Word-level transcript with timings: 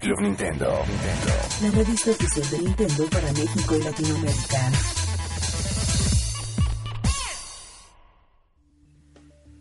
Club 0.00 0.20
Nintendo. 0.20 0.82
La 1.62 1.70
revista 1.70 2.10
oficial 2.10 2.50
de 2.50 2.58
Nintendo 2.58 3.06
para 3.08 3.32
México 3.32 3.76
y 3.76 3.82
Latinoamérica. 3.84 4.72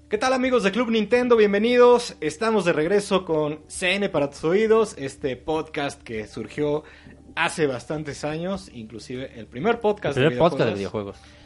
¿Qué 0.09 0.17
tal 0.17 0.33
amigos 0.33 0.63
de 0.63 0.71
Club 0.71 0.89
Nintendo? 0.89 1.35
Bienvenidos. 1.37 2.15
Estamos 2.21 2.65
de 2.65 2.73
regreso 2.73 3.23
con 3.23 3.63
CN 3.67 4.09
para 4.09 4.31
tus 4.31 4.43
oídos, 4.45 4.95
este 4.97 5.35
podcast 5.35 6.01
que 6.01 6.25
surgió 6.25 6.83
hace 7.35 7.67
bastantes 7.67 8.23
años, 8.23 8.71
inclusive 8.73 9.39
el 9.39 9.45
primer 9.45 9.79
podcast, 9.79 10.17
El 10.17 10.27
primer 10.27 10.33
de, 10.33 10.39
podcast 10.39 10.69
de 10.69 10.75
videojuegos 10.75 11.17
videojuegos. 11.17 11.44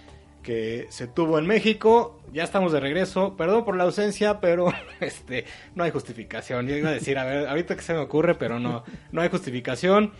Que 0.50 0.88
se 0.89 1.05
tuvo 1.05 1.38
en 1.38 1.45
México. 1.45 2.20
Ya 2.34 2.43
estamos 2.43 2.71
de 2.71 2.79
regreso. 2.79 3.38
Perdón 3.38 3.65
por 3.65 3.77
la 3.77 3.84
ausencia, 3.84 4.39
pero 4.39 4.73
este 5.00 5.45
no 5.75 5.83
hay 5.83 5.91
justificación. 5.91 6.65
Yo 6.68 6.75
iba 6.75 6.89
a 6.89 6.93
decir, 6.93 7.20
a 7.20 7.23
ver, 7.23 7.47
ahorita 7.47 7.75
que 7.75 7.83
se 7.83 7.93
me 7.93 8.00
ocurre, 8.00 8.33
pero 8.33 8.57
no, 8.57 8.83
no 9.11 9.21
hay 9.21 9.29
justificación. 9.29 10.11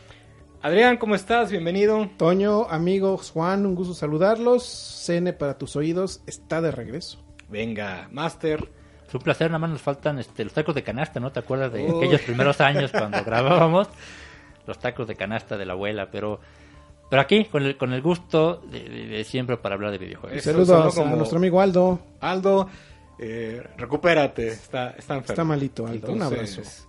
Adrián, 0.62 0.98
¿cómo 0.98 1.16
estás? 1.16 1.50
Bienvenido. 1.50 2.12
Toño, 2.16 2.70
amigos, 2.70 3.32
Juan, 3.32 3.66
un 3.66 3.74
gusto 3.74 3.96
saludarlos. 3.96 4.64
CN 4.64 5.34
para 5.34 5.58
tus 5.58 5.76
oídos 5.76 6.22
está 6.28 6.62
de 6.62 6.70
regreso. 6.70 7.18
Venga, 7.48 8.08
Master. 8.12 8.70
Es 9.08 9.16
un 9.16 9.22
placer, 9.22 9.48
nada 9.48 9.58
más 9.58 9.72
nos 9.72 9.82
faltan 9.82 10.20
este, 10.20 10.44
los 10.44 10.54
tacos 10.54 10.76
de 10.76 10.84
canasta, 10.84 11.20
¿no? 11.20 11.32
¿Te 11.32 11.40
acuerdas 11.40 11.74
de 11.74 11.86
Uy. 11.86 11.98
aquellos 11.98 12.22
primeros 12.22 12.62
años 12.62 12.92
cuando 12.92 13.24
grabábamos? 13.26 13.88
Los 14.68 14.78
tacos 14.78 15.08
de 15.08 15.16
canasta 15.16 15.58
de 15.58 15.66
la 15.66 15.74
abuela, 15.74 16.12
pero 16.12 16.40
pero 17.10 17.22
aquí, 17.22 17.46
con 17.46 17.64
el, 17.64 17.78
con 17.78 17.94
el 17.94 18.02
gusto 18.02 18.62
de, 18.72 18.84
de- 18.88 19.08
de 19.08 19.24
siempre 19.24 19.58
para 19.58 19.76
hablar 19.76 19.92
de 19.92 19.98
videojuegos. 19.98 20.38
Eso 20.38 20.52
Saludos 20.52 20.68
sonó 20.68 20.90
a 20.90 20.92
como- 20.94 21.16
nuestro 21.18 21.38
amigo 21.40 21.62
Aldo. 21.62 22.00
Aldo, 22.20 22.70
eh, 23.18 23.64
recupérate, 23.78 24.48
está, 24.50 24.92
está 24.92 25.16
enfermo. 25.16 25.34
Está 25.34 25.44
malito, 25.44 25.88
Aldo. 25.88 26.12
Un 26.14 26.22
Entonces, 26.22 26.88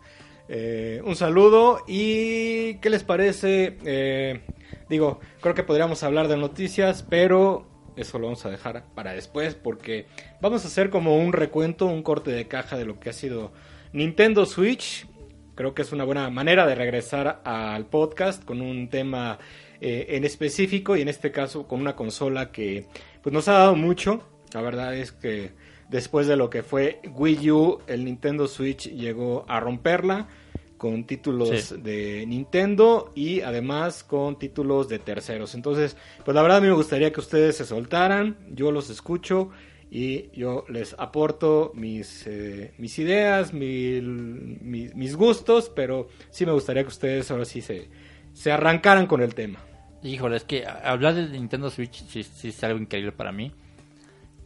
eh, 0.49 1.01
un 1.05 1.15
saludo 1.17 1.79
y 1.87 2.75
¿qué 2.77 2.91
les 2.91 3.03
parece? 3.05 3.79
Eh, 3.85 4.41
digo, 4.89 5.21
creo 5.41 5.55
que 5.55 5.63
podríamos 5.63 6.03
hablar 6.03 6.29
de 6.29 6.37
noticias, 6.37 7.05
pero 7.09 7.67
eso 7.97 8.19
lo 8.19 8.27
vamos 8.27 8.45
a 8.47 8.51
dejar 8.51 8.85
para 8.95 9.13
después 9.13 9.55
porque 9.55 10.07
vamos 10.41 10.65
a 10.65 10.69
hacer 10.69 10.91
como 10.91 11.17
un 11.19 11.33
recuento, 11.33 11.87
un 11.87 12.03
corte 12.03 12.31
de 12.31 12.47
caja 12.49 12.77
de 12.77 12.85
lo 12.85 12.99
que 12.99 13.11
ha 13.11 13.13
sido 13.13 13.53
Nintendo 13.93 14.45
Switch. 14.47 15.07
Creo 15.55 15.75
que 15.75 15.83
es 15.83 15.93
una 15.93 16.05
buena 16.05 16.31
manera 16.31 16.67
de 16.67 16.75
regresar 16.75 17.43
al 17.45 17.87
podcast 17.87 18.45
con 18.45 18.61
un 18.63 18.89
tema 18.89 19.39
eh, 19.81 20.07
en 20.11 20.25
específico 20.25 20.97
y 20.97 21.03
en 21.03 21.09
este 21.09 21.31
caso 21.33 21.67
con 21.67 21.81
una 21.81 21.97
consola 21.97 22.51
que 22.53 22.87
pues 23.23 23.33
nos 23.33 23.49
ha 23.49 23.53
dado 23.55 23.77
mucho. 23.77 24.23
La 24.53 24.63
verdad 24.63 24.97
es 24.97 25.13
que 25.13 25.53
después 25.89 26.27
de 26.27 26.37
lo 26.37 26.51
que 26.51 26.63
fue 26.63 27.01
Wii 27.15 27.51
U, 27.51 27.79
el 27.87 28.05
Nintendo 28.05 28.47
Switch 28.49 28.89
llegó 28.91 29.45
a 29.49 29.61
romperla 29.61 30.29
con 30.77 31.05
títulos 31.05 31.51
Sí. 31.61 31.77
de 31.79 32.25
Nintendo 32.27 33.13
y 33.15 33.43
además 33.43 34.03
con 34.03 34.39
títulos 34.39 34.89
de 34.89 34.99
terceros. 34.99 35.55
Entonces, 35.55 35.97
pues 36.25 36.35
la 36.35 36.41
verdad 36.43 36.59
a 36.59 36.61
mí 36.63 36.69
me 36.69 36.75
gustaría 36.75 37.13
que 37.13 37.21
ustedes 37.21 37.57
se 37.57 37.65
soltaran, 37.67 38.39
yo 38.51 38.73
los 38.73 38.89
escucho 38.89 39.51
y 39.91 40.31
yo 40.33 40.65
les 40.69 40.95
aporto 40.99 41.73
mis, 41.75 42.27
eh, 42.27 42.73
mis 42.79 42.99
ideas, 42.99 43.53
mi- 43.53 44.01
mi- 44.01 44.89
mis 44.95 45.17
gustos, 45.17 45.71
pero 45.75 46.09
sí 46.31 46.47
me 46.47 46.53
gustaría 46.53 46.83
que 46.83 46.89
ustedes 46.89 47.31
ahora 47.31 47.45
sí 47.45 47.61
se, 47.61 47.89
se 48.33 48.51
arrancaran 48.51 49.07
con 49.07 49.21
el 49.21 49.35
tema. 49.35 49.59
Híjole, 50.03 50.37
es 50.37 50.45
que 50.45 50.67
hablar 50.67 51.15
de 51.15 51.29
Nintendo 51.29 51.71
Switch 51.71 52.05
sí, 52.07 52.23
sí 52.23 52.49
es 52.49 52.65
algo 52.65 52.79
increíble 52.79 53.13
para 53.13 53.33
mí. 53.33 53.53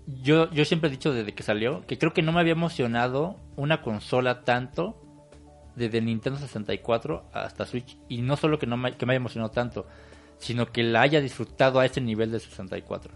Yo, 0.07 0.51
yo 0.51 0.65
siempre 0.65 0.89
he 0.89 0.91
dicho 0.91 1.13
desde 1.13 1.33
que 1.33 1.43
salió 1.43 1.87
que 1.87 1.97
creo 1.97 2.13
que 2.13 2.23
no 2.23 2.33
me 2.33 2.41
había 2.41 2.53
emocionado 2.53 3.37
una 3.57 3.81
consola 3.81 4.45
tanto 4.45 5.01
desde 5.77 6.01
Nintendo 6.01 6.39
64 6.39 7.31
hasta 7.33 7.67
Switch. 7.67 7.97
Y 8.09 8.23
no 8.23 8.37
solo 8.37 8.59
que, 8.59 8.67
no 8.67 8.77
me, 8.77 8.97
que 8.97 9.07
me 9.07 9.13
haya 9.13 9.19
emocionado 9.19 9.51
tanto, 9.51 9.87
sino 10.39 10.73
que 10.73 10.83
la 10.83 11.03
haya 11.03 11.21
disfrutado 11.21 11.81
a 11.81 11.87
ese 11.87 12.01
nivel 12.01 12.31
de 12.33 12.41
64. 12.41 13.15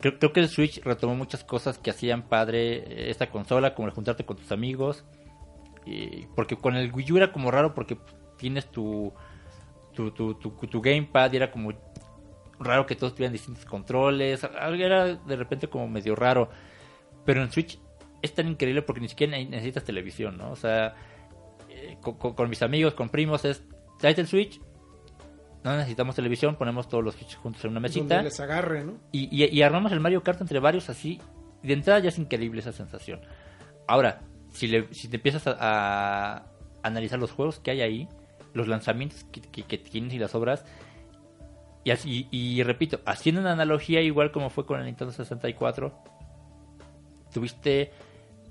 Creo, 0.00 0.18
creo 0.18 0.32
que 0.32 0.40
el 0.40 0.48
Switch 0.48 0.82
retomó 0.82 1.14
muchas 1.14 1.44
cosas 1.44 1.78
que 1.78 1.90
hacían 1.90 2.22
padre 2.22 2.76
eh, 2.76 3.10
esta 3.10 3.30
consola, 3.30 3.74
como 3.74 3.88
el 3.88 3.94
juntarte 3.94 4.24
con 4.24 4.36
tus 4.36 4.52
amigos. 4.52 5.04
Y 5.84 6.26
porque 6.36 6.56
con 6.56 6.76
el 6.76 6.92
Wii 6.92 7.12
U 7.12 7.16
era 7.16 7.32
como 7.32 7.50
raro 7.50 7.74
porque 7.74 7.98
tienes 8.38 8.70
tu, 8.70 9.12
tu, 9.94 10.10
tu, 10.12 10.34
tu, 10.34 10.50
tu 10.50 10.80
gamepad 10.80 11.32
y 11.32 11.36
era 11.36 11.50
como 11.50 11.72
raro 12.58 12.86
que 12.86 12.94
todos 12.96 13.14
tuvieran 13.14 13.32
distintos 13.32 13.64
controles. 13.64 14.44
Algo 14.44 14.82
era 14.82 15.14
de 15.14 15.36
repente 15.36 15.68
como 15.68 15.88
medio 15.88 16.14
raro. 16.14 16.48
Pero 17.24 17.42
en 17.42 17.50
Switch 17.52 17.78
es 18.20 18.34
tan 18.34 18.48
increíble 18.48 18.82
porque 18.82 19.00
ni 19.00 19.08
siquiera 19.08 19.32
ne- 19.36 19.44
necesitas 19.46 19.84
televisión, 19.84 20.36
¿no? 20.38 20.50
O 20.52 20.56
sea, 20.56 20.94
eh, 21.68 21.96
con, 22.00 22.14
con- 22.16 22.34
con 22.34 22.48
mis 22.48 22.62
amigos, 22.62 22.94
con 22.94 23.08
primos, 23.08 23.44
es 23.44 23.62
tráete 23.98 24.20
el 24.22 24.26
Switch. 24.26 24.60
No 25.64 25.76
necesitamos 25.76 26.16
televisión, 26.16 26.56
ponemos 26.56 26.88
todos 26.88 27.04
los 27.04 27.14
Switch 27.14 27.36
juntos 27.36 27.64
en 27.64 27.70
una 27.70 27.80
mesita. 27.80 28.16
Donde 28.16 28.30
les 28.30 28.40
agarre, 28.40 28.84
¿no? 28.84 28.94
Y, 29.12 29.28
y- 29.30 29.48
y 29.56 29.62
armamos 29.62 29.92
el 29.92 30.00
Mario 30.00 30.22
Kart 30.22 30.40
entre 30.40 30.58
varios 30.58 30.88
así. 30.90 31.20
De 31.62 31.72
entrada 31.72 32.00
ya 32.00 32.08
es 32.08 32.18
increíble 32.18 32.60
esa 32.60 32.72
sensación. 32.72 33.20
Ahora, 33.86 34.22
si, 34.50 34.66
le, 34.66 34.92
si 34.92 35.08
te 35.08 35.16
empiezas 35.16 35.46
a, 35.46 35.56
a 35.60 36.44
analizar 36.82 37.20
los 37.20 37.30
juegos 37.30 37.60
que 37.60 37.70
hay 37.70 37.80
ahí, 37.82 38.08
los 38.54 38.68
lanzamientos 38.68 39.24
que, 39.24 39.78
tienes 39.78 40.12
y 40.14 40.18
las 40.18 40.34
obras, 40.34 40.64
y, 41.84 42.62
repito, 42.62 43.00
haciendo 43.06 43.40
una 43.40 43.52
analogía 43.52 44.00
igual 44.02 44.30
como 44.30 44.50
fue 44.50 44.64
con 44.66 44.78
el 44.80 44.86
Nintendo 44.86 45.12
64, 45.12 45.92
tuviste 47.32 47.90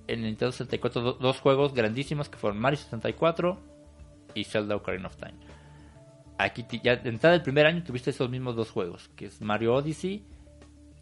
en 0.07 0.19
el 0.19 0.25
Nintendo 0.25 0.51
64 0.51 1.01
do- 1.01 1.13
dos 1.13 1.40
juegos 1.40 1.73
grandísimos 1.73 2.28
que 2.29 2.38
fueron 2.38 2.59
Mario 2.59 2.78
64 2.78 3.57
y 4.34 4.44
Zelda 4.44 4.75
Ocarina 4.75 5.07
of 5.07 5.16
Time. 5.16 5.35
Aquí 6.38 6.66
ya 6.84 6.95
de 6.95 7.09
entrada 7.09 7.34
del 7.34 7.44
primer 7.44 7.66
año 7.67 7.84
tuviste 7.84 8.09
esos 8.09 8.29
mismos 8.29 8.56
dos 8.56 8.72
juegos, 8.72 9.09
que 9.16 9.25
es 9.28 9.40
Mario 9.41 9.75
Odyssey 9.75 10.25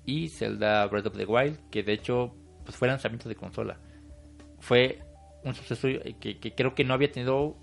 y 0.05 0.27
Zelda 0.29 0.85
Breath 0.87 1.07
of 1.07 1.17
the 1.17 1.25
Wild, 1.25 1.57
que 1.71 1.81
de 1.81 1.93
hecho 1.93 2.35
pues 2.65 2.75
fue 2.75 2.87
lanzamiento 2.89 3.29
de 3.29 3.35
consola. 3.35 3.79
Fue 4.59 4.99
un 5.45 5.55
suceso 5.55 5.87
eh, 5.87 6.15
que 6.19 6.53
creo 6.53 6.75
que 6.75 6.83
no 6.83 6.93
había 6.93 7.11
tenido 7.11 7.55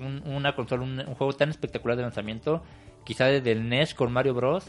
un- 0.00 0.22
una 0.26 0.54
consola, 0.54 0.82
un, 0.82 0.98
un 1.00 1.14
juego 1.14 1.32
tan 1.32 1.50
espectacular 1.50 1.96
de 1.96 2.02
lanzamiento, 2.02 2.62
quizá 3.04 3.26
desde 3.26 3.52
el 3.52 3.68
NES 3.68 3.94
con 3.94 4.12
Mario 4.12 4.34
Bros. 4.34 4.66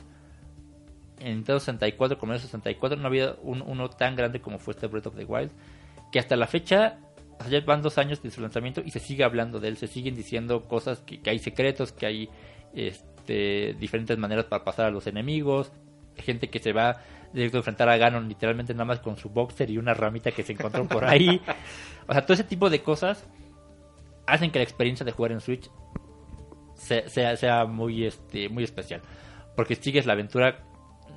En 1.20 1.36
Nintendo 1.38 1.60
64 1.60 2.20
con 2.20 2.30
Mario 2.30 2.42
64 2.44 2.98
no 3.00 3.08
había 3.08 3.36
un- 3.42 3.62
uno 3.64 3.90
tan 3.90 4.16
grande 4.16 4.40
como 4.40 4.60
fue 4.60 4.74
este 4.74 4.88
Breath 4.88 5.08
of 5.08 5.16
the 5.16 5.26
Wild, 5.26 5.52
que 6.12 6.20
hasta 6.20 6.36
la 6.36 6.46
fecha 6.48 7.00
ya 7.50 7.60
van 7.62 7.82
dos 7.82 7.98
años 7.98 8.22
de 8.22 8.32
su 8.32 8.42
lanzamiento 8.42 8.82
y 8.86 8.92
se 8.92 9.00
sigue 9.00 9.24
hablando 9.24 9.60
de 9.60 9.68
él, 9.68 9.78
se 9.78 9.88
siguen 9.88 10.16
diciendo 10.16 10.66
cosas 10.68 11.00
que, 11.00 11.20
que 11.22 11.30
hay 11.32 11.40
secretos, 11.40 11.92
que 11.92 12.06
hay 12.06 12.30
este, 12.74 13.76
diferentes 13.80 14.18
maneras 14.18 14.46
para 14.46 14.64
pasar 14.64 14.86
a 14.88 14.92
los 14.92 15.08
enemigos, 15.08 15.72
gente 16.16 16.50
que 16.50 16.60
se 16.60 16.74
va 16.74 17.02
directo 17.34 17.58
a 17.58 17.60
enfrentar 17.60 17.90
a 17.90 17.98
Ganon 17.98 18.28
literalmente 18.28 18.74
nada 18.74 18.86
más 18.86 19.00
con 19.00 19.18
su 19.18 19.30
boxer 19.30 19.70
y 19.70 19.78
una 19.78 19.94
ramita 19.94 20.32
que 20.32 20.44
se 20.44 20.54
encontró 20.54 20.88
por 20.88 21.04
ahí. 21.06 21.42
O 22.10 22.14
sea, 22.14 22.22
todo 22.22 22.36
ese 22.36 22.46
tipo 22.46 22.70
de 22.70 22.82
cosas 22.82 23.26
hacen 24.28 24.52
que 24.52 24.60
la 24.60 24.64
experiencia 24.64 25.06
de 25.06 25.12
jugar 25.12 25.32
en 25.32 25.42
Switch 25.42 25.70
sea, 26.76 27.08
sea, 27.10 27.36
sea 27.38 27.66
muy, 27.66 28.06
este, 28.06 28.50
muy 28.50 28.64
especial. 28.64 29.02
Porque 29.56 29.76
sigues 29.76 30.06
la 30.06 30.14
aventura. 30.14 30.60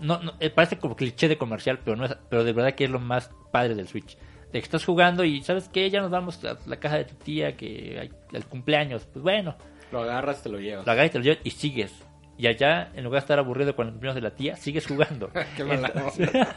No, 0.00 0.18
no, 0.22 0.32
eh, 0.40 0.48
parece 0.48 0.78
como 0.78 0.96
cliché 0.96 1.28
de 1.28 1.36
comercial, 1.36 1.78
pero 1.84 1.96
no 1.96 2.06
es, 2.06 2.16
pero 2.30 2.42
de 2.44 2.52
verdad 2.54 2.72
que 2.74 2.84
es 2.84 2.90
lo 2.90 2.98
más 3.00 3.30
padre 3.52 3.74
del 3.74 3.86
Switch. 3.88 4.16
De 4.52 4.58
que 4.58 4.64
estás 4.64 4.84
jugando 4.84 5.24
y 5.24 5.42
sabes 5.42 5.68
que 5.68 5.88
ya 5.90 6.00
nos 6.00 6.10
vamos 6.10 6.42
a 6.44 6.56
la 6.66 6.76
casa 6.78 6.96
de 6.96 7.04
tu 7.04 7.14
tía, 7.16 7.56
que 7.56 7.98
hay 8.00 8.10
el 8.32 8.44
cumpleaños. 8.46 9.04
Pues 9.12 9.22
bueno, 9.22 9.56
Lo 9.92 10.00
agarras, 10.00 10.42
te 10.42 10.48
lo 10.48 10.58
llevas. 10.58 10.86
lo 10.86 10.92
agarras 10.92 11.10
y 11.10 11.12
te 11.12 11.18
lo 11.18 11.24
llevas 11.24 11.40
y 11.44 11.50
sigues. 11.50 11.92
Y 12.38 12.46
allá, 12.46 12.90
en 12.94 13.04
lugar 13.04 13.20
de 13.20 13.24
estar 13.24 13.38
aburrido 13.38 13.76
con 13.76 13.86
el 13.88 13.92
cumpleaños 13.92 14.14
de 14.14 14.22
la 14.22 14.34
tía, 14.34 14.56
sigues 14.56 14.86
jugando. 14.86 15.30
Qué 15.56 15.62
mala 15.64 15.92
onda. 15.94 16.56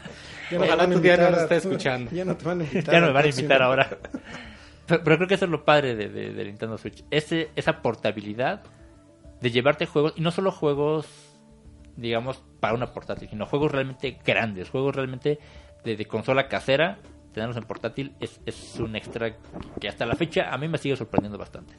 Ya 0.50 0.58
no 0.58 0.64
te 0.64 0.72
Ojalá 0.72 0.90
tu 0.90 1.00
tía 1.00 1.16
no 1.18 1.30
nos 1.30 1.40
esté 1.42 1.56
escuchando. 1.56 2.10
Ya 2.10 2.24
no 2.24 2.36
te 2.36 2.44
van 2.44 2.60
a 2.60 2.64
invitar. 2.70 2.94
ya 2.94 3.00
no 3.00 3.06
me 3.08 3.12
van 3.12 3.24
a 3.24 3.28
invitar 3.28 3.62
ahora. 3.62 3.98
Pero, 4.86 5.02
creo 5.02 5.26
que 5.26 5.34
eso 5.34 5.44
es 5.46 5.50
lo 5.50 5.64
padre 5.64 5.94
de, 5.94 6.08
de- 6.08 6.44
Nintendo 6.44 6.76
Switch. 6.78 7.04
Ese, 7.10 7.50
esa 7.56 7.80
portabilidad 7.82 8.62
de 9.40 9.50
llevarte 9.50 9.86
juegos, 9.86 10.12
y 10.16 10.20
no 10.20 10.30
solo 10.30 10.50
juegos, 10.50 11.06
digamos, 11.96 12.42
para 12.60 12.74
una 12.74 12.92
portátil, 12.92 13.28
sino 13.28 13.46
juegos 13.46 13.72
realmente 13.72 14.18
grandes, 14.24 14.70
juegos 14.70 14.94
realmente 14.96 15.38
de, 15.84 16.04
consola 16.06 16.48
casera, 16.48 16.98
tenerlos 17.32 17.56
en 17.56 17.64
portátil 17.64 18.14
es, 18.20 18.40
es 18.46 18.78
un 18.78 18.94
extra 18.96 19.36
que 19.80 19.88
hasta 19.88 20.06
la 20.06 20.14
fecha 20.14 20.52
a 20.52 20.58
mí 20.58 20.68
me 20.68 20.78
sigue 20.78 20.96
sorprendiendo 20.96 21.36
bastante. 21.38 21.74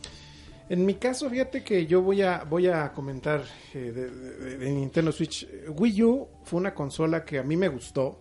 En 0.68 0.84
mi 0.86 0.96
caso, 0.96 1.30
fíjate 1.30 1.63
que 1.63 1.86
yo 1.86 2.02
voy 2.02 2.24
a, 2.24 2.44
voy 2.44 2.68
a 2.68 2.92
comentar 2.92 3.44
eh, 3.74 3.78
de, 3.92 4.10
de- 4.10 4.57
de 4.57 4.72
Nintendo 4.72 5.12
Switch. 5.12 5.48
Wii 5.69 6.04
U 6.04 6.28
fue 6.44 6.60
una 6.60 6.74
consola 6.74 7.24
que 7.24 7.38
a 7.38 7.44
mí 7.44 7.56
me 7.56 7.68
gustó. 7.68 8.19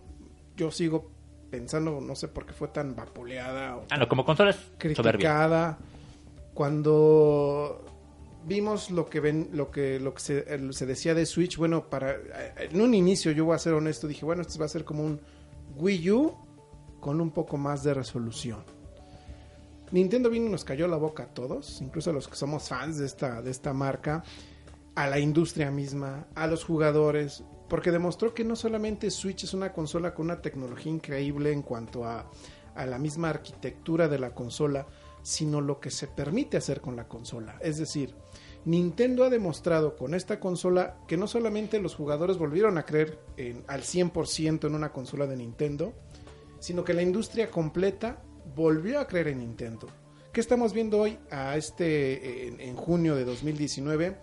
Yo 0.55 0.69
sigo 0.71 1.11
pensando, 1.57 2.01
no 2.01 2.15
sé 2.15 2.27
por 2.27 2.45
qué 2.45 2.53
fue 2.53 2.67
tan 2.69 2.95
vapuleada 2.95 3.77
o 3.77 3.83
Ah, 3.89 3.97
no, 3.97 4.07
como 4.07 4.25
consola 4.25 4.49
es 4.51 4.57
soberbia. 4.57 5.03
criticada. 5.03 5.77
Cuando 6.53 7.83
vimos 8.45 8.91
lo 8.91 9.09
que 9.09 9.19
ven, 9.19 9.49
lo 9.53 9.71
que, 9.71 9.99
lo 9.99 10.13
que 10.13 10.19
se, 10.19 10.73
se 10.73 10.85
decía 10.85 11.13
de 11.13 11.25
Switch, 11.25 11.57
bueno, 11.57 11.89
para 11.89 12.15
en 12.57 12.79
un 12.81 12.93
inicio, 12.93 13.31
yo 13.31 13.45
voy 13.45 13.55
a 13.55 13.59
ser 13.59 13.73
honesto, 13.73 14.07
dije, 14.07 14.25
bueno, 14.25 14.41
esto 14.41 14.59
va 14.59 14.65
a 14.65 14.69
ser 14.69 14.83
como 14.83 15.03
un 15.03 15.19
Wii 15.77 16.11
U 16.11 16.35
con 16.99 17.21
un 17.21 17.31
poco 17.31 17.57
más 17.57 17.83
de 17.83 17.93
resolución. 17.93 18.63
Nintendo 19.91 20.29
vino 20.29 20.47
y 20.47 20.49
nos 20.49 20.65
cayó 20.65 20.87
la 20.87 20.97
boca 20.97 21.23
a 21.23 21.27
todos, 21.27 21.81
incluso 21.81 22.09
a 22.09 22.13
los 22.13 22.27
que 22.27 22.35
somos 22.35 22.67
fans 22.69 22.97
de 22.97 23.05
esta, 23.05 23.41
de 23.41 23.51
esta 23.51 23.71
marca, 23.73 24.23
a 24.95 25.07
la 25.07 25.19
industria 25.19 25.69
misma, 25.71 26.25
a 26.35 26.47
los 26.47 26.63
jugadores, 26.63 27.43
porque 27.67 27.91
demostró 27.91 28.33
que 28.33 28.43
no 28.43 28.55
solamente 28.55 29.09
Switch 29.11 29.43
es 29.43 29.53
una 29.53 29.73
consola 29.73 30.13
con 30.13 30.25
una 30.25 30.41
tecnología 30.41 30.91
increíble 30.91 31.51
en 31.51 31.61
cuanto 31.61 32.05
a, 32.05 32.29
a 32.75 32.85
la 32.85 32.99
misma 32.99 33.29
arquitectura 33.29 34.07
de 34.07 34.19
la 34.19 34.33
consola, 34.33 34.87
sino 35.23 35.61
lo 35.61 35.79
que 35.79 35.89
se 35.89 36.07
permite 36.07 36.57
hacer 36.57 36.81
con 36.81 36.95
la 36.95 37.07
consola. 37.07 37.57
Es 37.61 37.77
decir, 37.77 38.13
Nintendo 38.65 39.23
ha 39.23 39.29
demostrado 39.29 39.95
con 39.95 40.13
esta 40.13 40.39
consola 40.39 40.97
que 41.07 41.17
no 41.17 41.27
solamente 41.27 41.79
los 41.79 41.95
jugadores 41.95 42.37
volvieron 42.37 42.77
a 42.77 42.85
creer 42.85 43.19
en, 43.37 43.63
al 43.67 43.81
100% 43.81 44.67
en 44.67 44.75
una 44.75 44.91
consola 44.91 45.25
de 45.27 45.37
Nintendo, 45.37 45.93
sino 46.59 46.83
que 46.83 46.93
la 46.93 47.01
industria 47.01 47.49
completa 47.49 48.21
volvió 48.55 48.99
a 48.99 49.07
creer 49.07 49.29
en 49.29 49.39
Nintendo. 49.39 49.87
¿Qué 50.31 50.41
estamos 50.41 50.73
viendo 50.73 50.99
hoy 50.99 51.17
a 51.31 51.55
este 51.55 52.47
en, 52.47 52.59
en 52.59 52.75
junio 52.75 53.15
de 53.15 53.23
2019? 53.23 54.17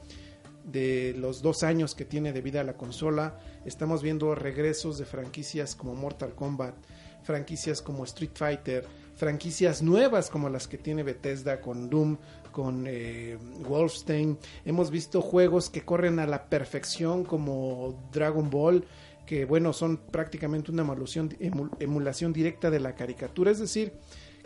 De 0.64 1.14
los 1.18 1.42
dos 1.42 1.62
años 1.62 1.94
que 1.94 2.04
tiene 2.04 2.32
de 2.32 2.40
vida 2.40 2.62
la 2.64 2.74
consola, 2.76 3.38
estamos 3.64 4.02
viendo 4.02 4.34
regresos 4.34 4.98
de 4.98 5.04
franquicias 5.04 5.74
como 5.74 5.94
Mortal 5.94 6.34
Kombat, 6.34 6.74
franquicias 7.22 7.82
como 7.82 8.04
Street 8.04 8.30
Fighter, 8.34 8.86
franquicias 9.16 9.82
nuevas 9.82 10.30
como 10.30 10.48
las 10.48 10.66
que 10.68 10.78
tiene 10.78 11.02
Bethesda 11.02 11.60
con 11.60 11.90
Doom, 11.90 12.16
con 12.50 12.84
eh, 12.86 13.38
Wolfenstein. 13.68 14.38
Hemos 14.64 14.90
visto 14.90 15.20
juegos 15.20 15.70
que 15.70 15.82
corren 15.82 16.18
a 16.18 16.26
la 16.26 16.48
perfección 16.48 17.24
como 17.24 18.08
Dragon 18.12 18.50
Ball, 18.50 18.84
que 19.26 19.44
bueno, 19.44 19.72
son 19.72 19.96
prácticamente 19.98 20.70
una 20.72 20.82
emulación, 20.82 21.30
emul- 21.38 21.70
emulación 21.78 22.32
directa 22.32 22.70
de 22.70 22.80
la 22.80 22.94
caricatura. 22.94 23.50
Es 23.50 23.60
decir, 23.60 23.92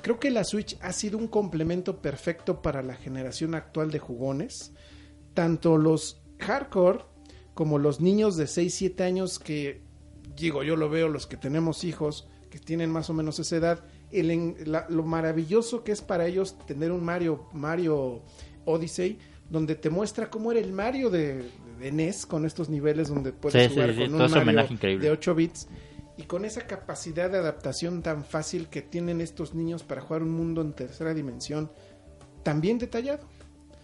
creo 0.02 0.20
que 0.20 0.30
la 0.30 0.44
Switch 0.44 0.76
ha 0.82 0.92
sido 0.92 1.16
un 1.16 1.28
complemento 1.28 2.02
perfecto 2.02 2.60
para 2.60 2.82
la 2.82 2.94
generación 2.94 3.54
actual 3.54 3.90
de 3.90 3.98
jugones. 3.98 4.72
Tanto 5.36 5.76
los 5.76 6.22
hardcore 6.38 7.04
como 7.52 7.78
los 7.78 8.00
niños 8.00 8.36
de 8.38 8.46
6, 8.46 8.74
7 8.74 9.04
años 9.04 9.38
que, 9.38 9.82
digo, 10.34 10.62
yo 10.62 10.76
lo 10.76 10.88
veo, 10.88 11.08
los 11.08 11.26
que 11.26 11.36
tenemos 11.36 11.84
hijos 11.84 12.26
que 12.48 12.58
tienen 12.58 12.88
más 12.90 13.10
o 13.10 13.12
menos 13.12 13.38
esa 13.38 13.56
edad, 13.56 13.84
el 14.10 14.54
la- 14.64 14.86
lo 14.88 15.02
maravilloso 15.02 15.84
que 15.84 15.92
es 15.92 16.00
para 16.00 16.26
ellos 16.26 16.56
tener 16.66 16.90
un 16.90 17.04
Mario, 17.04 17.44
Mario 17.52 18.22
Odyssey, 18.64 19.18
donde 19.50 19.74
te 19.74 19.90
muestra 19.90 20.30
cómo 20.30 20.52
era 20.52 20.60
el 20.60 20.72
Mario 20.72 21.10
de, 21.10 21.50
de 21.80 21.92
NES 21.92 22.24
con 22.24 22.46
estos 22.46 22.70
niveles 22.70 23.08
donde 23.08 23.32
puedes 23.34 23.62
Sí, 23.62 23.68
sí, 23.68 23.74
jugar 23.74 23.90
sí, 23.94 24.00
con 24.08 24.12
todo 24.18 24.38
un 24.40 24.44
Mario 24.46 24.66
increíble. 24.72 25.04
de 25.04 25.10
8 25.12 25.34
bits 25.34 25.68
y 26.16 26.22
con 26.22 26.46
esa 26.46 26.62
capacidad 26.66 27.30
de 27.30 27.36
adaptación 27.36 28.02
tan 28.02 28.24
fácil 28.24 28.68
que 28.68 28.80
tienen 28.80 29.20
estos 29.20 29.54
niños 29.54 29.82
para 29.82 30.00
jugar 30.00 30.22
un 30.22 30.30
mundo 30.30 30.62
en 30.62 30.72
tercera 30.72 31.12
dimensión 31.12 31.70
tan 32.42 32.62
bien 32.62 32.78
detallado. 32.78 33.20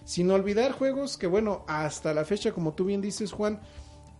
Sin 0.05 0.31
olvidar 0.31 0.73
juegos 0.73 1.17
que, 1.17 1.27
bueno, 1.27 1.65
hasta 1.69 2.13
la 2.15 2.25
fecha, 2.25 2.53
como 2.53 2.75
tú 2.75 2.85
bien 2.87 3.01
dices, 3.01 3.33
Juan, 3.33 3.61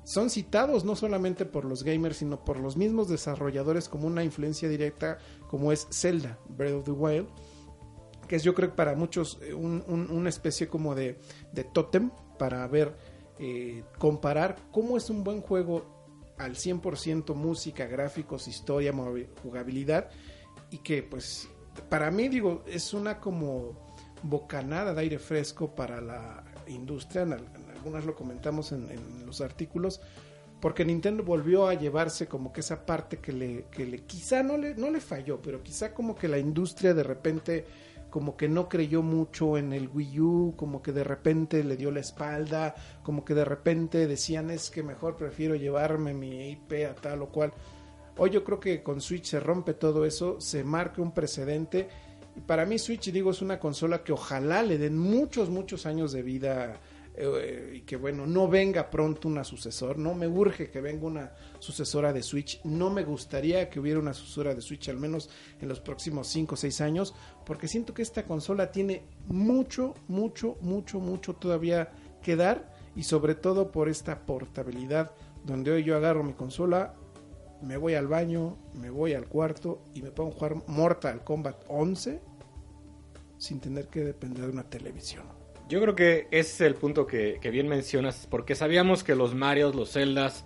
son 0.05 0.31
citados 0.31 0.85
no 0.85 0.97
solamente 0.97 1.45
por 1.45 1.65
los 1.65 1.83
gamers, 1.85 2.17
sino 2.19 2.45
por 2.45 2.59
los 2.59 2.77
mismos 2.77 3.09
desarrolladores 3.09 3.89
como 3.89 4.07
una 4.07 4.25
influencia 4.25 4.69
directa, 4.69 5.19
como 5.49 5.73
es 5.73 5.87
Zelda, 5.93 6.39
Breath 6.49 6.75
of 6.75 6.85
the 6.85 6.91
Wild, 6.93 7.29
que 8.29 8.37
es 8.37 8.43
yo 8.43 8.55
creo 8.55 8.71
que 8.71 8.77
para 8.77 8.95
muchos 8.95 9.39
eh, 9.43 9.55
un- 9.55 9.85
un- 9.89 10.11
una 10.11 10.29
especie 10.29 10.69
como 10.69 10.95
de, 10.95 11.19
de 11.53 11.65
tótem 11.65 12.11
para 12.39 12.67
ver, 12.67 12.97
eh, 13.39 13.85
comparar 13.99 14.57
cómo 14.73 14.97
es 14.97 15.11
un 15.11 15.23
buen 15.25 15.41
juego 15.41 15.85
al 16.39 16.57
100% 16.57 17.35
música, 17.35 17.87
gráficos, 17.87 18.49
historia, 18.49 18.93
jugabilidad 19.43 20.09
y 20.71 20.79
que 20.79 21.03
pues 21.03 21.49
para 21.89 22.11
mí 22.11 22.29
digo 22.29 22.63
es 22.67 22.93
una 22.95 23.21
como 23.21 23.82
bocanada 24.23 24.95
de 24.95 25.01
aire 25.01 25.19
fresco 25.19 25.75
para 25.75 26.01
la 26.01 26.45
industria, 26.69 27.23
en, 27.23 27.33
al- 27.35 27.41
en 27.41 27.71
algunas 27.77 28.05
lo 28.05 28.15
comentamos 28.15 28.73
en, 28.73 28.89
en 28.91 29.27
los 29.27 29.41
artículos, 29.41 30.01
porque 30.61 30.85
Nintendo 30.85 31.25
volvió 31.25 31.67
a 31.67 31.75
llevarse 31.75 32.29
como 32.29 32.53
que 32.53 32.61
esa 32.61 32.87
parte 32.87 33.19
que 33.19 33.33
le, 33.33 33.65
que 33.71 33.85
le 33.85 33.99
quizá 34.05 34.43
no 34.45 34.57
le, 34.57 34.75
no 34.77 34.91
le 34.91 35.01
falló, 35.01 35.43
pero 35.43 35.63
quizá 35.63 35.93
como 35.93 36.15
que 36.15 36.29
la 36.29 36.39
industria 36.39 36.95
de 36.95 37.03
repente 37.03 37.65
como 38.11 38.37
que 38.37 38.47
no 38.47 38.69
creyó 38.69 39.03
mucho 39.03 39.57
en 39.57 39.73
el 39.73 39.89
Wii 39.89 40.21
U, 40.21 40.55
como 40.57 40.83
que 40.83 40.93
de 40.93 41.03
repente 41.03 41.65
le 41.65 41.77
dio 41.79 41.91
la 41.91 42.01
espalda, 42.01 42.75
como 43.03 43.25
que 43.25 43.33
de 43.35 43.45
repente 43.47 44.07
decían 44.07 44.51
es 44.51 44.69
que 44.71 44.83
mejor 44.83 45.17
prefiero 45.17 45.55
llevarme 45.55 46.13
mi 46.13 46.51
IP 46.51 46.75
a 46.91 46.95
tal 46.95 47.23
o 47.23 47.31
cual. 47.31 47.55
Hoy 48.19 48.29
yo 48.29 48.45
creo 48.45 48.61
que 48.61 48.83
con 48.83 49.01
Switch 49.01 49.25
se 49.25 49.41
rompe 49.41 49.73
todo 49.73 50.05
eso, 50.05 50.39
se 50.43 50.63
marca 50.63 51.01
un 51.01 51.13
precedente. 51.13 51.89
Y 52.37 52.41
para 52.41 52.65
mí 52.65 52.79
Switch, 52.79 53.11
digo, 53.11 53.31
es 53.31 53.43
una 53.43 53.59
consola 53.59 54.03
que 54.03 54.13
ojalá 54.13 54.63
le 54.63 54.79
den 54.79 54.97
muchos, 54.97 55.51
muchos 55.51 55.87
años 55.87 56.13
de 56.13 56.23
vida 56.23 56.81
eh, 57.15 57.75
y 57.75 57.81
que 57.83 57.97
bueno, 57.97 58.27
no 58.27 58.49
venga 58.49 58.89
pronto 58.89 59.29
una 59.29 59.45
sucesor, 59.45 59.99
no 59.99 60.15
me 60.15 60.27
urge 60.27 60.71
que 60.71 60.81
venga 60.81 61.07
una 61.07 61.33
sucesora 61.59 62.11
de 62.11 62.23
Switch, 62.23 62.63
no 62.65 62.89
me 62.89 63.05
gustaría 63.05 63.69
que 63.69 63.79
hubiera 63.79 64.01
una 64.01 64.15
sucesora 64.15 64.55
de 64.55 64.63
Switch 64.63 64.89
al 64.89 64.97
menos 64.97 65.29
en 65.61 65.69
los 65.69 65.79
próximos 65.79 66.29
5 66.29 66.55
o 66.55 66.57
6 66.57 66.81
años, 66.81 67.15
porque 67.45 67.69
siento 67.69 67.93
que 67.93 68.01
esta 68.01 68.25
consola 68.25 68.73
tiene 68.73 69.03
mucho, 69.27 69.93
mucho, 70.09 70.57
mucho, 70.63 71.01
mucho 71.01 71.35
todavía 71.35 71.93
que 72.23 72.35
dar 72.35 72.73
y 72.97 73.03
sobre 73.03 73.35
todo 73.35 73.71
por 73.71 73.91
esta 73.91 74.25
portabilidad 74.25 75.11
donde 75.45 75.71
hoy 75.71 75.85
yo 75.85 75.97
agarro 75.97 76.25
mi 76.25 76.33
consola, 76.33 76.95
me 77.63 77.77
voy 77.77 77.95
al 77.95 78.07
baño, 78.07 78.57
me 78.75 78.91
voy 78.91 79.15
al 79.15 79.27
cuarto 79.27 79.83
y 79.95 80.03
me 80.03 80.11
pongo 80.11 80.31
a 80.31 80.35
jugar 80.35 80.57
Mortal 80.67 81.25
Kombat 81.25 81.65
11 81.69 82.21
sin 83.39 83.61
tener 83.61 83.89
que 83.89 84.01
depender 84.01 84.47
de 84.47 84.53
una 84.53 84.65
televisión. 84.65 85.25
Yo 85.69 85.81
creo 85.81 85.95
que 85.95 86.29
ese 86.31 86.53
es 86.53 86.61
el 86.61 86.75
punto 86.75 87.07
que, 87.07 87.39
que 87.41 87.51
bien 87.51 87.69
mencionas, 87.69 88.27
porque 88.31 88.55
sabíamos 88.55 89.05
que 89.05 89.15
los 89.15 89.35
Marios, 89.35 89.75
los 89.75 89.93
Zeldas, 89.93 90.45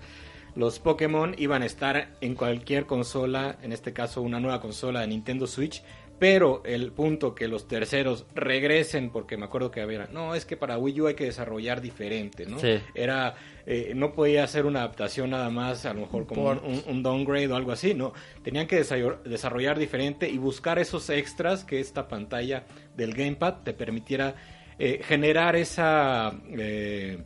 los 0.54 0.78
Pokémon 0.78 1.34
iban 1.36 1.62
a 1.62 1.66
estar 1.66 2.16
en 2.20 2.34
cualquier 2.34 2.86
consola, 2.86 3.58
en 3.62 3.72
este 3.72 3.92
caso 3.92 4.22
una 4.22 4.40
nueva 4.40 4.60
consola 4.60 5.00
de 5.00 5.08
Nintendo 5.08 5.46
Switch, 5.46 5.82
pero 6.18 6.62
el 6.64 6.92
punto 6.92 7.34
que 7.34 7.46
los 7.46 7.68
terceros 7.68 8.24
regresen, 8.34 9.10
porque 9.10 9.36
me 9.36 9.44
acuerdo 9.44 9.70
que 9.70 9.80
había, 9.82 10.08
no, 10.12 10.34
es 10.34 10.46
que 10.46 10.56
para 10.56 10.78
Wii 10.78 11.00
U 11.02 11.06
hay 11.08 11.14
que 11.14 11.24
desarrollar 11.24 11.80
diferente, 11.82 12.46
¿no? 12.46 12.58
Sí. 12.58 12.78
Era, 12.94 13.34
eh, 13.66 13.92
no 13.94 14.14
podía 14.14 14.46
ser 14.46 14.64
una 14.64 14.78
adaptación 14.80 15.30
nada 15.30 15.50
más, 15.50 15.84
a 15.84 15.92
lo 15.92 16.00
mejor 16.00 16.26
como 16.26 16.50
un, 16.50 16.58
un- 16.64 16.82
un 16.86 17.02
downgrade 17.02 17.48
o 17.48 17.56
algo 17.56 17.72
así, 17.72 17.92
no, 17.92 18.14
tenían 18.42 18.66
que 18.66 18.76
desarrollar, 18.76 19.22
desarrollar 19.24 19.78
diferente 19.78 20.28
y 20.30 20.38
buscar 20.38 20.78
esos 20.78 21.10
extras 21.10 21.64
que 21.64 21.80
esta 21.80 22.08
pantalla 22.08 22.64
del 22.96 23.12
gamepad 23.12 23.62
te 23.62 23.74
permitiera 23.74 24.34
eh, 24.78 25.00
generar 25.02 25.54
esa, 25.56 26.32
eh, 26.56 27.18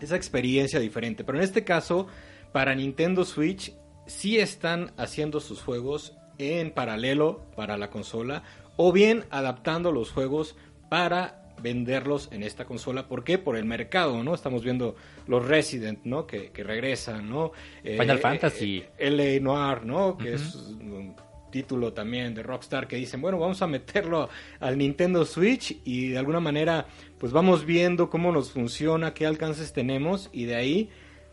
esa 0.00 0.16
experiencia 0.16 0.80
diferente. 0.80 1.24
Pero 1.24 1.38
en 1.38 1.44
este 1.44 1.64
caso, 1.64 2.06
para 2.52 2.74
Nintendo 2.74 3.24
Switch, 3.24 3.72
sí 4.06 4.38
están 4.38 4.92
haciendo 4.96 5.40
sus 5.40 5.62
juegos 5.62 6.16
en 6.38 6.70
paralelo 6.70 7.42
para 7.56 7.76
la 7.76 7.90
consola 7.90 8.42
o 8.76 8.92
bien 8.92 9.24
adaptando 9.30 9.92
los 9.92 10.10
juegos 10.10 10.56
para 10.88 11.40
venderlos 11.62 12.28
en 12.32 12.42
esta 12.42 12.64
consola. 12.64 13.06
¿Por 13.06 13.22
qué? 13.24 13.38
Por 13.38 13.56
el 13.56 13.64
mercado, 13.64 14.22
¿no? 14.24 14.34
Estamos 14.34 14.64
viendo 14.64 14.96
los 15.28 15.46
Resident, 15.46 16.00
¿no? 16.04 16.26
Que, 16.26 16.50
que 16.50 16.64
regresan, 16.64 17.30
¿no? 17.30 17.52
Eh, 17.84 17.96
Final 17.98 18.18
eh, 18.18 18.20
Fantasy. 18.20 18.84
eh, 18.98 19.10
LA 19.10 19.40
Noir, 19.40 19.86
¿no? 19.86 20.18
Que 20.18 20.34
es 20.34 20.54
un 20.54 21.14
título 21.52 21.92
también 21.92 22.34
de 22.34 22.42
Rockstar 22.42 22.88
que 22.88 22.96
dicen, 22.96 23.20
bueno, 23.20 23.38
vamos 23.38 23.62
a 23.62 23.68
meterlo 23.68 24.28
al 24.58 24.76
Nintendo 24.76 25.24
Switch 25.24 25.76
y 25.84 26.08
de 26.08 26.18
alguna 26.18 26.40
manera 26.40 26.86
pues 27.18 27.32
vamos 27.32 27.64
viendo 27.64 28.10
cómo 28.10 28.32
nos 28.32 28.50
funciona, 28.50 29.14
qué 29.14 29.24
alcances 29.24 29.72
tenemos 29.72 30.28
y 30.32 30.46
de 30.46 30.56
ahí 30.56 30.90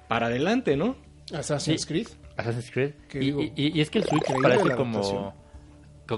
para 0.08 0.27
adelante, 0.27 0.77
¿no? 0.77 0.96
Assassin's 1.34 1.81
Sí. 1.81 1.88
Creed. 1.88 2.08
Assassin's 2.41 2.71
Creed. 2.71 2.93
Y, 3.13 3.29
y- 3.55 3.77
y 3.77 3.81
es 3.81 3.89
que 3.89 4.00
el 4.00 4.03
Switch 4.05 4.21
increíble 4.29 4.50
parece 4.57 4.75
como, 4.75 5.33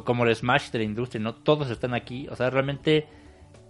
como 0.06 0.25
el 0.25 0.36
Smash 0.36 0.72
de 0.72 0.80
la 0.80 0.86
industria, 0.86 1.22
¿no? 1.22 1.36
Todos 1.36 1.70
están 1.70 1.94
aquí. 1.94 2.27
O 2.30 2.36
sea, 2.36 2.50
realmente 2.50 3.08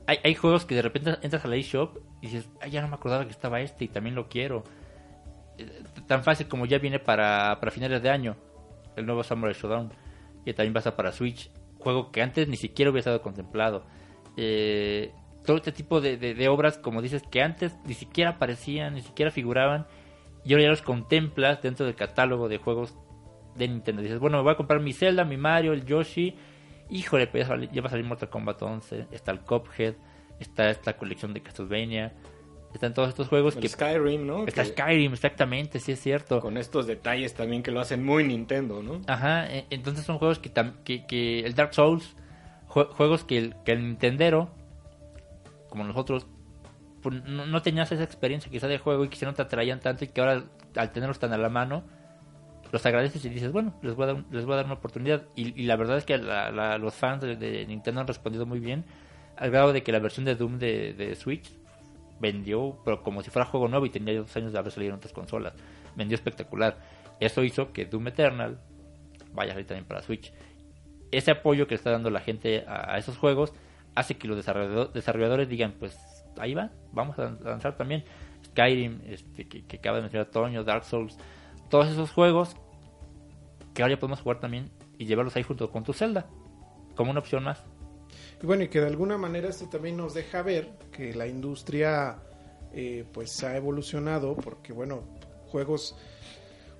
hay, 0.07 0.17
hay 0.23 0.35
juegos 0.35 0.65
que 0.65 0.75
de 0.75 0.81
repente 0.81 1.17
entras 1.21 1.43
a 1.45 1.47
la 1.47 1.55
eShop 1.55 1.97
y 2.21 2.27
dices, 2.27 2.49
ay, 2.61 2.71
ya 2.71 2.81
no 2.81 2.87
me 2.87 2.95
acordaba 2.95 3.25
que 3.25 3.31
estaba 3.31 3.61
este 3.61 3.85
y 3.85 3.87
también 3.89 4.15
lo 4.15 4.27
quiero. 4.29 4.63
Eh, 5.57 5.83
Tan 6.07 6.23
fácil 6.23 6.47
como 6.47 6.65
ya 6.65 6.77
viene 6.79 6.99
para, 6.99 7.57
para 7.59 7.71
finales 7.71 8.01
de 8.01 8.09
año 8.09 8.35
el 8.95 9.05
nuevo 9.05 9.23
Samurai 9.23 9.53
Showdown. 9.55 9.91
Que 10.45 10.53
también 10.53 10.73
pasa 10.73 10.95
para 10.95 11.11
Switch. 11.11 11.49
Juego 11.79 12.11
que 12.11 12.21
antes 12.21 12.47
ni 12.47 12.57
siquiera 12.57 12.91
hubiera 12.91 12.99
estado 13.01 13.21
contemplado. 13.21 13.85
Eh, 14.37 15.11
todo 15.45 15.57
este 15.57 15.71
tipo 15.71 15.99
de, 16.01 16.15
de- 16.17 16.33
de 16.33 16.47
obras, 16.47 16.77
como 16.77 17.01
dices, 17.01 17.23
que 17.29 17.41
antes 17.41 17.75
ni 17.85 17.93
siquiera 17.93 18.31
aparecían, 18.31 18.93
ni 18.93 19.01
siquiera 19.01 19.29
figuraban. 19.31 19.85
Y 20.45 20.53
ahora 20.53 20.63
ya 20.63 20.69
los 20.69 20.81
contemplas 20.81 21.61
dentro 21.61 21.85
del 21.85 21.95
catálogo 21.95 22.49
de 22.49 22.57
juegos 22.57 22.95
de 23.55 23.67
Nintendo. 23.67 24.01
Dices, 24.01 24.19
bueno, 24.19 24.37
me 24.37 24.43
voy 24.43 24.53
a 24.53 24.57
comprar 24.57 24.79
mi 24.81 24.93
Zelda, 24.93 25.23
mi 25.23 25.37
Mario, 25.37 25.73
el 25.73 25.85
Yoshi. 25.85 26.35
Híjole, 26.89 27.27
pues 27.27 27.47
ya, 27.71 27.81
va 27.81 27.87
a 27.87 27.89
salir 27.89 28.05
Mortal 28.05 28.29
Kombat 28.29 28.61
11. 28.61 29.07
Está 29.11 29.31
el 29.31 29.39
Cuphead. 29.41 29.95
Está 30.39 30.69
esta 30.69 30.97
colección 30.97 31.33
de 31.33 31.41
Castlevania. 31.41 32.13
Están 32.73 32.93
todos 32.95 33.09
estos 33.09 33.27
juegos 33.27 33.55
El 33.55 33.61
que... 33.61 33.69
Skyrim, 33.69 34.25
¿no? 34.25 34.45
Está 34.47 34.63
Que- 34.63 34.69
Skyrim, 34.71 35.13
exactamente, 35.13 35.79
sí 35.79 35.91
es 35.91 35.99
cierto. 36.01 36.39
Con 36.41 36.57
estos 36.57 36.87
detalles 36.87 37.35
también 37.35 37.61
que 37.61 37.69
lo 37.69 37.79
hacen 37.79 38.03
muy 38.03 38.23
Nintendo, 38.23 38.81
¿no? 38.81 39.01
Ajá, 39.07 39.45
e- 39.53 39.67
entonces 39.69 40.03
son 40.05 40.17
juegos 40.17 40.39
que, 40.39 40.51
que, 40.83 41.05
que 41.05 41.41
el 41.41 41.53
Dark 41.53 41.75
Souls, 41.75 42.15
jue- 42.67 42.87
juegos 42.89 43.23
que 43.25 43.37
el, 43.37 43.55
que 43.63 43.73
el 43.73 43.83
Nintendero, 43.83 44.49
como 45.69 45.83
nosotros, 45.83 46.25
no, 47.11 47.45
no 47.45 47.61
tenías 47.61 47.91
esa 47.91 48.03
experiencia 48.03 48.51
quizá 48.51 48.67
de 48.67 48.77
juego 48.77 49.03
y 49.05 49.09
quizá 49.09 49.25
no 49.25 49.33
te 49.33 49.41
atraían 49.41 49.79
tanto 49.79 50.05
y 50.05 50.07
que 50.07 50.21
ahora 50.21 50.43
al 50.75 50.91
tenerlos 50.91 51.19
tan 51.19 51.33
a 51.33 51.37
la 51.37 51.49
mano, 51.49 51.83
los 52.71 52.85
agradeces 52.85 53.23
y 53.25 53.29
dices, 53.29 53.51
bueno, 53.51 53.75
les 53.83 53.95
voy 53.95 54.03
a 54.05 54.13
dar, 54.13 54.23
les 54.31 54.45
voy 54.45 54.53
a 54.53 54.57
dar 54.57 54.65
una 54.65 54.73
oportunidad. 54.75 55.23
Y, 55.35 55.63
la 55.63 55.75
verdad 55.75 55.97
es 55.97 56.05
que 56.05 56.17
la- 56.17 56.77
los 56.79 56.95
fans 56.95 57.21
de, 57.21 57.65
Nintendo 57.67 58.01
han 58.01 58.07
respondido 58.07 58.45
muy 58.45 58.59
bien, 58.59 58.83
al 59.37 59.51
grado 59.51 59.73
de 59.73 59.83
que 59.83 59.91
la 59.91 59.99
versión 59.99 60.25
de 60.25 60.35
Doom 60.35 60.57
de, 60.57 61.15
Switch 61.19 61.51
vendió, 62.19 62.79
pero 62.85 63.03
como 63.03 63.21
si 63.21 63.29
fuera 63.29 63.45
juego 63.45 63.67
nuevo 63.67 63.85
y 63.85 63.89
tenía 63.89 64.13
dos 64.17 64.35
años 64.37 64.53
de 64.53 64.59
haber 64.59 64.71
salido 64.71 64.91
en 64.91 64.97
otras 64.97 65.13
consolas. 65.13 65.53
Vendió 65.95 66.15
espectacular. 66.15 66.77
Eso 67.19 67.43
hizo 67.43 67.71
que 67.73 67.85
Doom 67.85 68.07
Eternal 68.07 68.59
vaya 69.33 69.51
a 69.51 69.53
salir 69.53 69.67
también 69.67 69.85
para 69.85 70.01
Switch. 70.01 70.33
Ese 71.11 71.31
apoyo 71.31 71.67
que 71.67 71.75
está 71.75 71.91
dando 71.91 72.09
la 72.09 72.21
gente 72.21 72.65
a, 72.67 72.97
esos 72.97 73.17
juegos 73.17 73.53
hace 73.93 74.17
que 74.17 74.27
los 74.27 74.37
desarrollado- 74.37 74.91
desarrolladores 74.91 75.47
digan, 75.47 75.73
pues 75.77 75.95
ahí 76.37 76.53
va, 76.53 76.71
vamos 76.91 77.17
a 77.19 77.37
lanzar 77.43 77.75
también 77.75 78.03
Skyrim, 78.45 79.01
este, 79.05 79.47
que, 79.47 79.77
acaba 79.77 79.97
de 79.97 80.03
mencionar 80.03 80.29
Toño, 80.29 80.63
Dark 80.63 80.83
Souls, 80.83 81.17
todos 81.69 81.89
esos 81.89 82.11
juegos 82.11 82.55
que 83.73 83.81
ahora 83.81 83.95
ya 83.95 83.99
podemos 83.99 84.21
jugar 84.21 84.39
también 84.39 84.69
y 84.97 85.05
llevarlos 85.05 85.35
ahí 85.35 85.43
junto 85.43 85.71
con 85.71 85.83
tu 85.83 85.93
Zelda, 85.93 86.27
como 86.95 87.11
una 87.11 87.19
opción 87.19 87.43
más. 87.43 87.63
Y 88.41 88.45
bueno, 88.45 88.63
y 88.63 88.67
que 88.67 88.79
de 88.79 88.87
alguna 88.87 89.17
manera 89.17 89.49
esto 89.49 89.67
también 89.67 89.97
nos 89.97 90.13
deja 90.13 90.41
ver 90.41 90.69
que 90.91 91.13
la 91.13 91.27
industria 91.27 92.17
eh, 92.73 93.05
pues 93.11 93.43
ha 93.43 93.55
evolucionado 93.57 94.35
porque 94.35 94.73
bueno, 94.73 95.03
juegos 95.47 95.95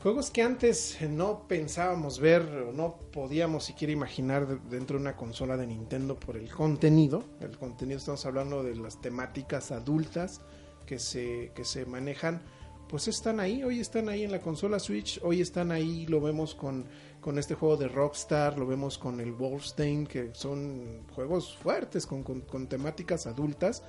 juegos 0.04 0.30
que 0.32 0.42
antes 0.42 0.98
no 1.10 1.48
pensábamos 1.48 2.20
ver 2.20 2.42
o 2.42 2.74
no 2.74 2.98
podíamos 3.14 3.64
siquiera 3.64 3.94
imaginar 3.94 4.46
de- 4.48 4.60
dentro 4.70 4.98
de 4.98 5.02
una 5.02 5.16
consola 5.16 5.56
de 5.58 5.66
Nintendo 5.66 6.20
por 6.20 6.36
el 6.38 6.50
contenido, 6.50 7.24
el 7.40 7.58
contenido 7.58 7.98
estamos 7.98 8.26
hablando 8.26 8.64
de 8.64 8.76
las 8.76 9.00
temáticas 9.02 9.72
adultas 9.72 10.42
que 10.86 11.00
se 11.00 11.52
que 11.56 11.64
se 11.64 11.86
manejan 11.86 12.42
pues 12.90 13.08
están 13.08 13.40
ahí, 13.40 13.64
hoy 13.64 13.80
están 13.80 14.08
ahí 14.10 14.24
en 14.24 14.32
la 14.32 14.40
consola 14.42 14.78
Switch, 14.78 15.20
hoy 15.24 15.42
están 15.42 15.72
ahí, 15.72 16.06
lo 16.06 16.22
vemos 16.22 16.54
con, 16.54 16.86
con 17.22 17.40
este 17.40 17.56
juego 17.56 17.76
de 17.76 17.88
Rockstar, 17.88 18.60
lo 18.60 18.68
vemos 18.68 19.00
con 19.00 19.20
el 19.20 19.32
Wolfenstein, 19.32 20.06
que 20.06 20.30
son 20.34 21.00
juegos 21.16 21.56
fuertes, 21.58 22.06
con, 22.06 22.22
con- 22.22 22.42
con 22.42 22.68
temáticas 22.68 23.26
adultas, 23.26 23.82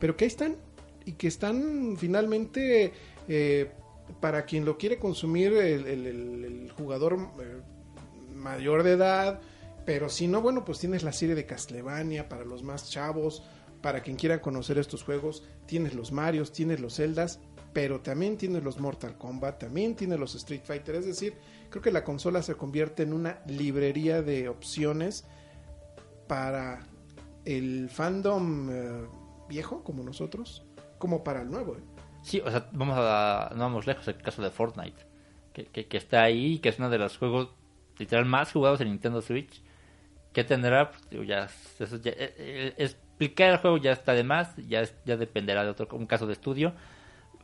pero 0.00 0.16
que 0.16 0.24
ahí 0.24 0.28
están 0.28 0.56
y 1.04 1.12
que 1.12 1.28
están 1.28 1.96
finalmente 1.96 2.92
eh, 3.28 3.70
para 4.20 4.44
quien 4.44 4.64
lo 4.64 4.78
quiere 4.78 4.98
consumir 4.98 5.52
el, 5.52 6.72
jugador 6.76 7.18
eh, 7.40 7.60
mayor 8.34 8.82
de 8.82 8.92
edad, 8.92 9.40
pero 9.84 10.08
si 10.08 10.28
no, 10.28 10.40
bueno, 10.40 10.64
pues 10.64 10.78
tienes 10.78 11.02
la 11.02 11.12
serie 11.12 11.34
de 11.34 11.46
Castlevania 11.46 12.28
para 12.28 12.44
los 12.44 12.62
más 12.62 12.90
chavos, 12.90 13.42
para 13.82 14.02
quien 14.02 14.16
quiera 14.16 14.40
conocer 14.40 14.78
estos 14.78 15.02
juegos, 15.02 15.44
tienes 15.66 15.94
los 15.94 16.12
Marios, 16.12 16.52
tienes 16.52 16.80
los 16.80 16.96
Zeldas, 16.96 17.40
pero 17.72 18.00
también 18.00 18.36
tienes 18.36 18.62
los 18.62 18.78
Mortal 18.78 19.16
Kombat, 19.16 19.60
también 19.60 19.94
tienes 19.94 20.18
los 20.18 20.34
Street 20.34 20.62
Fighter, 20.64 20.96
es 20.96 21.06
decir, 21.06 21.34
creo 21.70 21.82
que 21.82 21.92
la 21.92 22.04
consola 22.04 22.42
se 22.42 22.54
convierte 22.54 23.02
en 23.02 23.12
una 23.12 23.40
librería 23.46 24.22
de 24.22 24.48
opciones 24.48 25.24
para 26.26 26.86
el 27.44 27.88
fandom 27.90 28.70
eh, 28.70 29.06
viejo 29.48 29.82
como 29.82 30.02
nosotros, 30.02 30.64
como 30.98 31.24
para 31.24 31.42
el 31.42 31.50
nuevo. 31.50 31.76
¿eh? 31.76 31.80
Sí, 32.22 32.40
o 32.44 32.50
sea, 32.50 32.68
vamos 32.72 32.96
a, 32.98 33.50
no 33.54 33.60
vamos 33.64 33.86
lejos, 33.86 34.06
el 34.08 34.18
caso 34.18 34.42
de 34.42 34.50
Fortnite, 34.50 35.06
que, 35.52 35.66
que, 35.66 35.86
que 35.86 35.96
está 35.96 36.22
ahí, 36.22 36.58
que 36.58 36.68
es 36.68 36.78
uno 36.78 36.90
de 36.90 36.98
los 36.98 37.16
juegos 37.16 37.48
literal 37.98 38.26
más 38.26 38.52
jugados 38.52 38.80
en 38.80 38.88
Nintendo 38.88 39.20
Switch. 39.22 39.62
que 40.32 40.44
tendrá? 40.44 40.92
Pues, 40.92 41.28
ya, 41.28 41.48
eso 41.80 41.96
ya- 41.98 42.12
eh, 42.12 42.34
eh, 42.38 42.74
explicar 42.78 43.50
el 43.52 43.58
juego 43.58 43.78
ya 43.78 43.92
está 43.92 44.14
de 44.14 44.24
más, 44.24 44.56
ya, 44.68 44.84
ya 45.06 45.16
dependerá 45.16 45.64
de 45.64 45.70
otro, 45.70 45.88
un 45.96 46.06
caso 46.06 46.26
de 46.26 46.34
estudio. 46.34 46.74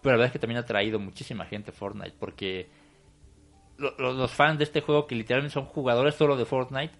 Pero 0.02 0.12
la 0.14 0.18
verdad 0.18 0.26
es 0.28 0.32
que 0.32 0.38
también 0.40 0.58
ha 0.60 0.66
traído 0.66 0.98
muchísima 1.00 1.46
gente 1.46 1.72
Fortnite, 1.72 2.14
porque 2.20 2.68
lo- 3.78 3.94
lo- 3.98 4.12
los 4.12 4.30
fans 4.32 4.58
de 4.58 4.64
este 4.64 4.80
juego, 4.80 5.06
que 5.06 5.14
literalmente 5.14 5.54
son 5.54 5.66
jugadores 5.66 6.14
solo 6.14 6.36
de 6.36 6.44
Fortnite, 6.44 6.94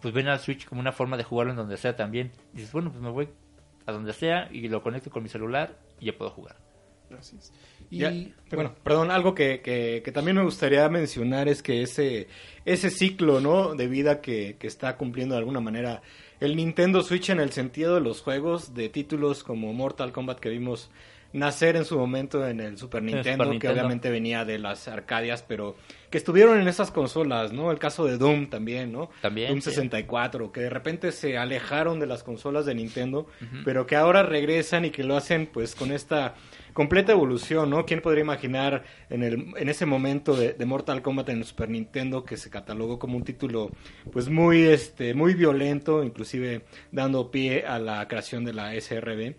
pues 0.00 0.14
ven 0.14 0.28
al 0.28 0.40
Switch 0.40 0.66
como 0.66 0.80
una 0.80 0.92
forma 0.92 1.16
de 1.16 1.24
jugarlo 1.24 1.52
en 1.52 1.56
donde 1.58 1.76
sea 1.76 1.96
también. 1.96 2.32
Dices, 2.52 2.72
bueno, 2.72 2.90
pues 2.90 3.02
me 3.02 3.10
voy 3.10 3.28
a 3.86 3.92
donde 3.92 4.12
sea 4.12 4.48
y 4.52 4.68
lo 4.68 4.82
conecto 4.82 5.10
con 5.10 5.22
mi 5.22 5.28
celular 5.28 5.76
y 6.00 6.06
ya 6.06 6.12
puedo 6.16 6.30
jugar. 6.30 6.56
Así 7.18 7.36
es. 7.36 7.52
Y 7.90 7.98
Ya, 7.98 8.12
bueno, 8.52 8.74
perdón, 8.82 9.10
algo 9.10 9.34
que, 9.34 9.60
que, 9.60 10.02
que 10.04 10.12
también 10.12 10.36
me 10.36 10.44
gustaría 10.44 10.88
mencionar 10.88 11.48
es 11.48 11.62
que 11.62 11.82
ese, 11.82 12.26
ese 12.64 12.90
ciclo 12.90 13.40
¿no? 13.40 13.74
de 13.74 13.86
vida 13.86 14.20
que, 14.20 14.56
que 14.58 14.66
está 14.66 14.96
cumpliendo 14.96 15.34
de 15.34 15.40
alguna 15.40 15.60
manera 15.60 16.02
el 16.40 16.56
Nintendo 16.56 17.02
Switch 17.02 17.30
en 17.30 17.38
el 17.38 17.52
sentido 17.52 17.94
de 17.94 18.00
los 18.00 18.20
juegos, 18.22 18.74
de 18.74 18.88
títulos 18.88 19.44
como 19.44 19.72
Mortal 19.72 20.12
Kombat 20.12 20.40
que 20.40 20.48
vimos 20.48 20.90
nacer 21.32 21.76
en 21.76 21.84
su 21.84 21.98
momento 21.98 22.46
en 22.46 22.60
el 22.60 22.78
Super 22.78 23.00
el 23.00 23.06
Nintendo, 23.06 23.44
Super 23.44 23.46
que 23.46 23.52
Nintendo. 23.52 23.74
obviamente 23.74 24.10
venía 24.10 24.44
de 24.44 24.58
las 24.58 24.86
Arcadias, 24.88 25.42
pero 25.42 25.76
que 26.10 26.18
estuvieron 26.18 26.60
en 26.60 26.68
esas 26.68 26.90
consolas, 26.90 27.52
¿no? 27.52 27.70
El 27.70 27.78
caso 27.78 28.04
de 28.04 28.18
Doom 28.18 28.48
también, 28.50 28.92
¿no? 28.92 29.08
También, 29.22 29.48
Doom 29.48 29.60
sí. 29.60 29.70
64, 29.70 30.52
que 30.52 30.60
de 30.60 30.70
repente 30.70 31.10
se 31.12 31.38
alejaron 31.38 32.00
de 32.00 32.06
las 32.06 32.22
consolas 32.22 32.66
de 32.66 32.74
Nintendo, 32.74 33.26
pero 33.64 33.86
que 33.86 33.96
ahora 33.96 34.22
regresan 34.22 34.84
y 34.84 34.90
que 34.90 35.04
lo 35.04 35.16
hacen 35.16 35.46
pues 35.46 35.74
con 35.74 35.90
esta 35.90 36.34
completa 36.72 37.12
evolución, 37.12 37.70
¿no? 37.70 37.84
¿Quién 37.86 38.00
podría 38.00 38.22
imaginar 38.22 38.84
en, 39.10 39.22
el, 39.22 39.54
en 39.56 39.68
ese 39.68 39.86
momento 39.86 40.34
de, 40.34 40.54
Mortal 40.64 41.02
Kombat 41.02 41.28
en 41.30 41.44
Super 41.44 41.68
Nintendo 41.68 42.24
que 42.24 42.36
se 42.36 42.50
catalogó 42.50 42.98
como 42.98 43.16
un 43.16 43.24
título 43.24 43.70
pues 44.12 44.28
muy, 44.28 44.62
este, 44.62 45.14
muy 45.14 45.34
violento, 45.34 46.02
inclusive 46.04 46.64
dando 46.90 47.30
pie 47.30 47.66
a 47.66 47.78
la 47.78 48.06
creación 48.08 48.44
de 48.44 48.52
la 48.52 48.74
SRB? 48.80 49.34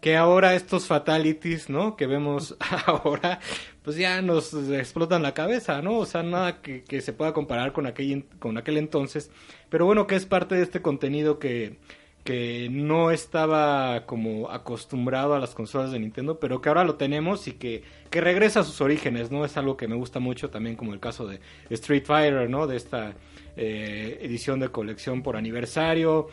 que 0.00 0.18
ahora 0.18 0.54
estos 0.54 0.86
fatalities, 0.86 1.70
¿no? 1.70 1.96
Que 1.96 2.06
vemos 2.06 2.58
ahora, 2.86 3.40
pues 3.82 3.96
ya 3.96 4.20
nos 4.20 4.52
explotan 4.52 5.22
la 5.22 5.32
cabeza, 5.32 5.80
¿no? 5.80 5.96
O 5.96 6.04
sea, 6.04 6.22
nada 6.22 6.60
que, 6.60 6.84
que 6.84 7.00
se 7.00 7.14
pueda 7.14 7.32
comparar 7.32 7.72
con 7.72 7.86
aquel, 7.86 8.26
con 8.38 8.58
aquel 8.58 8.76
entonces. 8.76 9.30
Pero 9.70 9.86
bueno, 9.86 10.06
que 10.06 10.16
es 10.16 10.26
parte 10.26 10.56
de 10.56 10.62
este 10.62 10.82
contenido 10.82 11.38
que, 11.38 11.78
que 12.24 12.68
no 12.70 13.10
estaba 13.10 14.06
como 14.06 14.50
acostumbrado 14.50 15.34
a 15.34 15.38
las 15.38 15.54
consolas 15.54 15.92
de 15.92 15.98
Nintendo, 16.00 16.40
pero 16.40 16.62
que 16.62 16.70
ahora 16.70 16.82
lo 16.82 16.94
tenemos 16.94 17.46
y 17.48 17.52
que, 17.52 17.82
que 18.10 18.22
regresa 18.22 18.60
a 18.60 18.64
sus 18.64 18.80
orígenes, 18.80 19.30
¿no? 19.30 19.44
Es 19.44 19.58
algo 19.58 19.76
que 19.76 19.88
me 19.88 19.94
gusta 19.94 20.20
mucho 20.20 20.48
también, 20.48 20.74
como 20.74 20.94
el 20.94 21.00
caso 21.00 21.26
de 21.26 21.40
Street 21.68 22.04
Fighter, 22.06 22.48
¿no? 22.48 22.66
De 22.66 22.76
esta 22.76 23.12
eh, 23.56 24.18
edición 24.22 24.58
de 24.58 24.70
colección 24.70 25.22
por 25.22 25.36
aniversario, 25.36 26.28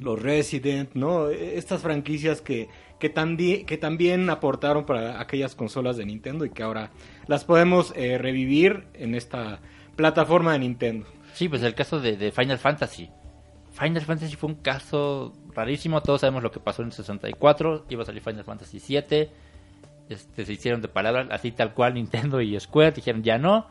los 0.00 0.20
Resident, 0.20 0.94
¿no? 0.94 1.28
Estas 1.30 1.82
franquicias 1.82 2.40
que, 2.40 2.68
que, 2.98 3.14
tambi- 3.14 3.64
que 3.64 3.78
también 3.78 4.28
aportaron 4.28 4.84
para 4.84 5.20
aquellas 5.20 5.54
consolas 5.54 5.96
de 5.96 6.04
Nintendo 6.04 6.44
y 6.44 6.50
que 6.50 6.64
ahora 6.64 6.90
las 7.28 7.44
podemos 7.44 7.92
eh, 7.94 8.18
revivir 8.18 8.86
en 8.94 9.14
esta 9.14 9.60
plataforma 9.94 10.54
de 10.54 10.58
Nintendo. 10.58 11.06
Sí, 11.34 11.48
pues 11.48 11.62
el 11.62 11.76
caso 11.76 12.00
de 12.00 12.32
Final 12.32 12.58
Fantasy. 12.58 13.08
Final 13.72 14.02
Fantasy 14.02 14.36
fue 14.36 14.50
un 14.50 14.56
caso 14.56 15.32
rarísimo. 15.54 16.02
Todos 16.02 16.20
sabemos 16.20 16.42
lo 16.42 16.50
que 16.50 16.60
pasó 16.60 16.82
en 16.82 16.88
el 16.88 16.92
64. 16.92 17.86
Iba 17.88 18.02
a 18.02 18.06
salir 18.06 18.22
Final 18.22 18.44
Fantasy 18.44 18.80
7. 18.80 19.30
Este, 20.08 20.44
se 20.44 20.52
hicieron 20.52 20.82
de 20.82 20.88
palabras 20.88 21.28
así 21.30 21.52
tal 21.52 21.72
cual 21.74 21.94
Nintendo 21.94 22.40
y 22.40 22.58
Square. 22.60 22.92
Dijeron 22.92 23.22
ya 23.22 23.38
no. 23.38 23.66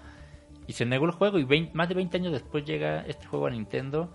Y 0.68 0.74
se 0.74 0.86
negó 0.86 1.06
el 1.06 1.12
juego. 1.12 1.38
Y 1.40 1.44
vein- 1.46 1.70
más 1.74 1.88
de 1.90 1.96
20 1.96 2.18
años 2.18 2.32
después 2.34 2.66
llega 2.66 3.02
este 3.02 3.26
juego 3.28 3.48
a 3.48 3.52
Nintendo. 3.52 4.10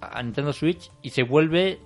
A 0.00 0.22
Nintendo 0.22 0.52
Switch. 0.52 0.90
Y 1.02 1.10
se 1.10 1.22
vuelve... 1.24 1.80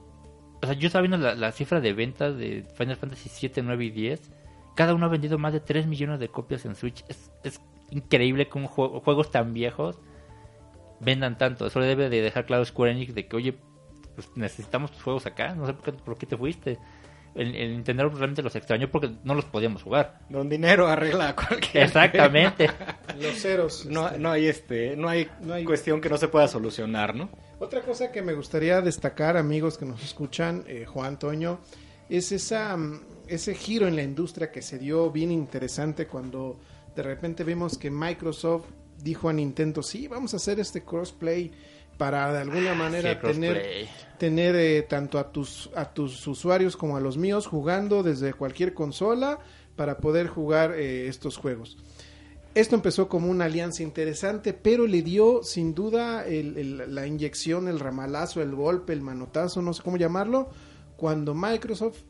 O 0.63 0.67
sea, 0.67 0.75
yo 0.75 0.87
estaba 0.87 1.07
viendo 1.07 1.19
la, 1.35 1.53
cifra 1.53 1.81
de 1.81 1.93
ventas 1.93 2.37
de 2.37 2.65
Final 2.77 2.97
Fantasy 2.97 3.29
7, 3.29 3.63
9 3.63 3.85
y 3.87 3.91
10. 3.91 4.31
Cada 4.77 4.95
uno 4.95 5.07
ha 5.07 5.09
vendido 5.09 5.37
más 5.39 5.53
de 5.53 5.61
3 5.61 5.87
millones 5.87 6.21
de 6.21 6.29
copias 6.29 6.65
en 6.67 6.77
Switch. 6.77 7.05
Es, 7.09 7.33
es 7.43 7.61
increíble 7.91 8.49
un 8.55 8.67
juego- 8.67 9.01
juegos 9.01 9.31
tan 9.31 9.53
viejos 9.55 9.99
vendan 11.03 11.37
tanto. 11.39 11.67
Eso 11.67 11.81
le 11.81 11.87
debe 11.87 12.09
de 12.09 12.23
dejar 12.23 12.47
claro 12.47 12.65
Square 12.65 12.93
Enix 12.93 13.15
de 13.15 13.27
que, 13.27 13.37
oye, 13.37 13.55
pues 14.15 14.29
necesitamos 14.37 14.91
tus 14.93 15.03
juegos 15.03 15.27
acá. 15.27 15.55
No 15.55 15.67
sé 15.67 15.75
por 15.75 15.85
qué, 15.85 15.93
por 15.93 16.19
qué 16.19 16.27
te 16.27 16.37
fuiste. 16.37 16.79
El, 17.35 17.55
el 17.57 17.73
Nintendo 17.73 18.07
realmente 18.11 18.43
los 18.43 18.55
extrañó 18.57 18.91
porque 18.91 19.11
no 19.25 19.35
los 19.35 19.47
podíamos 19.47 19.83
jugar. 19.83 20.21
Don 20.29 20.51
dinero 20.51 20.87
arregla 20.87 21.35
cualquier 21.35 21.85
Exactamente. 21.85 22.69
los 23.21 23.41
ceros. 23.41 23.87
No, 23.87 24.07
este, 24.09 24.19
no 24.19 24.31
hay 24.31 24.47
este, 24.47 24.97
no 24.97 25.09
hay, 25.09 25.29
No 25.41 25.55
hay- 25.55 25.65
cuestión 25.65 26.01
que 26.03 26.11
no 26.11 26.19
se 26.19 26.29
pueda 26.29 26.47
solucionar, 26.47 27.15
¿no? 27.15 27.31
Otra 27.59 27.81
cosa 27.81 28.13
que 28.13 28.21
me 28.21 28.35
gustaría 28.35 28.83
destacar, 28.83 29.39
amigos 29.39 29.79
que 29.79 29.87
nos 29.87 30.03
escuchan, 30.05 30.65
eh, 30.67 30.85
Juan 30.85 31.19
Toño, 31.19 31.61
es 32.11 32.33
esa, 32.33 32.77
mm, 32.77 33.01
ese 33.29 33.55
giro 33.55 33.89
en 33.89 33.97
la 33.97 34.03
industria 34.03 34.51
que 34.51 34.61
se 34.61 34.79
dio 34.79 35.11
bien 35.11 35.31
interesante 35.33 36.07
cuando 36.07 36.61
de 36.95 37.03
repente 37.03 37.45
vimos 37.45 37.79
que 37.79 37.91
Microsoft 37.91 38.67
dijo 39.03 39.29
a 39.29 39.33
Nintendo, 39.33 39.83
sí, 39.83 40.09
vamos 40.09 40.35
a 40.35 40.37
hacer 40.37 40.61
este 40.61 40.83
crossplay 40.83 41.51
para 41.99 42.33
de 42.33 42.39
alguna 42.41 42.75
manera 42.75 43.11
Ah, 43.11 43.15
Sí, 43.15 43.21
tener, 43.33 43.57
tener 44.19 44.57
eh, 44.57 44.83
tanto 44.83 45.19
a 45.19 45.31
tus, 45.33 45.71
a 45.75 45.93
tus 45.93 46.27
usuarios 46.27 46.77
como 46.77 46.97
a 46.97 47.01
los 47.01 47.17
míos 47.17 47.47
jugando 47.47 48.03
desde 48.03 48.33
cualquier 48.33 48.75
consola 48.75 49.39
para 49.77 49.99
poder 49.99 50.27
jugar 50.29 50.73
eh, 50.73 51.09
estos 51.09 51.37
juegos. 51.37 51.77
esto 52.55 52.75
empezó 52.75 53.09
como 53.09 53.31
una 53.31 53.47
alianza 53.47 53.83
interesante, 53.83 54.53
pero 54.53 54.87
le 54.87 55.01
dio 55.01 55.43
sin 55.43 55.75
duda 55.75 56.27
el- 56.27 56.59
el- 56.59 56.95
la 56.95 57.07
inyección, 57.07 57.67
el 57.67 57.81
ramalazo, 57.81 58.43
el 58.43 58.55
golpe, 58.55 58.93
el 58.93 59.01
manotazo, 59.01 59.63
no 59.63 59.73
sé 59.73 59.83
cómo 59.83 59.97
llamarlo, 59.97 60.51
cuando 60.99 61.35
Microsoft 61.35 62.01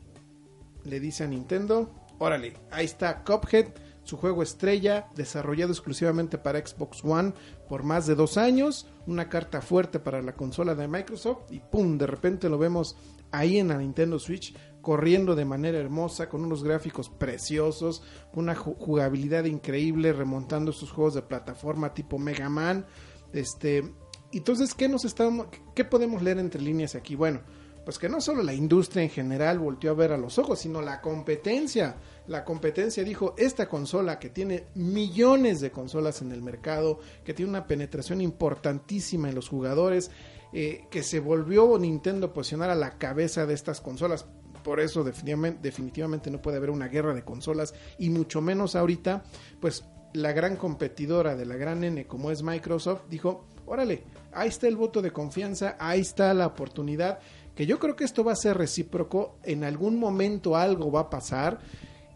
le 0.84 0.98
dice 0.98 1.22
a 1.22 1.28
Nintendo, 1.28 1.94
órale, 2.18 2.54
ahí 2.72 2.84
está 2.86 3.22
Cuphead, 3.22 3.66
su 4.04 4.16
juego 4.16 4.42
estrella, 4.42 5.08
desarrollado 5.14 5.72
exclusivamente 5.72 6.38
para 6.38 6.64
Xbox 6.64 7.04
One 7.04 7.32
por 7.68 7.82
más 7.84 8.06
de 8.06 8.14
dos 8.14 8.36
años, 8.36 8.86
una 9.06 9.28
carta 9.28 9.60
fuerte 9.60 9.98
para 10.00 10.22
la 10.22 10.34
consola 10.34 10.74
de 10.74 10.88
Microsoft 10.88 11.50
y 11.50 11.60
¡pum! 11.60 11.98
De 11.98 12.06
repente 12.06 12.48
lo 12.48 12.58
vemos 12.58 12.96
ahí 13.30 13.58
en 13.58 13.68
la 13.68 13.78
Nintendo 13.78 14.18
Switch 14.18 14.54
corriendo 14.80 15.36
de 15.36 15.44
manera 15.44 15.78
hermosa, 15.78 16.28
con 16.28 16.44
unos 16.44 16.64
gráficos 16.64 17.08
preciosos, 17.08 18.02
una 18.34 18.56
ju- 18.56 18.76
jugabilidad 18.76 19.44
increíble, 19.44 20.12
remontando 20.12 20.72
sus 20.72 20.90
juegos 20.90 21.14
de 21.14 21.22
plataforma 21.22 21.94
tipo 21.94 22.18
Mega 22.18 22.48
Man. 22.48 22.84
Este, 23.32 23.94
entonces, 24.32 24.74
¿qué 24.74 24.88
nos 24.88 25.04
estamos, 25.04 25.46
qué 25.76 25.84
podemos 25.84 26.20
leer 26.22 26.38
entre 26.40 26.60
líneas 26.60 26.96
aquí? 26.96 27.14
Bueno, 27.14 27.42
pues 27.84 27.98
que 27.98 28.08
no 28.08 28.20
solo 28.20 28.42
la 28.42 28.54
industria 28.54 29.02
en 29.02 29.10
general 29.10 29.58
volteó 29.58 29.90
a 29.90 29.94
ver 29.94 30.12
a 30.12 30.18
los 30.18 30.38
ojos, 30.38 30.60
sino 30.60 30.80
la 30.82 31.00
competencia. 31.00 31.96
La 32.26 32.44
competencia 32.44 33.02
dijo, 33.02 33.34
esta 33.36 33.68
consola 33.68 34.18
que 34.18 34.30
tiene 34.30 34.66
millones 34.74 35.60
de 35.60 35.72
consolas 35.72 36.22
en 36.22 36.32
el 36.32 36.42
mercado, 36.42 37.00
que 37.24 37.34
tiene 37.34 37.50
una 37.50 37.66
penetración 37.66 38.20
importantísima 38.20 39.28
en 39.28 39.34
los 39.34 39.48
jugadores, 39.48 40.10
eh, 40.52 40.86
que 40.90 41.02
se 41.02 41.18
volvió 41.18 41.78
Nintendo 41.78 42.28
a 42.28 42.32
posicionar 42.32 42.70
a 42.70 42.74
la 42.74 42.98
cabeza 42.98 43.46
de 43.46 43.54
estas 43.54 43.80
consolas. 43.80 44.26
Por 44.62 44.78
eso 44.78 45.02
definitivamente, 45.02 45.60
definitivamente 45.62 46.30
no 46.30 46.40
puede 46.40 46.58
haber 46.58 46.70
una 46.70 46.88
guerra 46.88 47.14
de 47.14 47.24
consolas 47.24 47.74
y 47.98 48.10
mucho 48.10 48.40
menos 48.40 48.76
ahorita, 48.76 49.24
pues 49.60 49.84
la 50.12 50.32
gran 50.32 50.56
competidora 50.56 51.34
de 51.34 51.46
la 51.46 51.56
gran 51.56 51.84
N 51.84 52.06
como 52.06 52.30
es 52.30 52.42
Microsoft 52.42 53.02
dijo, 53.08 53.46
órale, 53.66 54.04
ahí 54.32 54.48
está 54.48 54.68
el 54.68 54.76
voto 54.76 55.02
de 55.02 55.10
confianza, 55.10 55.76
ahí 55.78 56.00
está 56.00 56.32
la 56.34 56.46
oportunidad, 56.46 57.18
que 57.54 57.66
yo 57.66 57.78
creo 57.78 57.96
que 57.96 58.04
esto 58.04 58.24
va 58.24 58.32
a 58.32 58.36
ser 58.36 58.56
recíproco, 58.56 59.36
en 59.44 59.64
algún 59.64 59.98
momento 59.98 60.56
algo 60.56 60.90
va 60.90 61.00
a 61.00 61.10
pasar. 61.10 61.60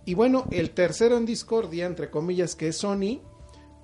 Y 0.04 0.14
bueno, 0.14 0.46
el 0.50 0.70
tercero 0.70 1.16
en 1.16 1.26
discordia, 1.26 1.86
entre 1.86 2.10
comillas, 2.10 2.54
que 2.54 2.68
es 2.68 2.76
Sony, 2.76 3.20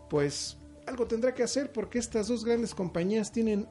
pues 0.09 0.57
algo 0.87 1.07
tendrá 1.07 1.35
que 1.35 1.43
hacer 1.43 1.73
porque 1.73 1.99
estas 1.99 2.29
dos 2.29 2.45
grandes 2.45 2.75
compañías 2.75 3.33
tienen 3.33 3.69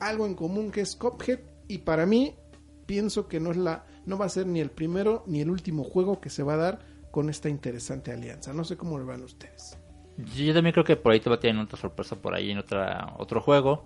algo 0.00 0.26
en 0.26 0.34
común 0.34 0.70
que 0.70 0.80
es 0.80 0.96
Cuphead 0.96 1.40
y 1.68 1.78
para 1.78 2.06
mí 2.06 2.34
pienso 2.86 3.28
que 3.28 3.40
no 3.40 3.50
es 3.50 3.56
la 3.56 3.86
no 4.06 4.18
va 4.18 4.26
a 4.26 4.28
ser 4.28 4.46
ni 4.46 4.60
el 4.60 4.70
primero 4.70 5.24
ni 5.26 5.40
el 5.40 5.50
último 5.50 5.84
juego 5.84 6.20
que 6.20 6.30
se 6.30 6.42
va 6.42 6.54
a 6.54 6.58
dar 6.58 6.78
con 7.10 7.30
esta 7.30 7.48
interesante 7.48 8.12
alianza. 8.12 8.52
No 8.52 8.64
sé 8.64 8.76
cómo 8.76 8.98
lo 8.98 9.06
van 9.06 9.22
ustedes. 9.22 9.78
Yo 10.16 10.54
también 10.54 10.72
creo 10.72 10.84
que 10.84 10.96
por 10.96 11.12
ahí 11.12 11.20
te 11.20 11.30
va 11.30 11.36
a 11.36 11.40
tener 11.40 11.62
otra 11.62 11.78
sorpresa 11.78 12.16
por 12.16 12.34
ahí 12.34 12.50
en 12.50 12.58
otra, 12.58 13.14
otro 13.18 13.40
juego. 13.40 13.84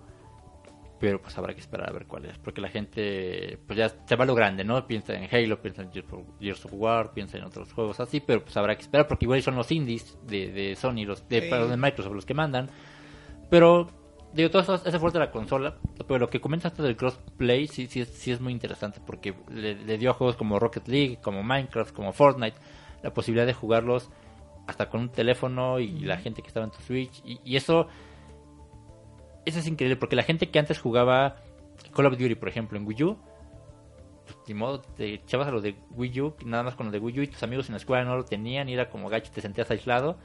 Pero 0.99 1.21
pues 1.21 1.37
habrá 1.37 1.53
que 1.53 1.61
esperar 1.61 1.89
a 1.89 1.93
ver 1.93 2.05
cuál 2.07 2.25
es. 2.25 2.37
Porque 2.39 2.59
la 2.59 2.67
gente 2.69 3.57
pues 3.65 3.77
ya 3.77 3.87
se 4.05 4.15
va 4.17 4.23
a 4.25 4.27
lo 4.27 4.35
grande, 4.35 4.63
¿no? 4.65 4.85
Piensa 4.85 5.13
en 5.13 5.29
Halo, 5.33 5.61
piensa 5.61 5.81
en 5.81 5.91
Gears 5.91 6.65
of- 6.65 6.73
War, 6.73 7.13
piensa 7.13 7.37
en 7.37 7.45
otros 7.45 7.71
juegos 7.71 7.99
así. 8.01 8.19
Pero 8.19 8.43
pues 8.43 8.57
habrá 8.57 8.75
que 8.75 8.81
esperar 8.81 9.07
porque 9.07 9.25
igual 9.25 9.41
son 9.41 9.55
los 9.55 9.71
indies 9.71 10.17
de, 10.27 10.51
de 10.51 10.75
Sony, 10.75 11.05
los 11.05 11.27
de, 11.29 11.41
Sí. 11.41 11.47
de 11.49 11.77
Microsoft 11.77 12.13
los 12.13 12.25
que 12.25 12.33
mandan. 12.33 12.69
Pero 13.49 13.87
digo, 14.33 14.49
todo 14.51 14.61
eso 14.61 14.75
es 14.75 14.97
fuerte 14.97 15.19
de 15.19 15.25
la 15.25 15.31
consola. 15.31 15.77
Pero 16.07 16.19
lo 16.19 16.29
que 16.29 16.41
comentaste 16.41 16.83
del 16.83 16.95
crossplay 16.97 17.67
sí, 17.67 17.87
sí, 17.87 18.01
es, 18.01 18.09
sí 18.09 18.31
es 18.31 18.41
muy 18.41 18.51
interesante. 18.51 18.99
Porque 19.05 19.33
le, 19.49 19.75
le 19.75 19.97
dio 19.97 20.11
a 20.11 20.13
juegos 20.13 20.35
como 20.35 20.59
Rocket 20.59 20.87
League, 20.87 21.19
como 21.21 21.43
Minecraft, 21.43 21.93
como 21.95 22.11
Fortnite, 22.13 22.57
la 23.03 23.13
posibilidad 23.13 23.45
de 23.47 23.53
jugarlos 23.53 24.09
hasta 24.67 24.89
con 24.89 24.99
un 25.01 25.09
teléfono 25.09 25.79
y 25.79 25.99
la 26.01 26.17
gente 26.17 26.41
que 26.41 26.47
estaba 26.49 26.65
en 26.65 26.71
tu 26.71 26.81
Switch. 26.81 27.21
Y, 27.25 27.39
y 27.43 27.55
eso, 27.55 27.87
eso 29.49 29.59
es 29.59 29.67
increíble 29.67 29.97
porque 29.97 30.15
la 30.15 30.23
gente 30.23 30.49
que 30.49 30.59
antes 30.59 30.79
jugaba 30.79 31.37
Call 31.95 32.05
of 32.05 32.17
Duty, 32.17 32.35
por 32.35 32.49
ejemplo, 32.49 32.77
en 32.77 32.87
Wii 32.87 33.03
U, 33.03 33.17
pues, 34.25 34.37
ni 34.47 34.53
modo, 34.53 34.81
te 34.81 35.13
echabas 35.15 35.47
a 35.47 35.51
lo 35.51 35.61
de 35.61 35.75
Wii 35.91 36.21
U, 36.21 36.35
nada 36.45 36.63
más 36.63 36.75
con 36.75 36.87
lo 36.87 36.91
de 36.91 36.99
Wii 36.99 37.19
U 37.19 37.23
y 37.23 37.27
tus 37.27 37.43
amigos 37.43 37.67
en 37.67 37.73
la 37.73 37.77
escuela 37.77 38.03
no 38.03 38.15
lo 38.15 38.25
tenían 38.25 38.69
y 38.69 38.73
era 38.73 38.89
como 38.89 39.09
gacho, 39.09 39.31
te 39.33 39.41
sentías 39.41 39.69
aislado. 39.71 40.17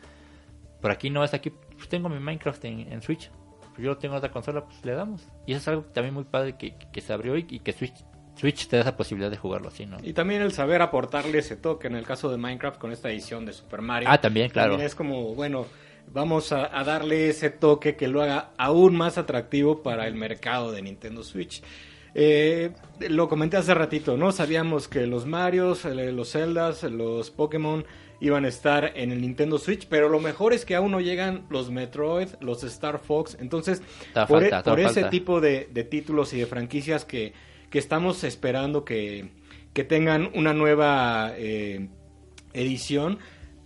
Por 0.81 0.91
aquí 0.91 1.09
no 1.09 1.25
es 1.25 1.33
aquí, 1.33 1.51
pues 1.51 1.89
tengo 1.89 2.09
mi 2.09 2.19
Minecraft 2.19 2.65
en, 2.67 2.93
en 2.93 3.03
Switch. 3.03 3.31
Pues 3.75 3.83
yo 3.83 3.91
lo 3.91 3.99
tengo 3.99 4.15
en 4.15 4.19
otra 4.19 4.31
consola, 4.31 4.65
pues 4.65 4.85
le 4.85 4.93
damos. 4.93 5.27
Y 5.47 5.53
eso 5.53 5.61
es 5.61 5.69
algo 5.69 5.83
también 5.85 6.15
muy 6.15 6.25
padre 6.25 6.57
que, 6.57 6.77
que 6.93 7.01
se 7.01 7.13
abrió 7.13 7.37
y, 7.37 7.47
y 7.49 7.61
que 7.61 7.73
Switch, 7.73 8.05
Switch 8.37 8.69
te 8.69 8.77
da 8.77 8.83
esa 8.83 8.97
posibilidad 8.97 9.31
de 9.31 9.37
jugarlo 9.37 9.69
así, 9.69 9.87
¿no? 9.87 9.97
Y 10.03 10.13
también 10.13 10.43
el 10.43 10.53
saber 10.53 10.83
aportarle 10.83 11.39
ese 11.39 11.57
toque 11.57 11.87
en 11.87 11.97
el 11.97 12.05
caso 12.05 12.31
de 12.31 12.37
Minecraft 12.37 12.79
con 12.79 12.93
esta 12.93 13.11
edición 13.11 13.47
de 13.47 13.53
Super 13.53 13.81
Mario. 13.81 14.09
Ah, 14.11 14.21
también, 14.21 14.51
claro. 14.51 14.73
También 14.73 14.87
es 14.87 14.95
como, 14.95 15.35
bueno, 15.35 15.67
vamos 16.13 16.53
a, 16.53 16.79
a 16.79 16.85
darle 16.85 17.29
ese 17.29 17.51
toque 17.51 17.97
que 17.97 18.09
lo 18.09 18.23
haga 18.23 18.51
aún 18.57 18.97
más 18.97 19.19
atractivo 19.19 19.83
para 19.83 20.07
el 20.07 20.15
mercado 20.15 20.73
de 20.73 20.83
Nintendo 20.83 21.23
Switch. 21.23 21.63
Eh, 22.15 22.71
lo 23.09 23.29
comenté 23.29 23.57
hace 23.57 23.75
ratito, 23.75 24.17
¿no? 24.17 24.31
Sabíamos 24.31 24.87
que 24.87 25.07
los 25.07 25.27
Marios, 25.27 25.85
eh, 25.85 26.13
los 26.13 26.31
Zeldas, 26.33 26.85
los 26.85 27.31
Pokémon 27.33 27.85
iban 28.21 28.45
a 28.45 28.49
estar 28.49 28.93
en 28.95 29.11
el 29.11 29.21
Nintendo 29.21 29.59
Switch, 29.59 29.87
pero 29.89 30.09
lo 30.09 30.21
mejor 30.21 30.53
es 30.53 30.65
que 30.65 30.77
aún 30.77 30.93
no 30.93 31.01
llegan 31.01 31.45
los 31.51 31.71
Metroid, 31.73 32.29
los 32.41 32.63
Star 32.63 33.01
Fox. 33.01 33.37
Entonces, 33.41 33.83
Da 34.15 34.27
por, 34.27 34.41
falta, 34.43 34.61
e- 34.61 34.63
por 34.63 34.81
ese 34.81 35.05
tipo 35.11 35.41
de, 35.41 35.69
de 35.73 35.83
títulos 35.85 36.33
y 36.33 36.39
de 36.39 36.47
franquicias 36.47 37.05
que, 37.05 37.33
que 37.69 37.81
estamos 37.81 38.23
esperando 38.23 38.85
que, 38.85 39.31
que 39.73 39.83
tengan 39.83 40.31
una 40.35 40.55
nueva 40.55 41.33
eh, 41.37 41.89
edición, 42.53 43.19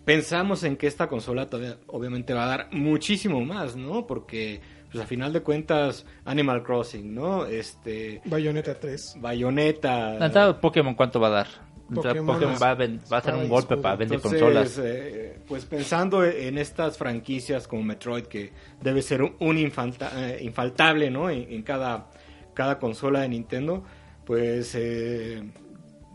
pensamos 0.09 0.65
en 0.65 0.79
que 0.79 0.87
esta 0.87 1.07
consola 1.07 1.45
todavía 1.47 1.77
obviamente 1.89 2.33
va 2.33 2.45
a 2.45 2.47
dar 2.49 2.69
muchísimo 2.73 3.45
más, 3.45 3.77
¿no? 3.77 4.07
Porque 4.07 4.59
pues 4.91 5.05
a 5.05 5.07
final 5.07 5.35
de 5.35 5.43
cuentas 5.43 6.07
Animal 6.25 6.63
Crossing, 6.63 7.15
¿no? 7.15 7.45
Este 7.45 8.23
Bayonetta 8.25 8.75
3. 8.81 9.17
Bayonetta 9.21 10.15
La 10.15 10.27
entrada 10.27 10.59
Pokémon, 10.59 10.95
¿cuánto 10.95 11.21
va 11.21 11.27
a 11.27 11.31
dar? 11.31 11.47
Pokémon 11.95 12.27
Pokémon 12.27 12.57
va 12.63 12.71
a, 12.71 12.75
ven- 12.75 13.01
va 13.13 13.19
a 13.19 13.21
ser 13.21 13.31
espada 13.35 13.43
un 13.45 13.49
golpe 13.51 13.77
para 13.77 13.97
vender 13.97 14.17
Entonces, 14.17 14.41
consolas. 14.41 14.81
eh, 14.83 15.39
pues 15.47 15.67
pensando 15.67 16.25
en 16.25 16.57
estas 16.57 16.97
franquicias 16.97 17.69
como 17.69 17.83
Metroid, 17.83 18.25
que 18.25 18.51
debe 18.81 19.03
ser 19.03 19.23
un, 19.23 19.35
un 19.41 19.59
infalta- 19.59 20.11
eh, 20.17 20.39
infaltable, 20.43 21.11
¿no? 21.11 21.29
En, 21.29 21.53
en 21.53 21.63
cada, 21.63 22.09
cada 22.55 22.79
consola 22.79 23.21
de 23.21 23.29
Nintendo, 23.29 23.85
pues 24.25 24.75
eh, 24.75 25.43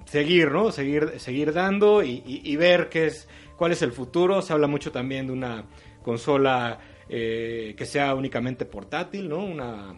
seguir, 0.06 0.52
¿no? 0.52 0.72
Seguir, 0.72 1.14
seguir 1.18 1.54
dando 1.54 2.02
y, 2.02 2.24
y- 2.26 2.42
y 2.44 2.56
ver 2.56 2.90
qué 2.90 3.06
es, 3.08 3.28
cuál 3.58 3.72
es 3.72 3.82
el 3.82 3.92
futuro. 3.92 4.42
Se 4.42 4.54
habla 4.54 4.68
mucho 4.68 4.92
también 4.92 5.28
de 5.28 5.34
una 5.34 5.66
consola 6.02 6.80
eh, 7.10 7.74
que 7.78 7.86
sea 7.86 8.16
únicamente 8.16 8.66
portátil, 8.66 9.30
¿no? 9.30 9.44
Una 9.44 9.96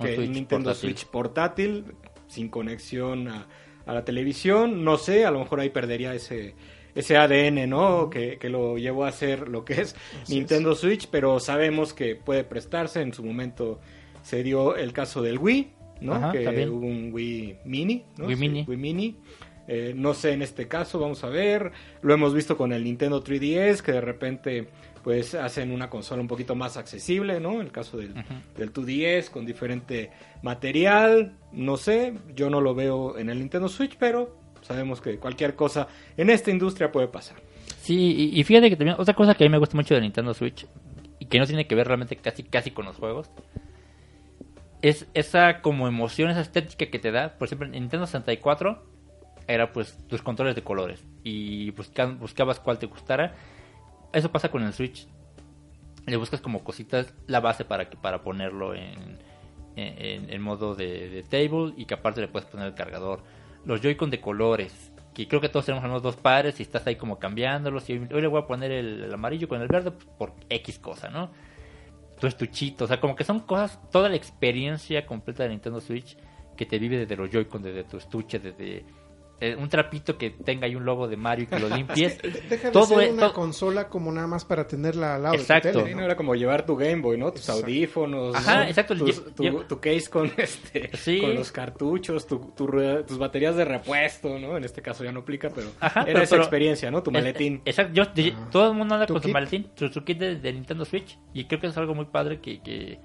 que 0.00 0.14
Switch 0.14 0.30
Nintendo 0.30 0.70
portátil. 0.70 0.90
Switch 0.90 1.06
portátil 1.06 1.84
sin 2.26 2.48
conexión 2.48 3.28
a, 3.28 3.46
a 3.86 3.94
la 3.94 4.04
televisión. 4.04 4.84
No 4.84 4.96
sé, 4.96 5.24
a 5.24 5.30
lo 5.30 5.40
mejor 5.40 5.60
ahí 5.60 5.70
perdería 5.70 6.14
ese 6.14 6.54
ese 6.94 7.16
ADN, 7.16 7.68
¿no? 7.68 8.10
Que, 8.10 8.38
que 8.38 8.48
lo 8.48 8.76
llevó 8.76 9.04
a 9.04 9.12
ser 9.12 9.48
lo 9.48 9.64
que 9.64 9.80
es 9.82 9.94
Nintendo 10.28 10.74
Switch, 10.74 11.08
pero 11.10 11.38
sabemos 11.38 11.94
que 11.94 12.16
puede 12.16 12.42
prestarse. 12.44 13.00
En 13.02 13.12
su 13.12 13.22
momento 13.22 13.78
se 14.22 14.42
dio 14.42 14.74
el 14.74 14.92
caso 14.92 15.22
del 15.22 15.38
Wii, 15.38 15.72
¿no? 16.00 16.14
Ajá, 16.14 16.32
que 16.32 16.40
también. 16.40 16.70
hubo 16.70 16.86
un 16.86 17.10
Wii 17.12 17.58
Mini, 17.64 18.04
¿no? 18.16 18.26
Wii 18.26 18.36
Sí, 18.36 18.40
Mini. 18.40 18.64
Wii 18.66 18.76
Mini. 18.76 19.16
Eh, 19.68 19.92
no 19.94 20.14
sé 20.14 20.32
en 20.32 20.40
este 20.40 20.66
caso, 20.66 20.98
vamos 20.98 21.22
a 21.24 21.28
ver. 21.28 21.70
Lo 22.00 22.14
hemos 22.14 22.34
visto 22.34 22.56
con 22.56 22.72
el 22.72 22.82
Nintendo 22.82 23.22
3DS, 23.22 23.82
que 23.82 23.92
de 23.92 24.00
repente 24.00 24.68
pues 25.04 25.34
hacen 25.34 25.70
una 25.70 25.88
consola 25.88 26.20
un 26.20 26.28
poquito 26.28 26.54
más 26.54 26.76
accesible, 26.76 27.38
¿no? 27.38 27.60
El 27.60 27.70
caso 27.70 27.98
del, 27.98 28.14
del 28.56 28.72
2DS 28.72 29.30
con 29.30 29.46
diferente 29.46 30.10
material, 30.42 31.36
no 31.52 31.76
sé, 31.76 32.14
yo 32.34 32.50
no 32.50 32.60
lo 32.60 32.74
veo 32.74 33.16
en 33.16 33.30
el 33.30 33.38
Nintendo 33.38 33.68
Switch, 33.68 33.96
pero 33.96 34.36
sabemos 34.60 35.00
que 35.00 35.18
cualquier 35.18 35.54
cosa 35.54 35.86
en 36.16 36.30
esta 36.30 36.50
industria 36.50 36.90
puede 36.90 37.08
pasar. 37.08 37.36
Sí, 37.80 38.30
y, 38.34 38.40
y 38.40 38.44
fíjate 38.44 38.68
que 38.68 38.76
también 38.76 38.96
otra 38.98 39.14
cosa 39.14 39.34
que 39.34 39.44
a 39.44 39.46
mí 39.46 39.52
me 39.52 39.58
gusta 39.58 39.76
mucho 39.76 39.94
de 39.94 40.00
Nintendo 40.00 40.34
Switch 40.34 40.66
y 41.20 41.26
que 41.26 41.38
no 41.38 41.46
tiene 41.46 41.66
que 41.66 41.74
ver 41.74 41.86
realmente 41.86 42.16
casi 42.16 42.42
casi 42.42 42.70
con 42.70 42.84
los 42.84 42.96
juegos 42.96 43.30
es 44.82 45.06
esa 45.14 45.60
como 45.60 45.88
emoción, 45.88 46.30
esa 46.30 46.40
estética 46.40 46.86
que 46.90 46.98
te 46.98 47.10
da. 47.10 47.36
Por 47.38 47.46
ejemplo, 47.46 47.66
en 47.66 47.72
Nintendo 47.72 48.06
64 48.06 48.82
era 49.48 49.72
pues 49.72 49.96
tus 50.06 50.22
controles 50.22 50.54
de 50.54 50.62
colores 50.62 51.02
y 51.24 51.70
busca- 51.70 52.06
buscabas 52.06 52.60
cuál 52.60 52.78
te 52.78 52.86
gustara. 52.86 53.34
Eso 54.12 54.30
pasa 54.30 54.50
con 54.50 54.62
el 54.62 54.72
Switch. 54.74 55.08
Le 56.06 56.16
buscas 56.16 56.40
como 56.40 56.62
cositas 56.62 57.14
la 57.26 57.40
base 57.40 57.64
para 57.64 57.88
que 57.88 57.96
para 57.96 58.22
ponerlo 58.22 58.74
en, 58.74 59.18
en, 59.76 60.42
modo 60.42 60.74
de, 60.74 61.24
table 61.28 61.72
y 61.76 61.86
que 61.86 61.94
aparte 61.94 62.20
le 62.20 62.28
puedes 62.28 62.48
poner 62.48 62.66
el 62.66 62.74
cargador. 62.74 63.22
Los 63.64 63.80
Joy-Con 63.80 64.10
de 64.10 64.20
colores, 64.20 64.92
que 65.14 65.26
creo 65.26 65.40
que 65.40 65.48
todos 65.48 65.66
tenemos 65.66 65.84
unos 65.84 66.02
dos 66.02 66.16
pares 66.16 66.60
y 66.60 66.62
estás 66.62 66.86
ahí 66.86 66.96
como 66.96 67.18
cambiándolos. 67.18 67.88
Y 67.90 67.94
hoy 67.94 68.20
le 68.20 68.26
voy 68.26 68.42
a 68.42 68.46
poner 68.46 68.70
el, 68.70 69.04
el 69.04 69.12
amarillo 69.14 69.48
con 69.48 69.60
el 69.60 69.68
verde 69.68 69.90
pues, 69.92 70.06
por 70.18 70.34
X 70.48 70.78
cosa, 70.78 71.08
¿no? 71.08 71.30
Tu 72.20 72.26
estuchito, 72.26 72.84
o 72.84 72.86
sea, 72.86 73.00
como 73.00 73.16
que 73.16 73.24
son 73.24 73.40
cosas, 73.40 73.78
toda 73.90 74.08
la 74.08 74.16
experiencia 74.16 75.06
completa 75.06 75.44
de 75.44 75.50
Nintendo 75.50 75.80
Switch 75.80 76.16
que 76.56 76.66
te 76.66 76.78
vive 76.78 76.98
desde 76.98 77.16
los 77.16 77.30
Joy-Con, 77.30 77.62
desde 77.62 77.84
tu 77.84 77.98
estuche, 77.98 78.38
desde 78.38 78.84
eh, 79.40 79.54
un 79.54 79.68
trapito 79.68 80.18
que 80.18 80.30
tenga 80.30 80.66
ahí 80.66 80.74
un 80.74 80.84
logo 80.84 81.06
de 81.06 81.16
Mario 81.16 81.44
y 81.44 81.46
que 81.46 81.58
lo 81.60 81.68
limpies. 81.76 82.20
De- 82.20 82.30
Deja 82.48 82.66
de 82.68 82.72
Todo 82.72 82.86
ser 82.86 83.00
es- 83.02 83.12
una 83.12 83.22
todo- 83.28 83.34
consola 83.34 83.88
como 83.88 84.10
nada 84.10 84.26
más 84.26 84.44
para 84.44 84.66
tenerla 84.66 85.14
al 85.14 85.22
lado 85.22 85.34
Exacto. 85.36 85.68
de 85.68 85.74
tu 85.74 85.80
tele, 85.84 85.94
no 85.94 86.02
era 86.02 86.16
como 86.16 86.34
llevar 86.34 86.66
tu 86.66 86.74
Game 86.76 86.96
Boy, 87.02 87.18
¿no? 87.18 87.30
Tus 87.30 87.42
Exacto. 87.42 87.62
audífonos, 87.66 88.34
Ajá, 88.34 88.56
¿no? 88.56 88.62
exacto. 88.64 88.96
Tus- 88.96 89.34
tu, 89.34 89.64
tu 89.64 89.80
case 89.80 90.10
con 90.10 90.26
este, 90.36 90.96
Sí. 90.96 91.20
con 91.20 91.34
los 91.34 91.52
cartuchos, 91.52 92.26
tu, 92.26 92.38
tu 92.56 92.66
tus 93.06 93.18
baterías 93.18 93.54
de 93.56 93.64
repuesto, 93.64 94.38
¿no? 94.38 94.56
En 94.56 94.64
este 94.64 94.82
caso 94.82 95.04
ya 95.04 95.12
no 95.12 95.20
aplica, 95.20 95.50
pero 95.54 95.68
Ajá, 95.80 96.00
era 96.00 96.06
pero- 96.06 96.22
esa 96.22 96.30
pero- 96.30 96.42
experiencia, 96.42 96.90
¿no? 96.90 97.02
Tu 97.02 97.10
maletín. 97.12 97.62
Exacto, 97.64 97.92
yo- 97.94 98.12
yo- 98.14 98.34
todo 98.50 98.70
el 98.72 98.76
mundo 98.76 98.94
anda 98.96 99.06
con 99.06 99.16
su 99.18 99.22
kit. 99.22 99.32
maletín, 99.32 99.68
su, 99.76 99.88
su 99.88 100.02
kit 100.04 100.18
de, 100.18 100.36
de 100.36 100.52
Nintendo 100.52 100.84
Switch. 100.84 101.16
Y 101.32 101.44
creo 101.44 101.60
que 101.60 101.68
es 101.68 101.76
algo 101.76 101.94
muy 101.94 102.06
padre 102.06 102.40
que, 102.40 102.60
que, 102.60 102.98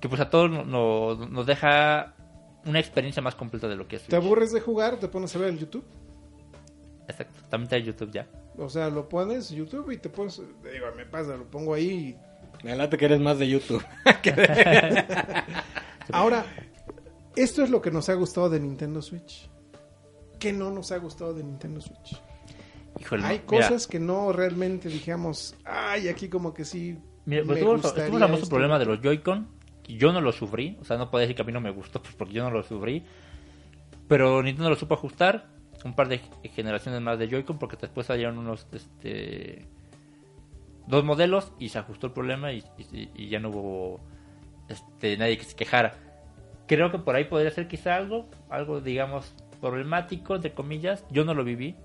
que 0.00 0.08
pues 0.08 0.20
a 0.20 0.30
todos 0.30 0.50
no- 0.50 0.64
no- 0.64 1.26
nos 1.26 1.46
deja 1.46 2.14
una 2.66 2.80
experiencia 2.80 3.22
más 3.22 3.34
completa 3.34 3.68
de 3.68 3.76
lo 3.76 3.86
que 3.88 3.96
es 3.96 4.02
Te 4.02 4.10
Switch. 4.10 4.22
aburres 4.24 4.52
de 4.52 4.60
jugar, 4.60 4.98
te 4.98 5.08
pones 5.08 5.34
a 5.36 5.38
ver 5.38 5.48
el 5.50 5.58
YouTube. 5.58 5.84
Exacto, 7.08 7.40
también 7.50 7.64
está 7.64 7.76
en 7.76 7.84
YouTube 7.84 8.10
ya. 8.12 8.26
O 8.56 8.68
sea, 8.68 8.88
lo 8.88 9.08
pones 9.08 9.50
YouTube 9.50 9.90
y 9.90 9.98
te 9.98 10.08
pones, 10.08 10.38
digo, 10.38 10.86
me 10.96 11.04
pasa, 11.04 11.36
lo 11.36 11.44
pongo 11.44 11.74
ahí. 11.74 12.16
Me 12.62 12.74
late 12.76 12.96
que 12.96 13.04
eres 13.04 13.20
más 13.20 13.38
de 13.38 13.48
YouTube. 13.48 13.84
y- 14.24 14.30
Ahora, 16.12 16.44
esto 17.36 17.62
es 17.62 17.70
lo 17.70 17.80
que 17.82 17.90
nos 17.90 18.08
ha 18.08 18.14
gustado 18.14 18.48
de 18.48 18.60
Nintendo 18.60 19.02
Switch. 19.02 19.48
¿Qué 20.38 20.52
no 20.52 20.70
nos 20.70 20.92
ha 20.92 20.98
gustado 20.98 21.34
de 21.34 21.42
Nintendo 21.42 21.80
Switch? 21.80 22.20
Híjole, 23.00 23.24
Hay 23.24 23.38
no, 23.38 23.44
mira, 23.50 23.66
cosas 23.68 23.86
que 23.86 23.98
no 23.98 24.32
realmente 24.32 24.88
dijamos, 24.88 25.56
ay, 25.64 26.08
aquí 26.08 26.28
como 26.28 26.54
que 26.54 26.64
sí. 26.64 26.98
Mira, 27.26 27.42
pues 27.44 27.60
tuvo, 27.60 27.74
el 27.74 27.80
famoso 27.82 28.34
esto". 28.36 28.48
problema 28.50 28.78
de 28.78 28.84
los 28.84 29.00
Joy-Con. 29.00 29.48
Yo 29.88 30.12
no 30.12 30.20
lo 30.20 30.32
sufrí. 30.32 30.76
O 30.80 30.84
sea, 30.84 30.96
no 30.96 31.10
puedo 31.10 31.20
decir 31.20 31.36
que 31.36 31.42
a 31.42 31.44
mí 31.44 31.52
no 31.52 31.60
me 31.60 31.70
gustó, 31.70 32.00
pues 32.02 32.14
porque 32.14 32.34
yo 32.34 32.42
no 32.44 32.50
lo 32.50 32.62
sufrí. 32.62 33.04
Pero 34.08 34.42
Nintendo 34.42 34.70
lo 34.70 34.76
supo 34.76 34.94
ajustar. 34.94 35.46
Un 35.84 35.94
par 35.94 36.08
de 36.08 36.20
generaciones 36.54 37.00
más 37.00 37.18
de 37.18 37.28
Joy-Con. 37.28 37.58
Porque 37.58 37.76
después 37.80 38.06
salieron 38.06 38.38
unos. 38.38 38.66
este 38.72 39.66
Dos 40.86 41.04
modelos. 41.04 41.52
Y 41.58 41.68
se 41.70 41.78
ajustó 41.78 42.06
el 42.08 42.12
problema. 42.12 42.52
Y, 42.52 42.62
y- 42.92 43.10
y 43.14 43.28
ya 43.28 43.40
no 43.40 43.50
hubo 43.50 44.00
este 44.68 45.16
nadie 45.16 45.36
que 45.38 45.44
se 45.44 45.56
quejara. 45.56 45.94
Creo 46.66 46.90
que 46.90 46.98
por 46.98 47.14
ahí 47.14 47.24
podría 47.24 47.50
ser 47.50 47.68
quizá 47.68 47.96
algo. 47.96 48.28
Algo, 48.48 48.80
digamos, 48.80 49.34
problemático, 49.60 50.34
entre 50.34 50.52
comillas. 50.52 51.04
Yo 51.10 51.24
no 51.24 51.34
lo 51.34 51.44
viví. 51.44 51.76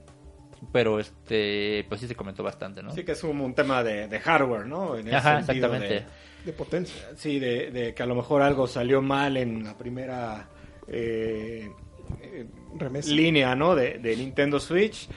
Pero 0.73 0.99
este 0.99 1.85
pues 1.87 2.01
sí 2.01 2.07
se 2.07 2.15
comentó 2.15 2.43
bastante, 2.43 2.83
¿no? 2.83 2.91
Sí 2.91 3.05
que 3.05 3.13
es 3.13 3.23
un 3.23 3.53
tema 3.55 3.81
de, 3.81 4.09
de 4.09 4.19
hardware, 4.19 4.65
¿no? 4.65 4.97
En 4.97 5.13
Ajá, 5.13 5.39
exactamente. 5.39 5.87
de- 5.87 6.05
De 6.45 6.53
potencia. 6.53 7.09
Sí, 7.15 7.39
de, 7.39 7.71
de 7.71 7.93
que 7.93 8.03
a 8.03 8.05
lo 8.05 8.15
mejor 8.15 8.41
algo 8.41 8.67
salió 8.67 9.01
mal 9.01 9.37
en 9.37 9.63
la 9.63 9.77
primera 9.77 10.49
eh, 10.87 11.69
eh, 12.21 12.45
Remesa. 12.77 13.11
línea, 13.11 13.55
¿no? 13.55 13.75
De, 13.75 13.99
de 13.99 14.15
Nintendo 14.15 14.59
Switch, 14.59 15.07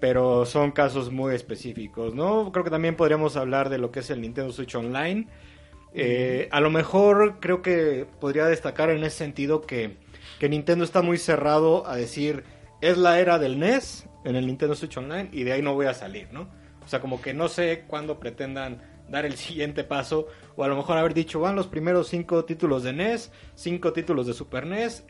pero 0.00 0.44
son 0.44 0.72
casos 0.72 1.10
muy 1.10 1.34
específicos, 1.34 2.14
¿no? 2.14 2.50
Creo 2.52 2.64
que 2.64 2.70
también 2.70 2.96
podríamos 2.96 3.36
hablar 3.36 3.70
de 3.70 3.78
lo 3.78 3.90
que 3.90 4.00
es 4.00 4.10
el 4.10 4.20
Nintendo 4.20 4.52
Switch 4.52 4.74
Online. 4.74 5.26
Eh, 5.94 6.48
a 6.50 6.60
lo 6.60 6.70
mejor 6.70 7.38
creo 7.40 7.62
que 7.62 8.06
podría 8.20 8.46
destacar 8.46 8.90
en 8.90 9.04
ese 9.04 9.16
sentido 9.18 9.62
que, 9.62 9.96
que 10.40 10.48
Nintendo 10.48 10.84
está 10.84 11.02
muy 11.02 11.18
cerrado 11.18 11.86
a 11.86 11.96
decir, 11.96 12.42
es 12.80 12.98
la 12.98 13.20
era 13.20 13.38
del 13.38 13.60
NES 13.60 14.06
en 14.24 14.34
el 14.36 14.46
Nintendo 14.46 14.74
Switch 14.74 14.96
Online 14.96 15.28
y 15.32 15.44
de 15.44 15.52
ahí 15.52 15.62
no 15.62 15.74
voy 15.74 15.86
a 15.86 15.94
salir, 15.94 16.32
¿no? 16.32 16.48
O 16.84 16.88
sea, 16.88 17.00
como 17.00 17.22
que 17.22 17.32
no 17.32 17.48
sé 17.48 17.84
cuándo 17.86 18.18
pretendan 18.18 18.82
dar 19.08 19.24
el 19.24 19.34
siguiente 19.36 19.84
paso 19.84 20.26
o 20.56 20.64
a 20.64 20.68
lo 20.68 20.76
mejor 20.76 20.96
haber 20.98 21.14
dicho, 21.14 21.40
van 21.40 21.56
los 21.56 21.66
primeros 21.66 22.08
cinco 22.08 22.44
títulos 22.44 22.82
de 22.82 22.92
NES, 22.92 23.30
cinco 23.54 23.92
títulos 23.92 24.26
de 24.26 24.32
Super 24.34 24.66
NES 24.66 25.04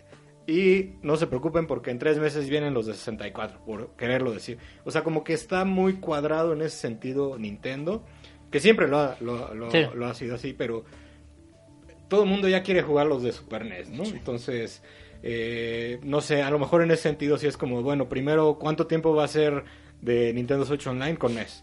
y 0.46 0.92
no 1.02 1.16
se 1.16 1.26
preocupen 1.26 1.66
porque 1.66 1.90
en 1.90 1.98
tres 1.98 2.18
meses 2.18 2.48
vienen 2.48 2.74
los 2.74 2.86
de 2.86 2.94
64, 2.94 3.64
por 3.64 3.90
quererlo 3.96 4.32
decir. 4.32 4.58
O 4.84 4.90
sea, 4.90 5.02
como 5.04 5.24
que 5.24 5.32
está 5.32 5.64
muy 5.64 5.94
cuadrado 5.94 6.52
en 6.52 6.60
ese 6.62 6.76
sentido 6.76 7.38
Nintendo, 7.38 8.04
que 8.50 8.60
siempre 8.60 8.86
lo 8.88 8.98
ha, 8.98 9.16
lo, 9.20 9.54
lo- 9.54 9.70
Sí. 9.70 9.78
lo 9.94 10.06
ha 10.06 10.14
sido 10.14 10.34
así, 10.34 10.52
pero 10.52 10.84
todo 12.08 12.24
el 12.24 12.28
mundo 12.28 12.48
ya 12.48 12.62
quiere 12.62 12.82
jugar 12.82 13.06
los 13.06 13.22
de 13.22 13.32
Super 13.32 13.64
NES, 13.64 13.88
¿no? 13.90 14.04
Entonces, 14.04 14.82
eh, 15.22 15.98
no 16.02 16.20
sé, 16.20 16.42
a 16.42 16.50
lo 16.50 16.58
mejor 16.58 16.82
en 16.82 16.90
ese 16.90 17.02
sentido 17.04 17.38
sí 17.38 17.46
es 17.46 17.56
como, 17.56 17.82
bueno, 17.82 18.08
primero, 18.08 18.58
¿cuánto 18.58 18.86
tiempo 18.86 19.14
va 19.14 19.24
a 19.24 19.28
ser 19.28 19.64
de 20.02 20.32
Nintendo 20.34 20.66
Switch 20.66 20.86
Online 20.86 21.16
con 21.16 21.34
NES? 21.34 21.62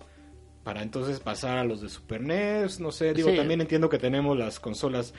Para 0.64 0.84
entonces 0.84 1.20
pasar 1.20 1.58
a 1.58 1.64
los 1.64 1.82
de 1.82 1.90
Super 1.90 2.22
NES, 2.22 2.80
no 2.80 2.92
sé, 2.92 3.14
digo, 3.14 3.30
Sí. 3.30 3.36
también 3.36 3.62
entiendo 3.62 3.90
que 3.90 3.98
tenemos 3.98 4.38
las 4.38 4.60
consolas 4.60 5.14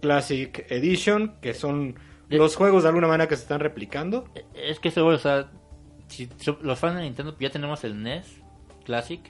Classic 0.00 0.66
Edition, 0.68 1.36
que 1.40 1.54
son 1.54 1.94
Eh. 2.28 2.36
los 2.36 2.56
juegos 2.56 2.82
de 2.82 2.88
alguna 2.88 3.06
manera 3.06 3.28
que 3.28 3.36
se 3.36 3.42
están 3.42 3.60
replicando. 3.60 4.24
Es 4.54 4.80
que 4.80 4.88
eso, 4.88 5.06
o 5.06 5.16
sea, 5.18 5.50
si 6.08 6.28
los 6.62 6.78
fans 6.78 6.96
de 6.96 7.02
Nintendo 7.02 7.36
ya 7.38 7.50
tenemos 7.50 7.84
el 7.84 8.02
NES 8.02 8.40
Classic 8.84 9.20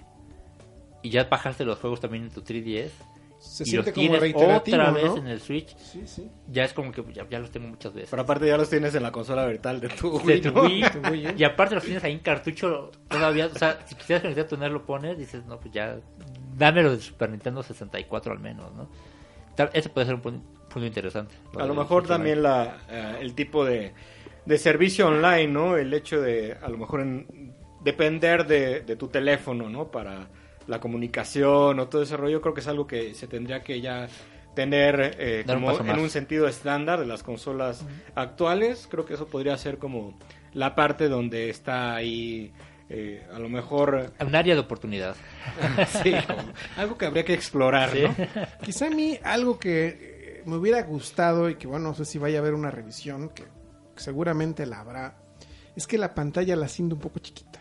y 1.02 1.10
ya 1.10 1.24
bajaste 1.24 1.64
los 1.64 1.78
juegos 1.78 2.00
también 2.00 2.24
en 2.24 2.30
tu 2.30 2.40
3DS 2.42 2.92
Se 3.40 3.62
y 3.62 3.66
siente 3.66 3.86
los 3.90 3.94
como 3.94 4.02
tienes 4.06 4.20
reiterativo, 4.20 4.76
otra 4.76 4.90
¿no? 4.90 4.94
vez 4.94 5.16
en 5.16 5.26
el 5.26 5.40
Switch, 5.40 5.74
Sí, 5.78 6.02
sí. 6.06 6.30
ya 6.48 6.64
es 6.64 6.74
como 6.74 6.92
que 6.92 7.02
ya, 7.12 7.26
ya 7.28 7.38
los 7.38 7.50
tengo 7.50 7.68
muchas 7.68 7.94
veces. 7.94 8.10
Pero 8.10 8.22
aparte 8.22 8.46
ya 8.46 8.56
los 8.58 8.68
tienes 8.68 8.94
en 8.94 9.02
la 9.02 9.10
consola 9.10 9.46
virtual 9.46 9.80
de 9.80 9.88
tu 9.88 10.18
De 10.18 10.24
Wii, 10.34 10.40
tu 10.42 10.52
¿no? 10.52 10.62
Wii, 10.62 10.82
Tu 10.90 10.98
Wii, 11.10 11.26
¿eh? 11.26 11.34
y 11.38 11.44
aparte 11.44 11.74
los 11.74 11.84
tienes 11.84 12.04
ahí 12.04 12.12
en 12.12 12.18
cartucho 12.18 12.90
todavía, 13.08 13.46
o 13.46 13.58
sea, 13.58 13.78
si 13.86 13.94
quisieras 13.94 14.22
conectar 14.22 14.46
tu 14.46 14.56
NES 14.58 14.70
lo 14.70 14.84
pones, 14.84 15.16
dices, 15.16 15.44
no, 15.46 15.58
pues 15.58 15.72
ya, 15.72 15.96
dámelo 16.58 16.90
de 16.94 17.00
Super 17.00 17.30
Nintendo 17.30 17.62
64 17.62 18.32
al 18.32 18.38
menos, 18.40 18.72
¿no? 18.74 18.88
Ese 19.72 19.88
puede 19.88 20.06
ser 20.06 20.14
un 20.16 20.22
pun- 20.22 20.42
punto 20.68 20.86
interesante. 20.86 21.34
A 21.58 21.64
lo 21.66 21.74
mejor 21.74 22.06
también 22.06 22.42
la, 22.42 22.78
eh, 22.90 23.16
el 23.20 23.34
tipo 23.34 23.64
de, 23.64 23.92
de 24.44 24.58
servicio 24.58 25.08
online, 25.08 25.48
¿no? 25.48 25.76
El 25.78 25.92
hecho 25.94 26.20
de, 26.20 26.56
a 26.62 26.68
lo 26.68 26.76
mejor, 26.78 27.00
en- 27.00 27.54
depender 27.82 28.46
de, 28.46 28.80
de 28.82 28.96
tu 28.96 29.08
teléfono, 29.08 29.68
¿no? 29.70 29.90
Para 29.90 30.28
la 30.70 30.80
comunicación 30.80 31.78
o 31.80 31.88
todo 31.88 32.02
ese 32.02 32.16
rollo, 32.16 32.40
creo 32.40 32.54
que 32.54 32.60
es 32.60 32.68
algo 32.68 32.86
que 32.86 33.12
se 33.14 33.26
tendría 33.26 33.60
que 33.60 33.80
ya 33.80 34.06
tener 34.54 35.16
eh, 35.18 35.44
un 35.48 35.64
como 35.64 35.90
en 35.92 35.98
un 35.98 36.10
sentido 36.10 36.46
estándar 36.48 37.00
de 37.00 37.06
las 37.06 37.22
consolas 37.22 37.84
actuales. 38.14 38.86
Creo 38.90 39.04
que 39.04 39.14
eso 39.14 39.26
podría 39.26 39.56
ser 39.58 39.78
como 39.78 40.18
la 40.54 40.74
parte 40.74 41.08
donde 41.08 41.50
está 41.50 41.94
ahí, 41.94 42.52
eh, 42.88 43.26
a 43.32 43.38
lo 43.38 43.48
mejor, 43.48 44.12
Un 44.20 44.34
área 44.34 44.54
de 44.54 44.60
oportunidad. 44.60 45.16
sí, 46.02 46.12
como 46.26 46.52
algo 46.76 46.96
que 46.96 47.06
habría 47.06 47.24
que 47.24 47.34
explorar, 47.34 47.90
Sí. 47.90 48.02
¿no? 48.02 48.14
Quizá 48.62 48.86
a 48.86 48.90
mí 48.90 49.18
algo 49.22 49.58
que 49.58 49.86
eh, 49.88 50.42
me 50.46 50.56
hubiera 50.56 50.82
gustado 50.82 51.50
y 51.50 51.56
que 51.56 51.66
bueno, 51.66 51.88
no 51.88 51.94
sé 51.94 52.04
si 52.04 52.18
vaya 52.18 52.38
a 52.38 52.40
haber 52.42 52.54
una 52.54 52.70
revisión, 52.70 53.28
que 53.30 53.44
seguramente 53.96 54.66
la 54.66 54.80
habrá, 54.80 55.16
es 55.76 55.86
que 55.86 55.98
la 55.98 56.14
pantalla 56.14 56.56
la 56.56 56.68
siento 56.68 56.94
un 56.96 57.00
poco 57.00 57.18
chiquita. 57.20 57.59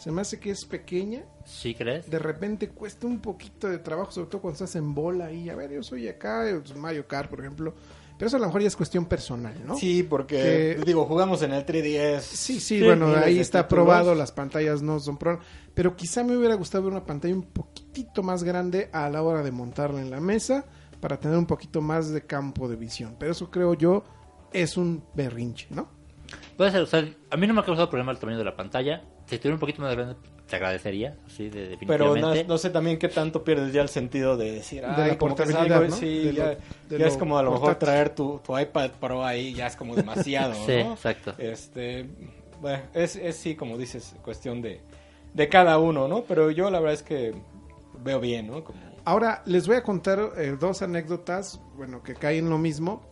Se 0.00 0.10
me 0.10 0.22
hace 0.22 0.40
que 0.40 0.50
es 0.50 0.64
pequeña, 0.64 1.24
¿Sí 1.44 1.74
crees? 1.74 2.08
de 2.10 2.18
repente 2.18 2.70
cuesta 2.70 3.06
un 3.06 3.20
poquito 3.20 3.68
de 3.68 3.78
trabajo, 3.78 4.10
sobre 4.10 4.28
todo 4.30 4.40
cuando 4.40 4.54
estás 4.54 4.74
en 4.76 4.94
bola 4.94 5.30
y 5.30 5.50
a 5.50 5.54
ver, 5.54 5.70
yo 5.72 5.82
soy 5.82 6.08
acá, 6.08 6.48
eh, 6.48 6.60
Mario 6.76 7.06
Kart, 7.06 7.28
por 7.28 7.40
ejemplo, 7.40 7.74
pero 8.16 8.28
eso 8.28 8.36
a 8.36 8.40
lo 8.40 8.46
mejor 8.46 8.62
ya 8.62 8.68
es 8.68 8.76
cuestión 8.76 9.04
personal, 9.06 9.54
¿no? 9.66 9.76
Sí, 9.76 10.02
porque, 10.02 10.76
Que- 10.78 10.82
digo, 10.86 11.04
jugamos 11.06 11.42
en 11.42 11.52
el 11.52 11.64
3DS. 11.66 12.22
Sí, 12.22 12.60
sí, 12.60 12.78
Sí, 12.78 12.82
bueno, 12.84 13.14
ahí 13.14 13.38
está 13.38 13.64
títulos. 13.66 13.84
probado, 13.84 14.14
las 14.14 14.32
pantallas 14.32 14.80
no 14.82 15.00
son 15.00 15.18
pro, 15.18 15.38
pero 15.74 15.94
quizá 15.96 16.24
me 16.24 16.36
hubiera 16.36 16.54
gustado 16.54 16.84
ver 16.84 16.92
una 16.92 17.04
pantalla 17.04 17.34
un 17.34 17.42
poquitito 17.42 18.22
más 18.22 18.42
grande 18.42 18.88
a 18.92 19.08
la 19.10 19.22
hora 19.22 19.42
de 19.42 19.50
montarla 19.50 20.00
en 20.00 20.10
la 20.10 20.20
mesa 20.20 20.64
para 21.00 21.18
tener 21.20 21.36
un 21.36 21.46
poquito 21.46 21.80
más 21.82 22.10
de 22.10 22.22
campo 22.26 22.68
de 22.68 22.76
visión, 22.76 23.16
pero 23.18 23.32
eso 23.32 23.50
creo 23.50 23.74
yo 23.74 24.02
es 24.52 24.76
un 24.78 25.02
berrinche, 25.14 25.66
¿no? 25.70 25.88
Puede 26.56 26.70
ser, 26.70 26.82
o 26.82 26.86
sea, 26.86 27.06
a 27.30 27.36
mí 27.36 27.46
no 27.46 27.54
me 27.54 27.60
ha 27.60 27.64
causado 27.64 27.88
problema 27.90 28.12
el 28.12 28.18
tamaño 28.18 28.38
de 28.38 28.44
la 28.44 28.54
pantalla. 28.56 29.02
Si 29.30 29.36
estuviera 29.36 29.54
un 29.54 29.60
poquito 29.60 29.80
más 29.82 29.94
grande, 29.94 30.16
te 30.48 30.56
agradecería, 30.56 31.16
sí, 31.28 31.48
de, 31.48 31.76
Pero 31.86 32.06
no, 32.08 32.14
definitivamente. 32.14 32.44
no 32.44 32.58
sé 32.58 32.70
también 32.70 32.98
qué 32.98 33.08
tanto 33.08 33.44
pierdes 33.44 33.72
ya 33.72 33.80
el 33.82 33.88
sentido 33.88 34.36
de 34.36 34.50
decir, 34.52 34.82
De 34.82 34.88
ay, 34.88 35.10
la 35.12 35.18
como 35.18 35.36
que 35.36 35.42
es 35.44 35.48
portabilidad, 35.48 35.78
algo, 35.78 35.90
¿no? 35.90 35.96
sí, 35.96 36.18
De 36.24 36.32
ya, 36.34 36.44
lo- 36.44 36.50
de 36.50 36.58
ya 36.90 36.98
lo 36.98 37.06
es 37.06 37.16
como 37.16 37.38
a 37.38 37.42
lo 37.42 37.50
mejor 37.52 37.66
portátil. 37.68 37.86
traer 37.86 38.14
tu, 38.14 38.40
tu 38.44 38.58
iPad 38.58 38.90
Pro 39.00 39.24
ahí, 39.24 39.54
ya 39.54 39.68
es 39.68 39.76
como 39.76 39.94
demasiado, 39.96 40.54
Sí, 40.66 40.82
¿no? 40.82 40.92
exacto. 40.94 41.34
Este, 41.38 42.06
bueno, 42.60 42.82
es, 42.92 43.14
es 43.16 43.36
sí, 43.36 43.54
como 43.54 43.78
dices, 43.78 44.16
cuestión 44.22 44.60
de, 44.60 44.80
de 45.32 45.48
cada 45.48 45.78
uno, 45.78 46.08
¿no? 46.08 46.24
Pero 46.24 46.50
yo 46.50 46.68
la 46.68 46.80
verdad 46.80 46.94
es 46.94 47.02
que 47.04 47.32
veo 48.02 48.18
bien, 48.20 48.48
¿no? 48.48 48.64
Como, 48.64 48.80
Ahora 49.04 49.42
les 49.46 49.66
voy 49.66 49.76
a 49.76 49.82
contar 49.84 50.32
eh, 50.36 50.56
dos 50.58 50.82
anécdotas, 50.82 51.58
bueno, 51.76 52.02
que 52.02 52.14
caen 52.14 52.44
en 52.46 52.50
lo 52.50 52.58
mismo, 52.58 53.02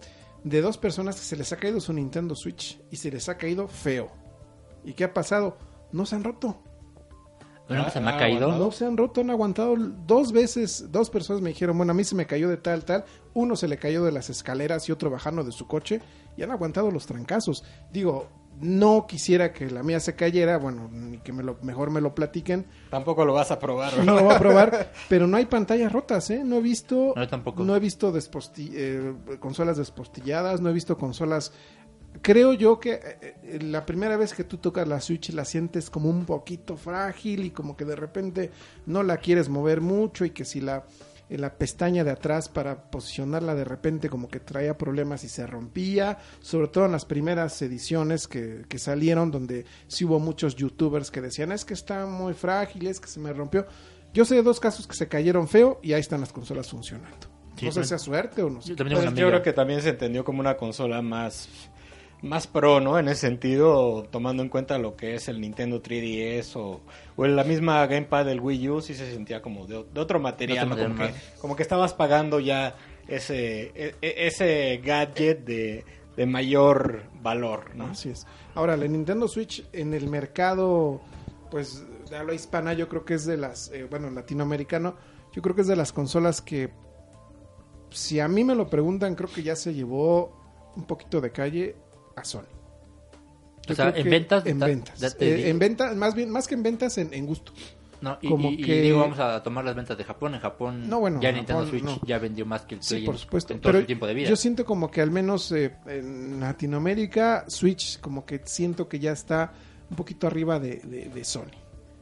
de 0.45 0.61
dos 0.61 0.77
personas 0.77 1.15
que 1.17 1.23
se 1.25 1.37
les 1.37 1.53
ha 1.53 1.57
caído 1.57 1.81
su 1.81 1.93
Nintendo 1.93 2.35
Switch 2.35 2.79
y 2.91 2.97
se 2.97 3.11
les 3.11 3.29
ha 3.29 3.39
caído 3.39 3.69
feo. 3.69 4.11
¿Y 4.85 4.93
qué 4.93 5.05
ha 5.05 5.15
pasado? 5.15 5.57
No 5.93 6.07
se 6.07 6.17
han 6.17 6.25
roto. 6.25 6.59
Bueno, 7.69 7.85
que 7.85 7.91
se 7.91 8.01
me 8.01 8.09
Ah, 8.11 8.17
ha 8.17 8.19
caído. 8.19 8.45
aguantado. 8.45 8.65
No 8.65 8.73
se 8.73 8.87
han 8.87 8.97
roto, 8.97 9.21
han 9.21 9.29
aguantado 9.31 9.75
dos 9.77 10.33
veces. 10.33 10.91
Dos 10.91 11.11
personas 11.11 11.43
me 11.43 11.51
dijeron, 11.51 11.77
bueno, 11.77 11.91
a 11.93 11.95
mí 11.95 12.03
se 12.03 12.15
me 12.15 12.27
cayó 12.27 12.49
de 12.49 12.57
tal, 12.57 12.85
tal. 12.85 13.05
Uno 13.35 13.57
se 13.57 13.69
le 13.69 13.77
cayó 13.77 14.05
de 14.05 14.13
las 14.13 14.31
escaleras 14.31 14.89
y 14.89 14.93
otro 14.93 15.11
bajando 15.11 15.45
de 15.45 15.53
su 15.53 15.67
coche. 15.67 16.01
Y 16.37 16.43
han 16.43 16.51
aguantado 16.51 16.91
los 16.91 17.05
trancazos. 17.05 17.65
Digo, 17.93 18.27
no 18.59 19.07
quisiera 19.07 19.53
que 19.53 19.71
la 19.71 19.83
mía 19.83 20.01
se 20.01 20.17
cayera. 20.17 20.57
Bueno, 20.57 20.89
ni 20.91 21.19
que 21.19 21.35
me 21.35 21.43
lo, 21.43 21.59
mejor 21.63 21.91
me 21.91 22.01
lo 22.01 22.15
platiquen. 22.15 22.67
tampoco 22.91 23.27
lo 23.27 23.35
vas 23.35 23.51
a 23.51 23.59
probar, 23.59 24.03
No 24.03 24.15
lo 24.15 24.25
voy 24.25 24.35
a 24.35 24.39
probar. 24.39 24.91
pero 25.11 25.27
no 25.27 25.37
hay 25.37 25.45
pantallas 25.45 25.93
rotas, 25.93 26.31
¿eh? 26.31 26.43
No 26.45 26.57
he 26.57 26.63
visto... 26.63 27.13
No, 27.17 27.29
tampoco. 27.29 27.65
No 27.65 27.77
he 27.77 27.81
visto 27.81 28.15
desposti- 28.15 28.71
eh, 28.73 29.15
consolas 29.41 29.77
despostilladas. 29.77 30.63
No 30.63 30.71
he 30.71 30.73
visto 30.73 30.97
consolas 30.97 31.53
creo 32.23 32.53
yo 32.53 32.79
que 32.79 32.93
eh, 32.93 33.01
eh, 33.43 33.59
la 33.63 33.87
primera 33.87 34.17
vez 34.17 34.35
que 34.35 34.45
tú 34.45 34.59
tocas 34.59 34.87
la 34.87 35.01
Switch 35.01 35.31
la 35.31 35.45
sientes 35.45 35.91
como 35.91 36.11
un 36.11 36.25
poquito 36.25 36.77
frágil 36.77 37.45
y 37.45 37.51
como 37.51 37.77
que 37.77 37.85
de 37.85 37.97
repente 37.97 38.51
no 38.87 39.03
la 39.03 39.19
quieres 39.19 39.49
mover 39.49 39.81
mucho 39.81 40.25
y 40.25 40.31
que 40.31 40.45
si 40.45 40.61
la, 40.61 40.85
en 41.31 41.41
la 41.41 41.55
pestaña 41.55 42.05
de 42.05 42.11
atrás 42.11 42.49
para 42.49 42.91
posicionarla 42.91 43.55
de 43.55 43.65
repente 43.65 44.09
como 44.09 44.29
que 44.29 44.41
traía 44.41 44.77
problemas 44.77 45.25
y 45.25 45.29
se 45.29 45.47
rompía, 45.47 46.19
sobre 46.41 46.69
todo 46.69 46.87
en 46.87 46.93
las 46.93 47.05
primeras 47.05 47.61
ediciones 47.63 48.27
que, 48.27 48.65
que 48.69 48.79
salieron 48.79 49.31
donde 49.31 49.65
sí 49.87 50.05
hubo 50.05 50.19
muchos 50.19 50.57
youtubers 50.57 51.11
que 51.11 51.21
decían 51.21 51.53
es 51.53 51.65
que 51.65 51.75
está 51.75 52.07
muy 52.07 52.35
frágil, 52.35 52.87
es 52.87 53.01
que 53.01 53.09
se 53.09 53.21
me 53.21 53.33
rompió. 53.33 53.67
Yo 54.15 54.25
sé 54.25 54.37
de 54.37 54.43
dos 54.43 54.59
casos 54.59 54.87
que 54.87 54.97
se 54.97 55.07
cayeron 55.07 55.49
feo 55.49 55.81
y 55.83 55.93
ahí 55.93 56.01
están 56.01 56.21
las 56.21 56.33
consolas 56.33 56.69
funcionando. 56.69 57.29
Sí, 57.57 57.67
no 57.67 57.73
sé 57.73 57.83
si 57.83 57.89
sea 57.91 57.99
suerte 57.99 58.43
o 58.43 58.49
no 58.49 58.63
sé. 58.63 58.75
Yo 58.75 58.85
Pues 58.85 59.15
yo 59.15 59.29
creo 59.29 59.43
que 59.43 59.53
también 59.53 59.83
se 59.83 59.91
entendió 59.91 60.25
como 60.25 60.41
una 60.41 60.57
consola 60.57 61.03
más 61.03 61.49
más 62.23 62.47
pro, 62.47 62.81
¿no? 62.81 62.99
En 62.99 63.09
ese 63.09 63.23
sentido, 63.23 64.05
tomando 64.11 64.43
en 64.43 64.49
cuenta 64.49 64.79
lo 64.79 64.97
que 64.97 65.15
es 65.15 65.29
el 65.29 65.41
Nintendo 65.41 65.83
3DS 65.83 66.57
o, 66.57 66.81
o 67.17 67.27
la 67.27 67.45
misma 67.45 67.87
gamepad 67.87 68.25
del 68.27 68.41
Wii 68.41 68.69
U, 68.71 68.81
sí 68.81 68.95
se 68.95 69.13
sentía 69.13 69.41
como 69.41 69.67
de, 69.67 69.85
de 69.93 70.01
otro 70.01 70.19
material, 70.19 70.69
De 70.69 70.75
otro 70.75 70.89
¿no? 70.89 70.95
como, 70.95 70.99
material 70.99 71.23
que, 71.35 71.41
como 71.41 71.57
que 71.57 71.63
estabas 71.63 71.95
pagando 71.95 72.41
ya 72.41 72.75
ese 73.07 73.73
e- 73.75 73.95
e- 74.03 74.27
ese 74.27 74.81
gadget 74.85 75.45
de, 75.45 75.85
de 76.17 76.27
mayor 76.27 77.05
valor, 77.23 77.75
¿no? 77.77 77.87
Así 77.87 78.11
es. 78.11 78.27
Ahora, 78.55 78.77
la 78.77 78.87
Nintendo 78.89 79.29
Switch 79.29 79.65
en 79.73 79.95
el 79.95 80.09
mercado, 80.09 81.01
pues, 81.51 81.85
de 82.11 82.17
habla 82.17 82.35
hispana, 82.35 82.73
yo 82.73 82.89
creo 82.89 83.05
que 83.05 83.15
es 83.15 83.25
de 83.27 83.37
las, 83.37 83.71
eh, 83.73 83.87
bueno, 83.89 84.11
latinoamericano, 84.11 84.97
yo 85.33 85.41
creo 85.43 85.55
que 85.55 85.61
es 85.61 85.69
de 85.69 85.77
las 85.77 85.93
consolas 85.93 86.41
que, 86.43 86.71
si 87.91 88.19
a 88.19 88.27
mí 88.27 88.43
me 88.43 88.57
lo 88.57 88.69
preguntan, 88.69 89.15
creo 89.15 89.31
que 89.33 89.43
ya 89.45 89.55
se 89.55 89.73
llevó 89.73 90.37
un 90.77 90.85
poquito 90.85 91.21
de 91.21 91.31
calle 91.31 91.77
a 92.19 92.25
Sony. 92.25 92.43
Yo 93.67 93.73
O 93.73 93.77
sea, 93.77 93.91
en 93.95 94.09
ventas, 94.09 94.47
En 94.47 94.59
ventas. 94.59 95.17
Eh, 95.21 95.51
en 95.51 95.59
ventas, 95.59 95.95
más 95.97 96.15
bien, 96.15 96.31
más 96.31 96.49
que 96.49 96.55
en 96.55 96.63
ventas, 96.63 96.97
en, 96.99 97.13
en 97.13 97.27
gusto. 97.27 97.53
No, 98.01 98.17
y, 98.23 98.29
como 98.29 98.51
y- 98.51 98.55
y 98.55 98.63
que- 98.63 98.81
digo, 98.83 99.01
vamos 99.01 99.19
a 99.19 99.43
tomar 99.43 99.65
las 99.65 99.75
ventas 99.75 99.99
de 99.99 100.05
Japón. 100.05 100.35
En 100.35 100.41
Japón, 100.41 100.89
No, 100.89 101.01
bueno, 101.01 101.21
ya 101.21 101.31
Japón, 101.31 101.37
Nintendo 101.39 101.67
Switch 101.67 101.83
no. 101.83 102.01
ya 102.07 102.19
vendió 102.19 102.47
más 102.47 102.63
que 102.63 102.77
el 102.77 102.83
Sí, 102.83 102.95
Play 102.95 103.07
por 103.07 103.15
en- 103.17 103.19
supuesto. 103.19 103.53
en 103.53 103.61
todo 103.61 103.73
Pero 103.73 103.81
su 103.83 103.87
tiempo 103.87 104.07
de 104.07 104.15
vida. 104.15 104.29
yo 104.29 104.37
siento 104.37 104.65
como 104.65 104.89
que 104.91 105.01
al 105.03 105.11
menos 105.11 105.51
eh, 105.53 105.75
en 105.87 106.39
Latinoamérica, 106.39 107.45
Switch 107.49 107.99
como 108.01 108.25
que 108.25 108.41
siento 108.45 108.89
que 108.89 109.01
ya 109.01 109.11
está 109.13 109.53
un 109.91 109.97
poquito 109.97 110.27
arriba 110.29 110.61
de, 110.61 110.77
de- 110.77 111.09
de 111.09 111.25
Sony. 111.25 111.51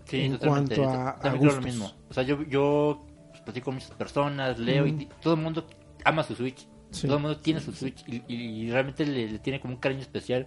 Sí, 0.04 0.20
en 0.20 0.36
cuanto 0.36 0.84
a- 0.88 1.10
a 1.12 1.30
lo 1.34 1.60
mismo. 1.62 1.90
O 2.10 2.14
sea, 2.14 2.22
yo, 2.22 2.42
yo 2.44 3.02
pues, 3.30 3.40
platico 3.40 3.64
con 3.66 3.74
muchas 3.74 3.90
personas, 3.92 4.58
leo 4.58 4.84
Mm. 4.84 5.00
y 5.00 5.08
todo 5.22 5.34
el 5.34 5.40
mundo 5.40 5.66
ama 6.04 6.22
su 6.22 6.34
Switch. 6.36 6.68
Sí. 6.96 7.06
Todo 7.06 7.16
el 7.16 7.22
mundo 7.22 7.38
tiene 7.38 7.60
su 7.60 7.72
Switch 7.72 8.04
y, 8.06 8.22
y 8.32 8.70
realmente 8.70 9.04
le, 9.06 9.28
le 9.30 9.38
tiene 9.38 9.60
como 9.60 9.74
un 9.74 9.80
cariño 9.80 10.00
especial. 10.02 10.46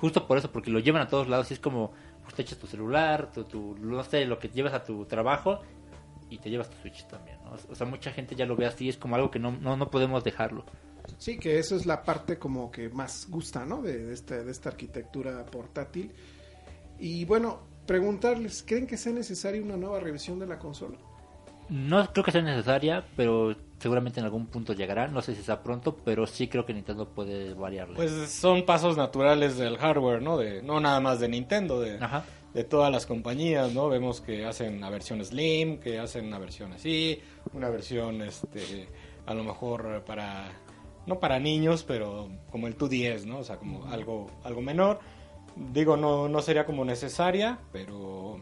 Justo 0.00 0.26
por 0.26 0.38
eso, 0.38 0.50
porque 0.52 0.70
lo 0.70 0.78
llevan 0.78 1.02
a 1.02 1.08
todos 1.08 1.28
lados. 1.28 1.50
Y 1.50 1.54
es 1.54 1.60
como, 1.60 1.92
pues 2.22 2.34
te 2.34 2.42
echas 2.42 2.58
tu 2.58 2.66
celular, 2.66 3.30
tu, 3.32 3.44
tu- 3.44 3.76
no 3.78 4.02
sé, 4.04 4.24
lo 4.26 4.38
que 4.38 4.48
llevas 4.48 4.74
a 4.74 4.84
tu 4.84 5.04
trabajo 5.06 5.60
y 6.30 6.38
te 6.38 6.50
llevas 6.50 6.68
tu 6.70 6.76
Switch 6.78 7.06
también. 7.08 7.38
¿no? 7.44 7.56
O 7.70 7.74
sea, 7.74 7.86
mucha 7.86 8.12
gente 8.12 8.34
ya 8.36 8.46
lo 8.46 8.54
ve 8.56 8.66
así. 8.66 8.88
Es 8.88 8.96
como 8.96 9.14
algo 9.16 9.30
que 9.30 9.38
no, 9.38 9.52
no, 9.52 9.76
no 9.76 9.90
podemos 9.90 10.22
dejarlo. 10.24 10.64
Sí, 11.16 11.38
que 11.38 11.58
eso 11.58 11.74
es 11.74 11.86
la 11.86 12.02
parte 12.02 12.38
como 12.38 12.70
que 12.70 12.90
más 12.90 13.26
gusta, 13.30 13.64
¿no? 13.64 13.80
De, 13.80 13.98
de 14.04 14.12
esta, 14.14 14.42
de 14.44 14.50
esta 14.50 14.68
arquitectura 14.68 15.44
portátil. 15.46 16.12
Y 16.98 17.24
bueno, 17.24 17.60
preguntarles, 17.86 18.62
¿creen 18.62 18.86
que 18.86 18.96
sea 18.98 19.12
necesaria 19.12 19.62
una 19.62 19.76
nueva 19.76 20.00
revisión 20.00 20.38
de 20.38 20.46
la 20.46 20.58
consola? 20.58 20.98
No 21.68 22.06
creo 22.12 22.24
que 22.24 22.32
sea 22.32 22.42
necesaria, 22.42 23.04
pero 23.16 23.54
seguramente 23.78 24.20
en 24.20 24.26
algún 24.26 24.46
punto 24.46 24.72
llegará. 24.72 25.08
No 25.08 25.22
sé 25.22 25.34
si 25.34 25.42
sea 25.42 25.62
pronto, 25.62 25.96
pero 26.04 26.26
sí 26.26 26.48
creo 26.48 26.64
que 26.64 26.74
Nintendo 26.74 27.08
puede 27.08 27.54
variarle. 27.54 27.96
Pues 27.96 28.10
son 28.30 28.64
pasos 28.64 28.96
naturales 28.96 29.56
del 29.58 29.76
hardware, 29.78 30.22
¿no? 30.22 30.36
De, 30.38 30.62
no 30.62 30.80
nada 30.80 31.00
más 31.00 31.20
de 31.20 31.28
Nintendo, 31.28 31.80
de, 31.80 31.98
Ajá. 32.02 32.24
de 32.54 32.64
todas 32.64 32.90
las 32.90 33.06
compañías, 33.06 33.72
¿no? 33.72 33.88
Vemos 33.88 34.20
que 34.20 34.46
hacen 34.46 34.76
una 34.76 34.90
versión 34.90 35.24
Slim, 35.24 35.78
que 35.78 35.98
hacen 35.98 36.26
una 36.26 36.38
versión 36.38 36.72
así, 36.72 37.20
una 37.52 37.68
versión, 37.68 38.22
este, 38.22 38.88
a 39.26 39.34
lo 39.34 39.44
mejor 39.44 40.02
para, 40.04 40.50
no 41.06 41.20
para 41.20 41.38
niños, 41.38 41.84
pero 41.84 42.28
como 42.50 42.66
el 42.66 42.76
2DS, 42.76 43.24
¿no? 43.24 43.38
O 43.38 43.44
sea, 43.44 43.56
como 43.56 43.86
algo, 43.86 44.30
algo 44.42 44.62
menor. 44.62 45.00
Digo, 45.54 45.96
no, 45.96 46.28
no 46.28 46.40
sería 46.40 46.64
como 46.64 46.84
necesaria, 46.84 47.58
pero 47.72 48.38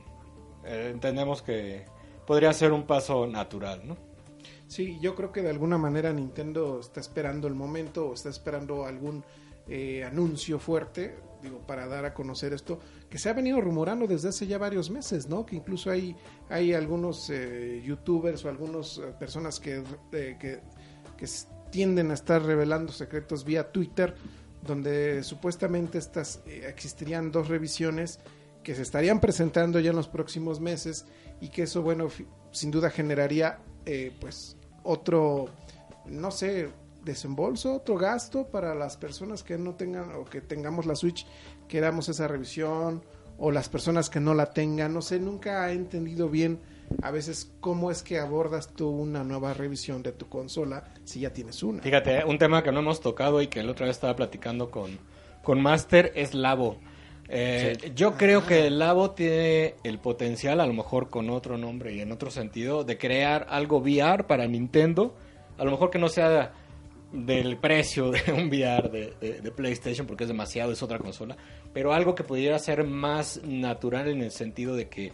eh, 0.64 0.90
entendemos 0.92 1.42
que 1.42 1.86
podría 2.26 2.52
ser 2.52 2.72
un 2.72 2.86
paso 2.86 3.26
natural, 3.26 3.82
¿no? 3.86 3.96
Sí, 4.66 4.98
yo 5.00 5.14
creo 5.14 5.30
que 5.30 5.42
de 5.42 5.50
alguna 5.50 5.78
manera 5.78 6.12
Nintendo 6.12 6.80
está 6.80 7.00
esperando 7.00 7.46
el 7.46 7.54
momento 7.54 8.08
o 8.08 8.14
está 8.14 8.28
esperando 8.28 8.84
algún 8.84 9.24
eh, 9.68 10.04
anuncio 10.04 10.58
fuerte, 10.58 11.16
digo, 11.42 11.60
para 11.60 11.86
dar 11.86 12.04
a 12.04 12.14
conocer 12.14 12.52
esto, 12.52 12.80
que 13.08 13.18
se 13.18 13.28
ha 13.28 13.32
venido 13.32 13.60
rumorando 13.60 14.06
desde 14.06 14.28
hace 14.28 14.46
ya 14.46 14.58
varios 14.58 14.90
meses, 14.90 15.28
¿no? 15.28 15.46
Que 15.46 15.56
incluso 15.56 15.90
hay, 15.90 16.16
hay 16.48 16.72
algunos 16.72 17.30
eh, 17.30 17.82
youtubers 17.84 18.44
o 18.44 18.48
algunas 18.48 18.98
eh, 18.98 19.02
personas 19.18 19.60
que, 19.60 19.82
eh, 20.12 20.36
que, 20.38 20.60
que 21.16 21.26
tienden 21.70 22.10
a 22.10 22.14
estar 22.14 22.42
revelando 22.42 22.92
secretos 22.92 23.44
vía 23.44 23.70
Twitter, 23.70 24.14
donde 24.62 25.22
supuestamente 25.22 25.98
estas 25.98 26.42
existirían 26.46 27.30
dos 27.30 27.48
revisiones 27.48 28.18
que 28.64 28.74
se 28.74 28.82
estarían 28.82 29.20
presentando 29.20 29.78
ya 29.78 29.90
en 29.90 29.96
los 29.96 30.08
próximos 30.08 30.58
meses 30.58 31.06
y 31.40 31.48
que 31.48 31.62
eso, 31.62 31.82
bueno, 31.82 32.08
sin 32.50 32.70
duda 32.70 32.90
generaría, 32.90 33.58
eh, 33.84 34.12
pues, 34.20 34.56
otro, 34.82 35.46
no 36.06 36.30
sé, 36.30 36.68
desembolso, 37.04 37.76
otro 37.76 37.96
gasto 37.96 38.48
para 38.48 38.74
las 38.74 38.96
personas 38.96 39.42
que 39.42 39.58
no 39.58 39.74
tengan 39.74 40.12
o 40.12 40.24
que 40.24 40.40
tengamos 40.40 40.86
la 40.86 40.94
Switch, 40.94 41.26
queramos 41.68 42.08
esa 42.08 42.28
revisión 42.28 43.02
o 43.38 43.50
las 43.50 43.68
personas 43.68 44.10
que 44.10 44.20
no 44.20 44.34
la 44.34 44.50
tengan, 44.50 44.92
no 44.92 45.02
sé, 45.02 45.20
nunca 45.20 45.70
he 45.70 45.74
entendido 45.74 46.28
bien 46.28 46.60
a 47.02 47.10
veces 47.10 47.52
cómo 47.60 47.90
es 47.90 48.02
que 48.02 48.18
abordas 48.18 48.68
tú 48.68 48.88
una 48.88 49.24
nueva 49.24 49.54
revisión 49.54 50.02
de 50.02 50.12
tu 50.12 50.28
consola 50.28 50.84
si 51.04 51.20
ya 51.20 51.32
tienes 51.32 51.62
una. 51.62 51.82
Fíjate, 51.82 52.24
un 52.24 52.38
tema 52.38 52.62
que 52.62 52.72
no 52.72 52.80
hemos 52.80 53.00
tocado 53.00 53.42
y 53.42 53.48
que 53.48 53.60
el 53.60 53.68
otra 53.68 53.86
vez 53.86 53.96
estaba 53.96 54.16
platicando 54.16 54.70
con, 54.70 54.98
con 55.42 55.60
Master 55.60 56.12
es 56.14 56.34
Labo. 56.34 56.78
Eh, 57.28 57.92
Yo 57.94 58.16
creo 58.16 58.46
que 58.46 58.66
el 58.66 58.78
Labo 58.78 59.10
tiene 59.12 59.74
el 59.84 59.98
potencial, 59.98 60.60
a 60.60 60.66
lo 60.66 60.72
mejor 60.72 61.08
con 61.10 61.28
otro 61.30 61.58
nombre 61.58 61.94
y 61.94 62.00
en 62.00 62.12
otro 62.12 62.30
sentido, 62.30 62.84
de 62.84 62.98
crear 62.98 63.46
algo 63.50 63.78
VR 63.78 64.24
para 64.26 64.46
Nintendo. 64.46 65.14
A 65.58 65.64
lo 65.64 65.70
mejor 65.70 65.90
que 65.90 65.98
no 65.98 66.08
sea 66.08 66.52
del 67.12 67.56
precio 67.56 68.10
de 68.10 68.20
un 68.32 68.48
VR 68.48 68.88
de, 68.90 69.14
de- 69.20 69.40
de 69.40 69.50
PlayStation, 69.50 70.06
porque 70.06 70.24
es 70.24 70.28
demasiado, 70.28 70.72
es 70.72 70.82
otra 70.82 70.98
consola. 70.98 71.36
Pero 71.72 71.92
algo 71.92 72.14
que 72.14 72.24
pudiera 72.24 72.58
ser 72.58 72.84
más 72.84 73.40
natural 73.44 74.08
en 74.08 74.22
el 74.22 74.30
sentido 74.30 74.76
de 74.76 74.88
que 74.88 75.12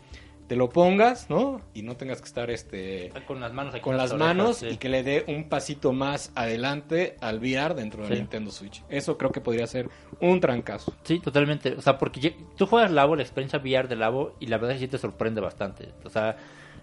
te 0.53 0.57
lo 0.59 0.69
pongas, 0.69 1.31
¿no? 1.31 1.63
Y 1.73 1.81
no 1.81 1.97
tengas 1.97 2.21
que 2.21 2.27
estar 2.27 2.51
este 2.51 3.11
Con 3.27 3.41
las 3.41 3.55
manos 3.55 3.73
aquí 3.73 3.83
con 3.83 3.97
las 3.97 4.11
orejas, 4.13 4.37
manos 4.37 4.57
sí. 4.59 4.67
y 4.73 4.77
que 4.77 4.91
le 4.91 5.03
dé 5.03 5.25
un 5.29 5.49
pasito 5.49 5.95
más 5.95 6.31
adelante 6.35 7.17
al 7.23 7.39
VR 7.39 7.75
dentro 7.75 8.03
de 8.03 8.09
Sí. 8.09 8.15
Nintendo 8.21 8.51
Switch. 8.51 8.83
Eso 8.91 9.17
creo 9.17 9.31
que 9.33 9.41
podría 9.41 9.67
ser 9.67 9.89
un 10.21 10.41
trancazo. 10.41 10.93
Sí, 11.05 11.21
totalmente. 11.21 11.73
O 11.73 11.81
sea, 11.81 11.97
porque 11.97 12.37
tú 12.59 12.67
juegas 12.67 12.91
Labo, 12.91 13.17
la 13.17 13.23
experiencia 13.23 13.61
VR 13.61 13.89
de 13.89 13.97
Labo, 13.97 14.37
y 14.41 14.47
la 14.49 14.59
verdad 14.59 14.73
es 14.73 14.81
que 14.81 14.85
sí 14.87 14.91
te 14.91 14.99
sorprende 14.99 15.41
bastante. 15.41 15.89
O 16.05 16.11
sea, 16.11 16.37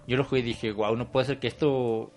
yo 0.08 0.18
lo 0.18 0.24
jugué 0.24 0.40
y 0.40 0.44
dije, 0.46 0.72
wow, 0.72 0.96
no 0.96 1.12
puede 1.12 1.28
ser 1.28 1.40
que 1.40 1.46
esto... 1.48 2.12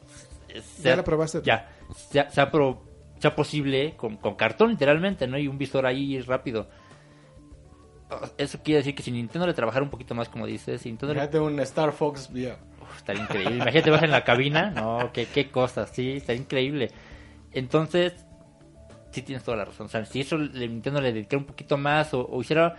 eh, 0.48 0.62
¿Ya 0.82 1.04
probaste? 1.04 1.42
Ya, 1.44 1.68
sea, 2.10 2.30
sea, 2.30 2.50
pro- 2.50 2.80
sea 3.18 3.36
posible 3.36 3.94
con, 3.98 4.16
con 4.16 4.36
cartón 4.36 4.70
literalmente, 4.70 5.26
¿no? 5.26 5.36
Y 5.38 5.48
un 5.48 5.58
visor 5.58 5.84
ahí 5.84 6.18
rápido. 6.22 6.66
Eso 8.38 8.58
quiere 8.62 8.78
decir 8.78 8.94
que 8.94 9.02
si 9.02 9.10
Nintendo 9.10 9.46
le 9.46 9.54
trabajara 9.54 9.82
un 9.84 9.90
poquito 9.90 10.14
más, 10.14 10.28
como 10.28 10.46
dices, 10.46 10.80
si 10.82 10.88
Nintendo 10.88 11.14
le 11.14 11.20
Imagínate 11.20 11.40
un 11.40 11.60
Star 11.60 11.92
Fox 11.92 12.30
VR. 12.30 12.56
Uf, 12.80 12.96
estaría 12.96 13.22
increíble. 13.22 13.56
Imagínate, 13.56 13.90
vas 13.90 14.02
en 14.02 14.10
la 14.10 14.24
cabina. 14.24 14.70
No, 14.70 15.10
qué, 15.12 15.26
qué 15.26 15.50
cosas, 15.50 15.90
sí, 15.92 16.12
estaría 16.12 16.42
increíble. 16.42 16.90
Entonces, 17.52 18.14
sí 19.10 19.22
tienes 19.22 19.44
toda 19.44 19.56
la 19.58 19.64
razón. 19.66 19.86
O 19.86 19.88
sea, 19.88 20.04
si 20.04 20.20
eso 20.20 20.36
le, 20.38 20.68
Nintendo 20.68 21.00
le 21.00 21.12
dedicara 21.12 21.38
un 21.38 21.46
poquito 21.46 21.76
más 21.76 22.14
o, 22.14 22.26
o 22.26 22.40
hiciera 22.40 22.76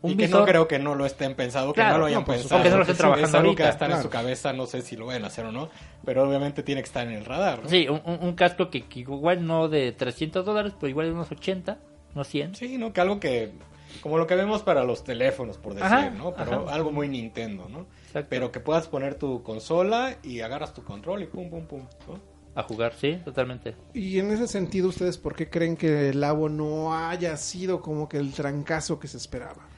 un 0.00 0.12
y 0.12 0.16
que 0.16 0.24
visor. 0.26 0.40
no 0.40 0.46
creo 0.46 0.68
que 0.68 0.78
no 0.80 0.94
lo 0.96 1.06
estén 1.06 1.34
pensando, 1.34 1.72
que 1.72 1.80
Claro, 1.80 1.92
no 1.94 1.98
lo 2.00 2.06
hayan 2.06 2.20
no, 2.20 2.26
por 2.26 2.34
pensado. 2.36 2.60
O 2.60 2.64
que 2.64 2.70
no 2.70 2.76
lo 2.76 2.82
estén 2.82 2.92
Es- 2.94 2.98
trabajando 2.98 3.28
Es 3.28 3.34
algo 3.34 3.54
que 3.54 3.62
ahorita, 3.62 3.68
estar 3.84 3.90
en 3.90 4.02
su 4.02 4.08
claro. 4.10 4.24
cabeza, 4.24 4.52
no 4.52 4.66
sé 4.66 4.82
si 4.82 4.96
lo 4.96 5.06
vayan 5.06 5.24
a 5.24 5.26
hacer 5.28 5.44
o 5.44 5.52
no, 5.52 5.70
pero 6.04 6.22
obviamente 6.28 6.62
tiene 6.62 6.80
que 6.82 6.86
estar 6.86 7.06
en 7.06 7.12
el 7.14 7.24
radar. 7.24 7.62
¿no? 7.62 7.68
Sí, 7.68 7.86
un 7.88 8.32
casco 8.34 8.68
que, 8.70 8.82
que 8.82 9.00
igual 9.00 9.46
no 9.46 9.68
de 9.68 9.92
300 9.92 10.44
dólares, 10.44 10.72
pero 10.78 10.88
igual 10.90 11.06
de 11.06 11.12
unos 11.12 11.30
80, 11.30 11.78
no 12.14 12.24
100. 12.24 12.54
Sí, 12.56 12.78
¿no? 12.78 12.92
Que 12.92 13.00
algo 13.00 13.20
que... 13.20 13.52
Como 14.00 14.18
lo 14.18 14.26
que 14.26 14.34
vemos 14.34 14.62
para 14.62 14.84
los 14.84 15.04
teléfonos, 15.04 15.58
por 15.58 15.74
decir, 15.74 15.86
Ajá, 15.86 16.10
¿no? 16.10 16.34
Pero 16.34 16.64
ajá. 16.66 16.74
algo 16.74 16.90
muy 16.90 17.08
Nintendo, 17.08 17.68
¿no? 17.68 17.86
Exacto. 18.06 18.26
Pero 18.30 18.50
que 18.52 18.60
puedas 18.60 18.88
poner 18.88 19.14
tu 19.16 19.42
consola 19.42 20.16
y 20.22 20.40
agarras 20.40 20.72
tu 20.74 20.82
control 20.82 21.22
y 21.22 21.26
pum, 21.26 21.50
pum, 21.50 21.66
pum. 21.66 21.80
¿no? 22.08 22.32
A 22.54 22.62
jugar, 22.64 22.92
sí, 22.94 23.18
totalmente. 23.24 23.74
Y 23.94 24.18
en 24.18 24.30
ese 24.30 24.46
sentido, 24.46 24.88
¿ustedes 24.88 25.16
por 25.18 25.34
qué 25.34 25.48
creen 25.48 25.76
que 25.76 26.10
el 26.10 26.20
Labo 26.20 26.48
no 26.48 26.94
haya 26.94 27.36
sido 27.36 27.80
como 27.80 28.08
que 28.08 28.18
el 28.18 28.32
trancazo 28.32 28.98
que 28.98 29.08
se 29.08 29.16
esperaba? 29.16 29.68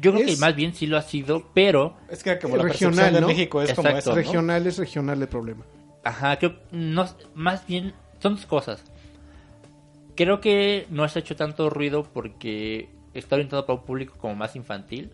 Yo 0.00 0.12
creo 0.12 0.24
Es- 0.26 0.34
que 0.36 0.40
más 0.40 0.54
bien 0.54 0.72
sí 0.72 0.86
lo 0.86 0.96
ha 0.96 1.02
sido, 1.02 1.50
pero 1.52 1.96
Es 2.08 2.22
que 2.22 2.38
como 2.38 2.56
la 2.56 2.62
regional, 2.62 3.12
de 3.12 3.20
¿no? 3.20 3.26
México 3.26 3.60
es 3.60 3.74
como 3.74 3.88
eso, 3.90 4.10
¿no? 4.10 4.16
Regional 4.16 4.66
es 4.66 4.78
regional 4.78 5.20
el 5.20 5.28
problema. 5.28 5.64
Ajá, 6.04 6.38
creo, 6.38 6.54
no, 6.70 7.04
más 7.34 7.66
bien 7.66 7.92
son 8.20 8.36
dos 8.36 8.46
cosas. 8.46 8.82
Creo 10.16 10.40
que 10.40 10.86
no 10.90 11.06
se 11.08 11.18
ha 11.18 11.22
hecho 11.22 11.36
tanto 11.36 11.70
ruido 11.70 12.04
porque 12.04 12.88
está 13.14 13.36
orientado 13.36 13.66
para 13.66 13.78
un 13.78 13.84
público 13.84 14.14
como 14.18 14.34
más 14.34 14.56
infantil. 14.56 15.10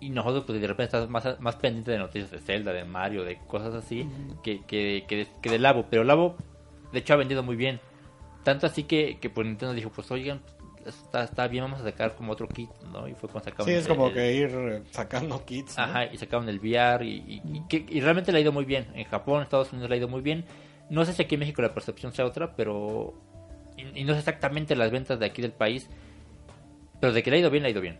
Y 0.00 0.10
nosotros, 0.10 0.44
pues 0.46 0.60
de 0.60 0.66
repente 0.66 0.84
estamos 0.96 1.08
más, 1.08 1.40
más 1.40 1.56
pendientes 1.56 1.92
de 1.92 1.98
noticias 1.98 2.30
de 2.30 2.38
Zelda, 2.38 2.72
de 2.72 2.84
Mario, 2.84 3.24
de 3.24 3.38
cosas 3.46 3.74
así, 3.74 4.06
que, 4.42 4.62
que, 4.66 5.04
que, 5.08 5.16
de, 5.16 5.26
que 5.40 5.48
de 5.50 5.58
Labo. 5.58 5.86
Pero 5.88 6.04
Labo, 6.04 6.36
de 6.92 6.98
hecho, 6.98 7.14
ha 7.14 7.16
vendido 7.16 7.42
muy 7.42 7.56
bien. 7.56 7.80
Tanto 8.44 8.66
así 8.66 8.82
que, 8.84 9.18
que 9.18 9.30
pues 9.30 9.46
Nintendo 9.46 9.72
dijo, 9.74 9.90
pues 9.90 10.10
oigan, 10.10 10.42
está, 10.84 11.24
está 11.24 11.48
bien, 11.48 11.64
vamos 11.64 11.80
a 11.80 11.84
sacar 11.84 12.14
como 12.14 12.32
otro 12.32 12.46
kit, 12.46 12.68
¿no? 12.92 13.08
Y 13.08 13.14
fue 13.14 13.28
cuando 13.30 13.48
sacaron 13.50 13.66
Sí, 13.66 13.72
es 13.72 13.86
el- 13.86 13.88
como 13.88 14.08
el- 14.08 14.12
que 14.14 14.34
ir 14.36 14.50
eh, 14.54 14.82
sacando 14.90 15.44
kits. 15.46 15.78
¿no? 15.78 15.84
Ajá, 15.84 16.04
y 16.04 16.16
sacaron 16.18 16.48
el 16.50 16.58
VR 16.60 17.04
y, 17.06 17.14
y- 17.26 17.42
y 17.56 17.62
que- 17.66 17.86
y 17.88 18.00
realmente 18.00 18.30
le 18.32 18.38
ha 18.38 18.40
ido 18.42 18.52
muy 18.52 18.66
bien. 18.66 18.86
En 18.94 19.04
Japón, 19.06 19.42
Estados 19.42 19.72
Unidos 19.72 19.88
le 19.88 19.96
ha 19.96 19.98
ido 19.98 20.08
muy 20.08 20.20
bien. 20.20 20.44
No 20.90 21.04
sé 21.06 21.14
si 21.14 21.22
aquí 21.22 21.34
en 21.36 21.40
México 21.40 21.62
la 21.62 21.72
percepción 21.74 22.12
sea 22.12 22.26
otra, 22.26 22.54
pero... 22.54 23.14
Y 23.94 24.04
no 24.04 24.12
sé 24.12 24.18
exactamente 24.20 24.76
las 24.76 24.90
ventas 24.90 25.18
de 25.18 25.26
aquí 25.26 25.42
del 25.42 25.52
país, 25.52 25.88
pero 27.00 27.12
de 27.12 27.22
que 27.22 27.30
le 27.30 27.36
ha 27.36 27.40
ido 27.40 27.50
bien, 27.50 27.62
le 27.62 27.68
ha 27.68 27.72
ido 27.72 27.80
bien. 27.80 27.98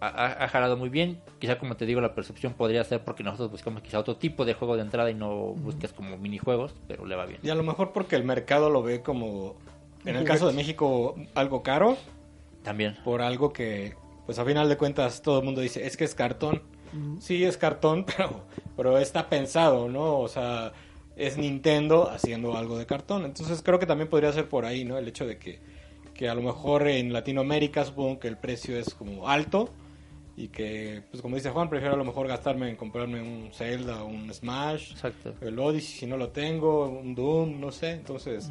Ha, 0.00 0.08
ha- 0.08 0.44
ha 0.44 0.48
jalado 0.48 0.76
muy 0.76 0.88
bien. 0.90 1.20
Quizá, 1.38 1.58
como 1.58 1.76
te 1.76 1.86
digo, 1.86 2.00
la 2.00 2.14
percepción 2.14 2.52
podría 2.54 2.84
ser 2.84 3.02
porque 3.04 3.22
nosotros 3.22 3.50
buscamos 3.50 3.82
quizá 3.82 3.98
otro 3.98 4.16
tipo 4.16 4.44
de 4.44 4.54
juego 4.54 4.76
de 4.76 4.82
entrada 4.82 5.10
y 5.10 5.14
no 5.14 5.34
buscas 5.54 5.92
como 5.92 6.16
minijuegos, 6.18 6.74
pero 6.88 7.06
le 7.06 7.16
va 7.16 7.24
bien. 7.26 7.40
Y 7.42 7.48
a 7.50 7.54
lo 7.54 7.62
mejor 7.62 7.92
porque 7.92 8.16
el 8.16 8.24
mercado 8.24 8.68
lo 8.70 8.82
ve 8.82 9.00
como, 9.02 9.56
en 10.04 10.16
el 10.16 10.24
caso 10.24 10.46
de. 10.48 10.52
México, 10.52 11.14
algo 11.34 11.62
caro, 11.62 11.96
También. 12.62 12.96
por 13.04 13.22
algo 13.22 13.52
que, 13.52 13.94
pues 14.26 14.38
a 14.38 14.44
final 14.44 14.68
de 14.68 14.76
cuentas, 14.76 15.22
todo 15.22 15.38
el 15.38 15.44
mundo 15.44 15.60
dice, 15.62 15.86
es 15.86 15.96
que 15.96 16.04
es 16.04 16.14
cartón. 16.14 16.62
Sí, 17.18 17.42
es 17.44 17.56
cartón, 17.56 18.04
pero, 18.16 18.44
pero 18.76 18.98
está 18.98 19.28
pensado, 19.28 19.88
¿no? 19.88 20.18
O 20.18 20.28
sea, 20.28 20.72
es 21.16 21.38
Nintendo 21.38 22.08
haciendo 22.10 22.56
algo 22.56 22.76
de 22.78 22.86
cartón. 22.86 23.24
Entonces 23.24 23.62
creo 23.62 23.78
que 23.78 23.86
también 23.86 24.08
podría 24.08 24.32
ser 24.32 24.48
por 24.48 24.64
ahí, 24.64 24.84
¿no? 24.84 24.96
El 24.98 25.08
hecho 25.08 25.26
de 25.26 25.38
que, 25.38 25.60
que 26.14 26.28
a 26.28 26.34
lo 26.34 26.42
mejor 26.42 26.88
en 26.88 27.12
Latinoamérica 27.12 27.84
supongo 27.84 28.20
que 28.20 28.28
el 28.28 28.36
precio 28.36 28.78
es 28.78 28.94
como 28.94 29.28
alto 29.28 29.68
y 30.36 30.48
que, 30.48 31.02
pues 31.10 31.22
como 31.22 31.36
dice 31.36 31.50
Juan, 31.50 31.68
prefiero 31.68 31.94
a 31.94 31.98
lo 31.98 32.04
mejor 32.04 32.26
gastarme 32.26 32.68
en 32.68 32.76
comprarme 32.76 33.20
un 33.20 33.50
Zelda 33.52 34.02
o 34.02 34.06
un 34.06 34.32
Smash 34.32 34.92
Exacto. 34.92 35.34
el 35.40 35.58
Odyssey 35.58 35.98
si 36.00 36.06
no 36.06 36.16
lo 36.16 36.30
tengo, 36.30 36.88
un 36.88 37.14
Doom, 37.14 37.60
no 37.60 37.70
sé, 37.70 37.92
entonces 37.92 38.50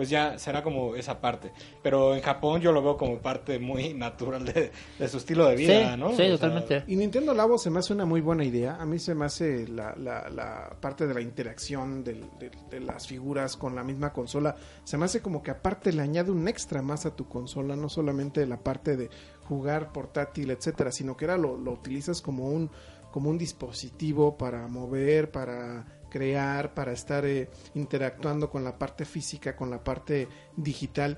pues 0.00 0.08
ya 0.08 0.38
será 0.38 0.62
como 0.62 0.96
esa 0.96 1.20
parte. 1.20 1.52
Pero 1.82 2.14
en 2.14 2.22
Japón 2.22 2.62
yo 2.62 2.72
lo 2.72 2.80
veo 2.82 2.96
como 2.96 3.18
parte 3.18 3.58
muy 3.58 3.92
natural 4.06 4.46
de, 4.46 4.72
de 4.98 5.08
su 5.08 5.18
estilo 5.18 5.44
de 5.46 5.56
vida, 5.56 5.92
sí, 5.94 6.00
¿no? 6.00 6.08
sí, 6.08 6.14
O 6.14 6.16
sea, 6.16 6.30
totalmente. 6.38 6.84
Y 6.86 6.96
Nintendo 6.96 7.34
Labo 7.34 7.58
se 7.58 7.68
me 7.68 7.80
hace 7.80 7.92
una 7.92 8.06
muy 8.06 8.22
buena 8.22 8.42
idea. 8.42 8.76
A 8.80 8.86
mí 8.86 8.98
se 8.98 9.14
me 9.14 9.26
hace 9.26 9.68
la, 9.68 9.94
la, 9.96 10.30
la 10.30 10.70
parte 10.80 11.06
de 11.06 11.12
la 11.12 11.20
interacción 11.20 12.02
del- 12.02 12.24
de, 12.38 12.50
de 12.70 12.80
las 12.80 13.06
figuras 13.06 13.58
con 13.58 13.74
la 13.76 13.84
misma 13.84 14.10
consola. 14.14 14.56
Se 14.84 14.96
me 14.96 15.04
hace 15.04 15.20
como 15.20 15.42
que 15.42 15.50
aparte 15.50 15.92
le 15.92 16.00
añade 16.00 16.30
un 16.30 16.48
extra 16.48 16.80
más 16.80 17.04
a 17.04 17.14
tu 17.14 17.28
consola. 17.28 17.76
No 17.76 17.90
solamente 17.90 18.46
la 18.46 18.56
parte 18.56 18.96
de 18.96 19.10
jugar 19.44 19.92
portátil, 19.92 20.50
etcétera, 20.50 20.92
sino 20.92 21.14
que 21.14 21.26
ahora 21.26 21.36
lo, 21.36 21.58
lo 21.58 21.72
utilizas 21.72 22.22
como 22.22 22.48
un, 22.48 22.70
como 23.10 23.28
un 23.28 23.36
dispositivo 23.36 24.38
para 24.38 24.66
mover, 24.66 25.30
para 25.30 25.84
crear, 26.10 26.74
para 26.74 26.92
estar 26.92 27.24
eh, 27.24 27.48
interactuando 27.74 28.50
con 28.50 28.62
la 28.64 28.76
parte 28.78 29.04
física, 29.06 29.56
con 29.56 29.70
la 29.70 29.82
parte 29.82 30.28
digital. 30.56 31.16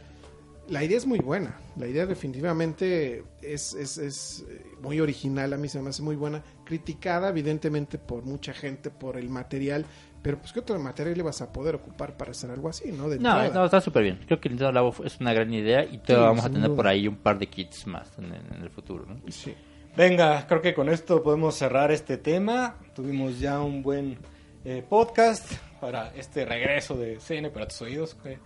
La 0.69 0.85
idea 0.85 0.97
es 0.97 1.07
muy 1.07 1.19
buena, 1.19 1.59
la 1.77 1.89
idea 1.89 2.07
definitivamente 2.07 3.25
es, 3.43 3.75
es, 3.75 3.99
es 3.99 4.45
eh, 4.49 4.65
muy 4.81 5.01
original, 5.01 5.53
a 5.53 5.57
mí 5.57 5.69
se 5.69 5.83
me 5.83 5.91
hace 5.91 6.03
muy 6.03 6.15
buena, 6.15 6.41
criticada 6.65 7.31
evidentemente 7.31 7.99
por 7.99 8.25
mucha 8.25 8.53
gente 8.53 8.89
por 8.91 9.17
el 9.17 9.29
material, 9.29 9.85
pero 10.23 10.39
pues 10.39 10.53
qué 10.53 10.61
otro 10.61 10.79
material 10.79 11.17
le 11.17 11.25
vas 11.25 11.43
a 11.43 11.53
poder 11.53 11.75
ocupar 11.75 12.17
para 12.17 12.31
hacer 12.31 12.51
algo 12.53 12.69
así, 12.69 12.93
¿no? 12.93 13.09
De 13.09 13.19
No, 13.19 13.49
no, 13.51 13.65
está 13.65 13.81
súper 13.81 14.05
bien. 14.05 14.21
Creo 14.25 14.41
que 14.41 14.47
el 14.49 14.53
Nintendo 14.55 14.71
Labo 14.71 14.95
es 15.05 15.19
una 15.19 15.33
gran 15.35 15.53
idea 15.53 15.85
y 15.85 15.99
Sí, 15.99 15.99
todavía 16.07 16.29
vamos 16.29 16.45
a 16.45 16.49
tener 16.51 16.69
duda. 16.69 16.77
por 16.77 16.87
ahí 16.87 17.09
un 17.09 17.17
par 17.17 17.41
de 17.41 17.49
kits 17.49 17.89
más 17.89 18.17
en, 18.19 18.27
en 18.27 18.63
el 18.63 18.71
futuro, 18.71 19.05
¿no? 19.05 19.21
Sí. 19.33 19.53
Venga, 19.97 20.47
creo 20.47 20.63
que 20.63 20.75
con 20.75 20.89
esto 20.89 21.23
podemos 21.25 21.57
cerrar 21.57 21.91
este 21.91 22.17
tema. 22.19 22.77
Tuvimos 22.95 23.41
ya 23.41 23.61
un 23.61 23.83
buen 23.83 24.17
eh, 24.65 24.83
podcast 24.89 25.51
para 25.81 26.13
este 26.17 26.45
regreso 26.45 26.95
de 26.97 27.19
CN 27.19 27.51
para 27.51 27.67
tus 27.69 27.83
oídos. 27.83 28.15
Que, 28.15 28.39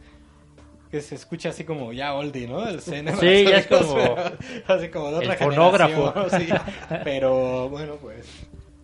que 0.91 1.01
se 1.01 1.17
escucha 1.17 1.49
así 1.51 1.65
como 1.65 1.93
ya 1.93 2.15
oldie, 2.15 2.47
¿no? 2.47 2.67
El 2.67 2.81
CN 2.81 3.13
para 3.13 3.21
Sí, 3.21 3.43
tus 3.45 3.51
ya 3.53 3.59
es 3.59 3.67
como 3.67 3.95
pero 3.95 4.37
así 4.69 4.89
como 4.89 5.11
de 5.11 5.17
el 5.25 5.31
otra 5.31 5.37
fonógrafo. 5.37 6.13
generación, 6.13 6.41
sí. 6.41 6.49
Pero 7.05 7.69
bueno, 7.69 7.97
pues 7.97 8.27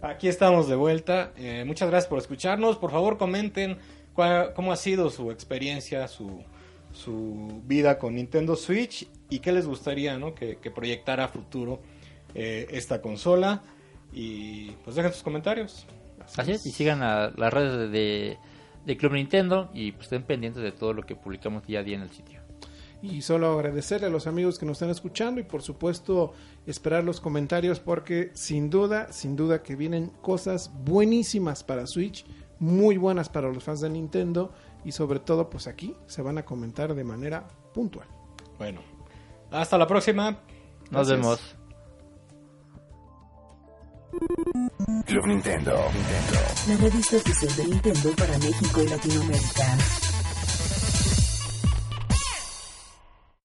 aquí 0.03 0.29
estamos 0.29 0.69
de 0.69 0.75
vuelta. 0.77 1.33
Eh, 1.37 1.65
muchas 1.67 1.89
gracias 1.89 2.09
por 2.09 2.19
escucharnos. 2.19 2.77
Por 2.77 2.91
favor, 2.91 3.19
comenten 3.19 3.79
cuál- 4.15 4.53
cómo 4.55 4.73
ha 4.73 4.77
sido 4.77 5.11
su 5.11 5.31
experiencia, 5.31 6.09
su, 6.09 6.43
su 6.93 7.63
vida 7.65 7.99
con 7.99 8.17
Nintendo 8.17 8.57
Switch 8.57 9.07
y 9.31 9.39
qué 9.39 9.53
les 9.53 9.67
gustaría 9.67 10.19
¿no? 10.19 10.35
que, 10.35 10.57
que 10.57 10.71
proyectara 10.71 11.25
a 11.25 11.29
futuro 11.29 11.81
eh, 12.35 12.67
esta 12.73 13.01
consola. 13.01 13.63
Y 14.13 14.73
pues 14.85 14.97
dejen 14.97 15.13
sus 15.13 15.23
comentarios. 15.23 15.87
Así 16.37 16.53
es, 16.53 16.67
y 16.67 16.73
sigan 16.73 17.03
a 17.03 17.31
las 17.37 17.53
redes 17.53 17.79
de, 17.79 17.89
de, 17.89 18.39
de 18.85 18.97
Club 18.97 19.13
Nintendo 19.13 19.71
y 19.75 19.93
pues 19.93 20.05
estén 20.05 20.23
pendientes 20.25 20.63
de 20.63 20.73
todo 20.73 20.93
lo 20.93 21.03
que 21.03 21.17
publicamos 21.17 21.67
día 21.67 21.81
a 21.81 21.83
día 21.83 21.97
en 21.97 22.03
el 22.03 22.11
sitio. 22.11 22.41
Y 23.03 23.23
solo 23.23 23.53
agradecerle 23.53 24.07
a 24.07 24.11
los 24.11 24.29
amigos 24.29 24.61
que 24.61 24.67
nos 24.67 24.77
están 24.77 24.91
escuchando 24.91 25.41
y 25.41 25.45
por 25.45 25.63
supuesto 25.63 26.35
esperar 26.67 27.03
los 27.03 27.21
comentarios 27.21 27.81
porque 27.81 28.31
sin 28.35 28.71
duda, 28.71 29.13
sin 29.13 29.35
duda 29.35 29.63
que 29.65 29.75
vienen 29.75 30.13
cosas 30.23 30.71
buenísimas 30.85 31.65
para 31.65 31.89
Switch, 31.89 32.25
muy 32.61 32.97
buenas 32.97 33.29
para 33.29 33.49
los 33.49 33.65
fans 33.65 33.81
de 33.81 33.91
Nintendo 33.91 34.53
y 34.85 34.93
sobre 34.93 35.19
todo 35.19 35.51
pues 35.51 35.67
aquí 35.67 35.97
se 36.07 36.23
van 36.23 36.39
a 36.39 36.45
comentar 36.45 36.95
de 36.95 37.03
manera 37.03 37.49
puntual. 37.75 38.07
Bueno, 38.57 38.81
hasta 39.51 39.77
la 39.77 39.89
próxima. 39.89 40.39
Nos 40.91 41.09
Gracias. 41.09 41.21
vemos. 41.21 41.62
La 46.69 46.77
revista 46.77 47.17
oficial 47.17 47.57
de 47.57 47.65
Nintendo 47.65 48.11
para 48.17 48.39
México 48.39 48.83
y 48.83 48.89
Latinoamérica. 48.89 50.02